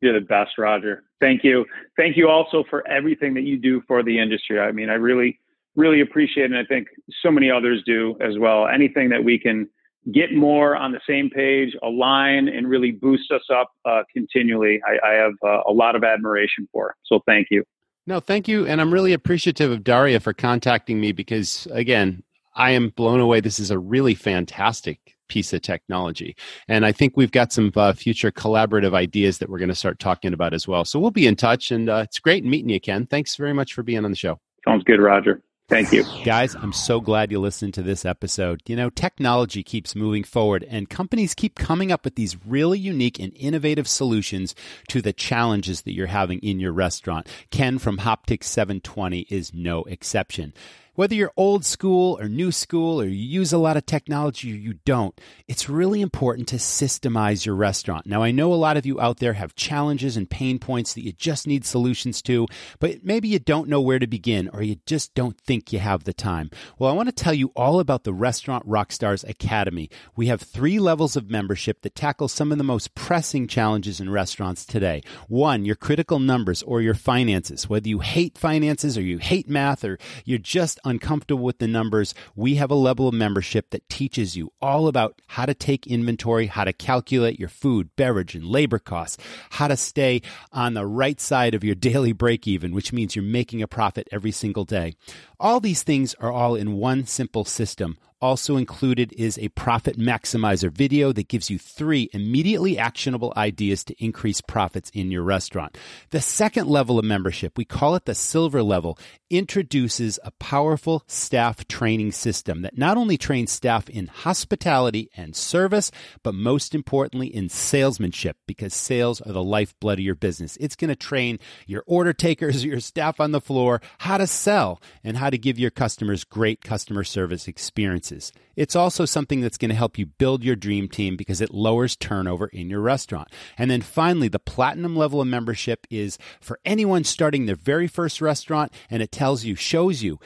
You're 0.00 0.18
the 0.18 0.26
best, 0.26 0.52
Roger. 0.58 1.04
Thank 1.20 1.42
you. 1.42 1.64
Thank 1.96 2.16
you 2.16 2.28
also 2.28 2.64
for 2.68 2.86
everything 2.86 3.34
that 3.34 3.42
you 3.42 3.58
do 3.58 3.82
for 3.88 4.02
the 4.02 4.18
industry. 4.18 4.60
I 4.60 4.72
mean, 4.72 4.90
I 4.90 4.94
really, 4.94 5.40
really 5.74 6.00
appreciate 6.00 6.44
it. 6.44 6.52
And 6.52 6.58
I 6.58 6.64
think 6.64 6.88
so 7.22 7.30
many 7.30 7.50
others 7.50 7.82
do 7.86 8.16
as 8.20 8.38
well. 8.38 8.68
Anything 8.68 9.08
that 9.08 9.24
we 9.24 9.38
can 9.38 9.68
get 10.12 10.34
more 10.34 10.76
on 10.76 10.92
the 10.92 11.00
same 11.08 11.30
page, 11.30 11.74
align, 11.82 12.48
and 12.48 12.68
really 12.68 12.92
boost 12.92 13.32
us 13.32 13.42
up 13.52 13.72
uh, 13.84 14.02
continually, 14.12 14.80
I, 14.86 15.08
I 15.08 15.12
have 15.14 15.32
uh, 15.44 15.62
a 15.66 15.72
lot 15.72 15.96
of 15.96 16.04
admiration 16.04 16.68
for. 16.70 16.94
So 17.06 17.20
thank 17.26 17.48
you. 17.50 17.64
No, 18.06 18.20
thank 18.20 18.46
you. 18.46 18.66
And 18.66 18.80
I'm 18.80 18.92
really 18.92 19.12
appreciative 19.12 19.70
of 19.72 19.82
Daria 19.82 20.20
for 20.20 20.32
contacting 20.32 21.00
me 21.00 21.10
because, 21.10 21.66
again, 21.72 22.22
I 22.54 22.70
am 22.70 22.90
blown 22.90 23.18
away. 23.18 23.40
This 23.40 23.58
is 23.58 23.70
a 23.70 23.78
really 23.78 24.14
fantastic 24.14 25.15
piece 25.28 25.52
of 25.52 25.62
technology. 25.62 26.36
And 26.68 26.84
I 26.86 26.92
think 26.92 27.16
we've 27.16 27.30
got 27.30 27.52
some 27.52 27.72
uh, 27.76 27.92
future 27.92 28.30
collaborative 28.30 28.94
ideas 28.94 29.38
that 29.38 29.48
we're 29.48 29.58
going 29.58 29.68
to 29.68 29.74
start 29.74 29.98
talking 29.98 30.32
about 30.32 30.54
as 30.54 30.66
well. 30.66 30.84
So 30.84 30.98
we'll 30.98 31.10
be 31.10 31.26
in 31.26 31.36
touch. 31.36 31.70
And 31.70 31.88
uh, 31.88 32.02
it's 32.04 32.18
great 32.18 32.44
meeting 32.44 32.70
you, 32.70 32.80
Ken. 32.80 33.06
Thanks 33.06 33.36
very 33.36 33.52
much 33.52 33.74
for 33.74 33.82
being 33.82 34.04
on 34.04 34.10
the 34.10 34.16
show. 34.16 34.38
Sounds 34.64 34.84
good, 34.84 35.00
Roger. 35.00 35.42
Thank 35.68 35.92
you. 35.92 36.04
Guys, 36.24 36.54
I'm 36.54 36.72
so 36.72 37.00
glad 37.00 37.32
you 37.32 37.40
listened 37.40 37.74
to 37.74 37.82
this 37.82 38.04
episode. 38.04 38.62
You 38.66 38.76
know, 38.76 38.88
technology 38.88 39.64
keeps 39.64 39.96
moving 39.96 40.22
forward 40.22 40.64
and 40.68 40.88
companies 40.88 41.34
keep 41.34 41.56
coming 41.56 41.90
up 41.90 42.04
with 42.04 42.14
these 42.14 42.36
really 42.46 42.78
unique 42.78 43.18
and 43.18 43.32
innovative 43.34 43.88
solutions 43.88 44.54
to 44.88 45.02
the 45.02 45.12
challenges 45.12 45.82
that 45.82 45.92
you're 45.92 46.06
having 46.06 46.38
in 46.38 46.60
your 46.60 46.72
restaurant. 46.72 47.28
Ken 47.50 47.78
from 47.78 47.98
Hoptix 47.98 48.44
720 48.44 49.26
is 49.28 49.52
no 49.52 49.82
exception. 49.84 50.54
Whether 50.96 51.14
you're 51.14 51.32
old 51.36 51.66
school 51.66 52.18
or 52.18 52.26
new 52.26 52.50
school 52.50 53.02
or 53.02 53.04
you 53.04 53.16
use 53.16 53.52
a 53.52 53.58
lot 53.58 53.76
of 53.76 53.84
technology 53.84 54.50
or 54.50 54.56
you 54.56 54.74
don't, 54.86 55.18
it's 55.46 55.68
really 55.68 56.00
important 56.00 56.48
to 56.48 56.56
systemize 56.56 57.44
your 57.44 57.54
restaurant. 57.54 58.06
Now, 58.06 58.22
I 58.22 58.30
know 58.30 58.50
a 58.50 58.54
lot 58.54 58.78
of 58.78 58.86
you 58.86 58.98
out 58.98 59.18
there 59.18 59.34
have 59.34 59.54
challenges 59.54 60.16
and 60.16 60.28
pain 60.28 60.58
points 60.58 60.94
that 60.94 61.04
you 61.04 61.12
just 61.12 61.46
need 61.46 61.66
solutions 61.66 62.22
to, 62.22 62.46
but 62.78 63.04
maybe 63.04 63.28
you 63.28 63.38
don't 63.38 63.68
know 63.68 63.80
where 63.82 63.98
to 63.98 64.06
begin 64.06 64.48
or 64.54 64.62
you 64.62 64.76
just 64.86 65.14
don't 65.14 65.38
think 65.38 65.70
you 65.70 65.80
have 65.80 66.04
the 66.04 66.14
time. 66.14 66.50
Well, 66.78 66.90
I 66.90 66.94
want 66.94 67.10
to 67.10 67.14
tell 67.14 67.34
you 67.34 67.52
all 67.54 67.78
about 67.78 68.04
the 68.04 68.14
Restaurant 68.14 68.66
Rockstars 68.66 69.28
Academy. 69.28 69.90
We 70.16 70.28
have 70.28 70.40
three 70.40 70.78
levels 70.78 71.14
of 71.14 71.28
membership 71.30 71.82
that 71.82 71.94
tackle 71.94 72.28
some 72.28 72.52
of 72.52 72.56
the 72.56 72.64
most 72.64 72.94
pressing 72.94 73.48
challenges 73.48 74.00
in 74.00 74.08
restaurants 74.08 74.64
today. 74.64 75.02
One, 75.28 75.66
your 75.66 75.76
critical 75.76 76.20
numbers 76.20 76.62
or 76.62 76.80
your 76.80 76.94
finances. 76.94 77.68
Whether 77.68 77.90
you 77.90 77.98
hate 77.98 78.38
finances 78.38 78.96
or 78.96 79.02
you 79.02 79.18
hate 79.18 79.50
math 79.50 79.84
or 79.84 79.98
you're 80.24 80.38
just 80.38 80.80
uncomfortable 80.86 81.44
with 81.44 81.58
the 81.58 81.66
numbers, 81.66 82.14
we 82.34 82.54
have 82.54 82.70
a 82.70 82.74
level 82.74 83.08
of 83.08 83.14
membership 83.14 83.70
that 83.70 83.88
teaches 83.88 84.36
you 84.36 84.52
all 84.62 84.88
about 84.88 85.20
how 85.26 85.44
to 85.44 85.52
take 85.52 85.86
inventory, 85.86 86.46
how 86.46 86.64
to 86.64 86.72
calculate 86.72 87.38
your 87.38 87.48
food, 87.48 87.90
beverage, 87.96 88.34
and 88.34 88.46
labor 88.46 88.78
costs, 88.78 89.18
how 89.50 89.68
to 89.68 89.76
stay 89.76 90.22
on 90.52 90.74
the 90.74 90.86
right 90.86 91.20
side 91.20 91.54
of 91.54 91.64
your 91.64 91.74
daily 91.86 92.12
break 92.12 92.46
even, 92.46 92.72
which 92.72 92.92
means 92.92 93.14
you're 93.14 93.24
making 93.24 93.60
a 93.60 93.68
profit 93.68 94.08
every 94.12 94.32
single 94.32 94.64
day. 94.64 94.94
All 95.38 95.60
these 95.60 95.82
things 95.82 96.14
are 96.14 96.32
all 96.32 96.54
in 96.54 96.74
one 96.74 97.04
simple 97.04 97.44
system 97.44 97.98
also 98.26 98.56
included 98.56 99.12
is 99.16 99.38
a 99.38 99.48
profit 99.50 99.96
maximizer 99.96 100.68
video 100.68 101.12
that 101.12 101.28
gives 101.28 101.48
you 101.48 101.58
three 101.60 102.10
immediately 102.12 102.76
actionable 102.76 103.32
ideas 103.36 103.84
to 103.84 104.04
increase 104.04 104.40
profits 104.40 104.90
in 104.90 105.12
your 105.12 105.22
restaurant. 105.22 105.78
The 106.10 106.20
second 106.20 106.66
level 106.66 106.98
of 106.98 107.04
membership, 107.04 107.56
we 107.56 107.64
call 107.64 107.94
it 107.94 108.04
the 108.04 108.16
silver 108.16 108.64
level, 108.64 108.98
introduces 109.30 110.18
a 110.24 110.32
powerful 110.32 111.04
staff 111.06 111.68
training 111.68 112.10
system 112.12 112.62
that 112.62 112.76
not 112.76 112.96
only 112.96 113.16
trains 113.16 113.52
staff 113.52 113.88
in 113.88 114.08
hospitality 114.08 115.08
and 115.16 115.36
service, 115.36 115.92
but 116.24 116.34
most 116.34 116.74
importantly 116.74 117.28
in 117.28 117.48
salesmanship 117.48 118.36
because 118.46 118.74
sales 118.74 119.20
are 119.20 119.32
the 119.32 119.42
lifeblood 119.42 119.98
of 119.98 120.04
your 120.04 120.16
business. 120.16 120.56
It's 120.58 120.76
going 120.76 120.88
to 120.88 120.96
train 120.96 121.38
your 121.66 121.84
order 121.86 122.12
takers, 122.12 122.64
your 122.64 122.80
staff 122.80 123.20
on 123.20 123.30
the 123.30 123.40
floor, 123.40 123.80
how 123.98 124.18
to 124.18 124.26
sell 124.26 124.80
and 125.04 125.16
how 125.16 125.30
to 125.30 125.38
give 125.38 125.60
your 125.60 125.70
customers 125.70 126.24
great 126.24 126.60
customer 126.60 127.04
service 127.04 127.46
experience 127.46 128.10
It's 128.54 128.76
also 128.76 129.04
something 129.04 129.40
that's 129.40 129.58
going 129.58 129.68
to 129.70 129.74
help 129.74 129.98
you 129.98 130.06
build 130.06 130.44
your 130.44 130.56
dream 130.56 130.88
team 130.88 131.16
because 131.16 131.40
it 131.40 131.52
lowers 131.52 131.96
turnover 131.96 132.46
in 132.46 132.70
your 132.70 132.80
restaurant. 132.80 133.28
And 133.58 133.70
then 133.70 133.82
finally, 133.82 134.28
the 134.28 134.38
platinum 134.38 134.96
level 134.96 135.20
of 135.20 135.28
membership 135.28 135.86
is 135.90 136.18
for 136.40 136.58
anyone 136.64 137.04
starting 137.04 137.46
their 137.46 137.56
very 137.56 137.86
first 137.86 138.20
restaurant 138.20 138.72
and 138.90 139.02
it 139.02 139.12
tells 139.12 139.44
you, 139.44 139.54
shows 139.54 140.02
you 140.02 140.18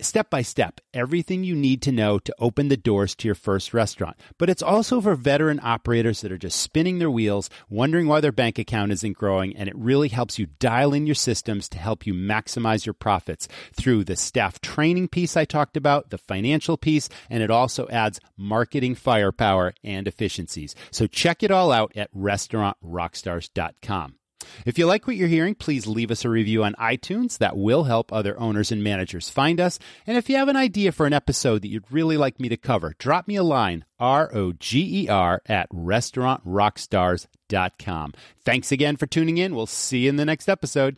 step 0.00 0.30
by 0.30 0.42
step 0.42 0.80
everything 0.94 1.44
you 1.44 1.54
need 1.54 1.82
to 1.82 1.92
know 1.92 2.18
to 2.18 2.34
open 2.38 2.68
the 2.68 2.76
doors 2.76 3.14
to 3.16 3.28
your 3.28 3.34
first 3.34 3.74
restaurant. 3.74 4.16
But 4.38 4.50
it's 4.50 4.62
also 4.62 5.00
for 5.00 5.14
veteran 5.14 5.60
operators 5.62 6.20
that 6.20 6.32
are 6.32 6.38
just 6.38 6.60
spinning 6.60 6.98
their 6.98 7.10
wheels, 7.10 7.50
wondering 7.68 8.06
why 8.06 8.20
their 8.20 8.32
bank 8.32 8.58
account 8.58 8.92
isn't 8.92 9.16
growing, 9.16 9.56
and 9.56 9.68
it 9.68 9.76
really 9.76 10.08
helps 10.08 10.38
you 10.38 10.46
dial 10.58 10.92
in 10.92 11.06
your 11.06 11.14
systems 11.14 11.68
to 11.70 11.78
help 11.78 12.06
you 12.06 12.14
maximize 12.14 12.86
your 12.86 12.94
profits 12.94 13.48
through 13.72 14.04
the 14.04 14.16
staff 14.16 14.60
training 14.60 15.08
piece 15.08 15.36
I 15.36 15.44
talked 15.44 15.76
about, 15.76 16.10
the 16.10 16.18
financial 16.18 16.76
piece, 16.76 17.08
and 17.30 17.42
it 17.42 17.50
also 17.50 17.88
adds 17.88 18.20
marketing 18.36 18.94
firepower 18.94 19.74
and 19.82 20.06
efficiencies. 20.06 20.74
So 20.90 21.06
check 21.06 21.42
it 21.42 21.50
all 21.50 21.72
out 21.72 21.96
at 21.96 22.12
restaurantrockstars.com. 22.14 24.17
If 24.64 24.78
you 24.78 24.86
like 24.86 25.06
what 25.06 25.16
you're 25.16 25.28
hearing, 25.28 25.54
please 25.54 25.86
leave 25.86 26.10
us 26.10 26.24
a 26.24 26.30
review 26.30 26.64
on 26.64 26.74
iTunes. 26.74 27.38
That 27.38 27.56
will 27.56 27.84
help 27.84 28.12
other 28.12 28.38
owners 28.38 28.70
and 28.72 28.84
managers 28.84 29.30
find 29.30 29.60
us. 29.60 29.78
And 30.06 30.16
if 30.16 30.28
you 30.28 30.36
have 30.36 30.48
an 30.48 30.56
idea 30.56 30.90
for 30.92 31.06
an 31.06 31.12
episode 31.12 31.62
that 31.62 31.68
you'd 31.68 31.90
really 31.90 32.16
like 32.16 32.38
me 32.40 32.48
to 32.48 32.56
cover, 32.56 32.94
drop 32.98 33.28
me 33.28 33.36
a 33.36 33.42
line, 33.42 33.84
R 33.98 34.30
O 34.34 34.52
G 34.52 35.04
E 35.04 35.08
R, 35.08 35.42
at 35.46 35.68
restaurantrockstars.com. 35.70 38.14
Thanks 38.44 38.72
again 38.72 38.96
for 38.96 39.06
tuning 39.06 39.38
in. 39.38 39.54
We'll 39.54 39.66
see 39.66 40.00
you 40.00 40.08
in 40.08 40.16
the 40.16 40.24
next 40.24 40.48
episode. 40.48 40.96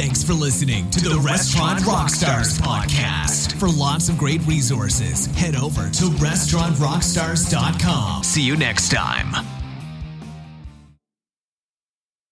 Thanks 0.00 0.22
for 0.22 0.34
listening 0.34 0.88
to, 0.90 1.00
to 1.00 1.08
the, 1.08 1.16
the, 1.16 1.20
Restaurant, 1.20 1.80
Restaurant 1.80 2.10
Rockstars 2.10 2.60
podcast. 2.60 3.58
For 3.58 3.68
lots 3.68 4.08
of 4.08 4.16
great 4.16 4.40
resources, 4.46 5.26
head 5.34 5.56
over 5.56 5.90
to 5.90 6.04
restaurantrockstars.com. 6.04 8.22
See 8.24 8.42
you 8.42 8.56
next 8.56 8.90
time. 8.90 9.59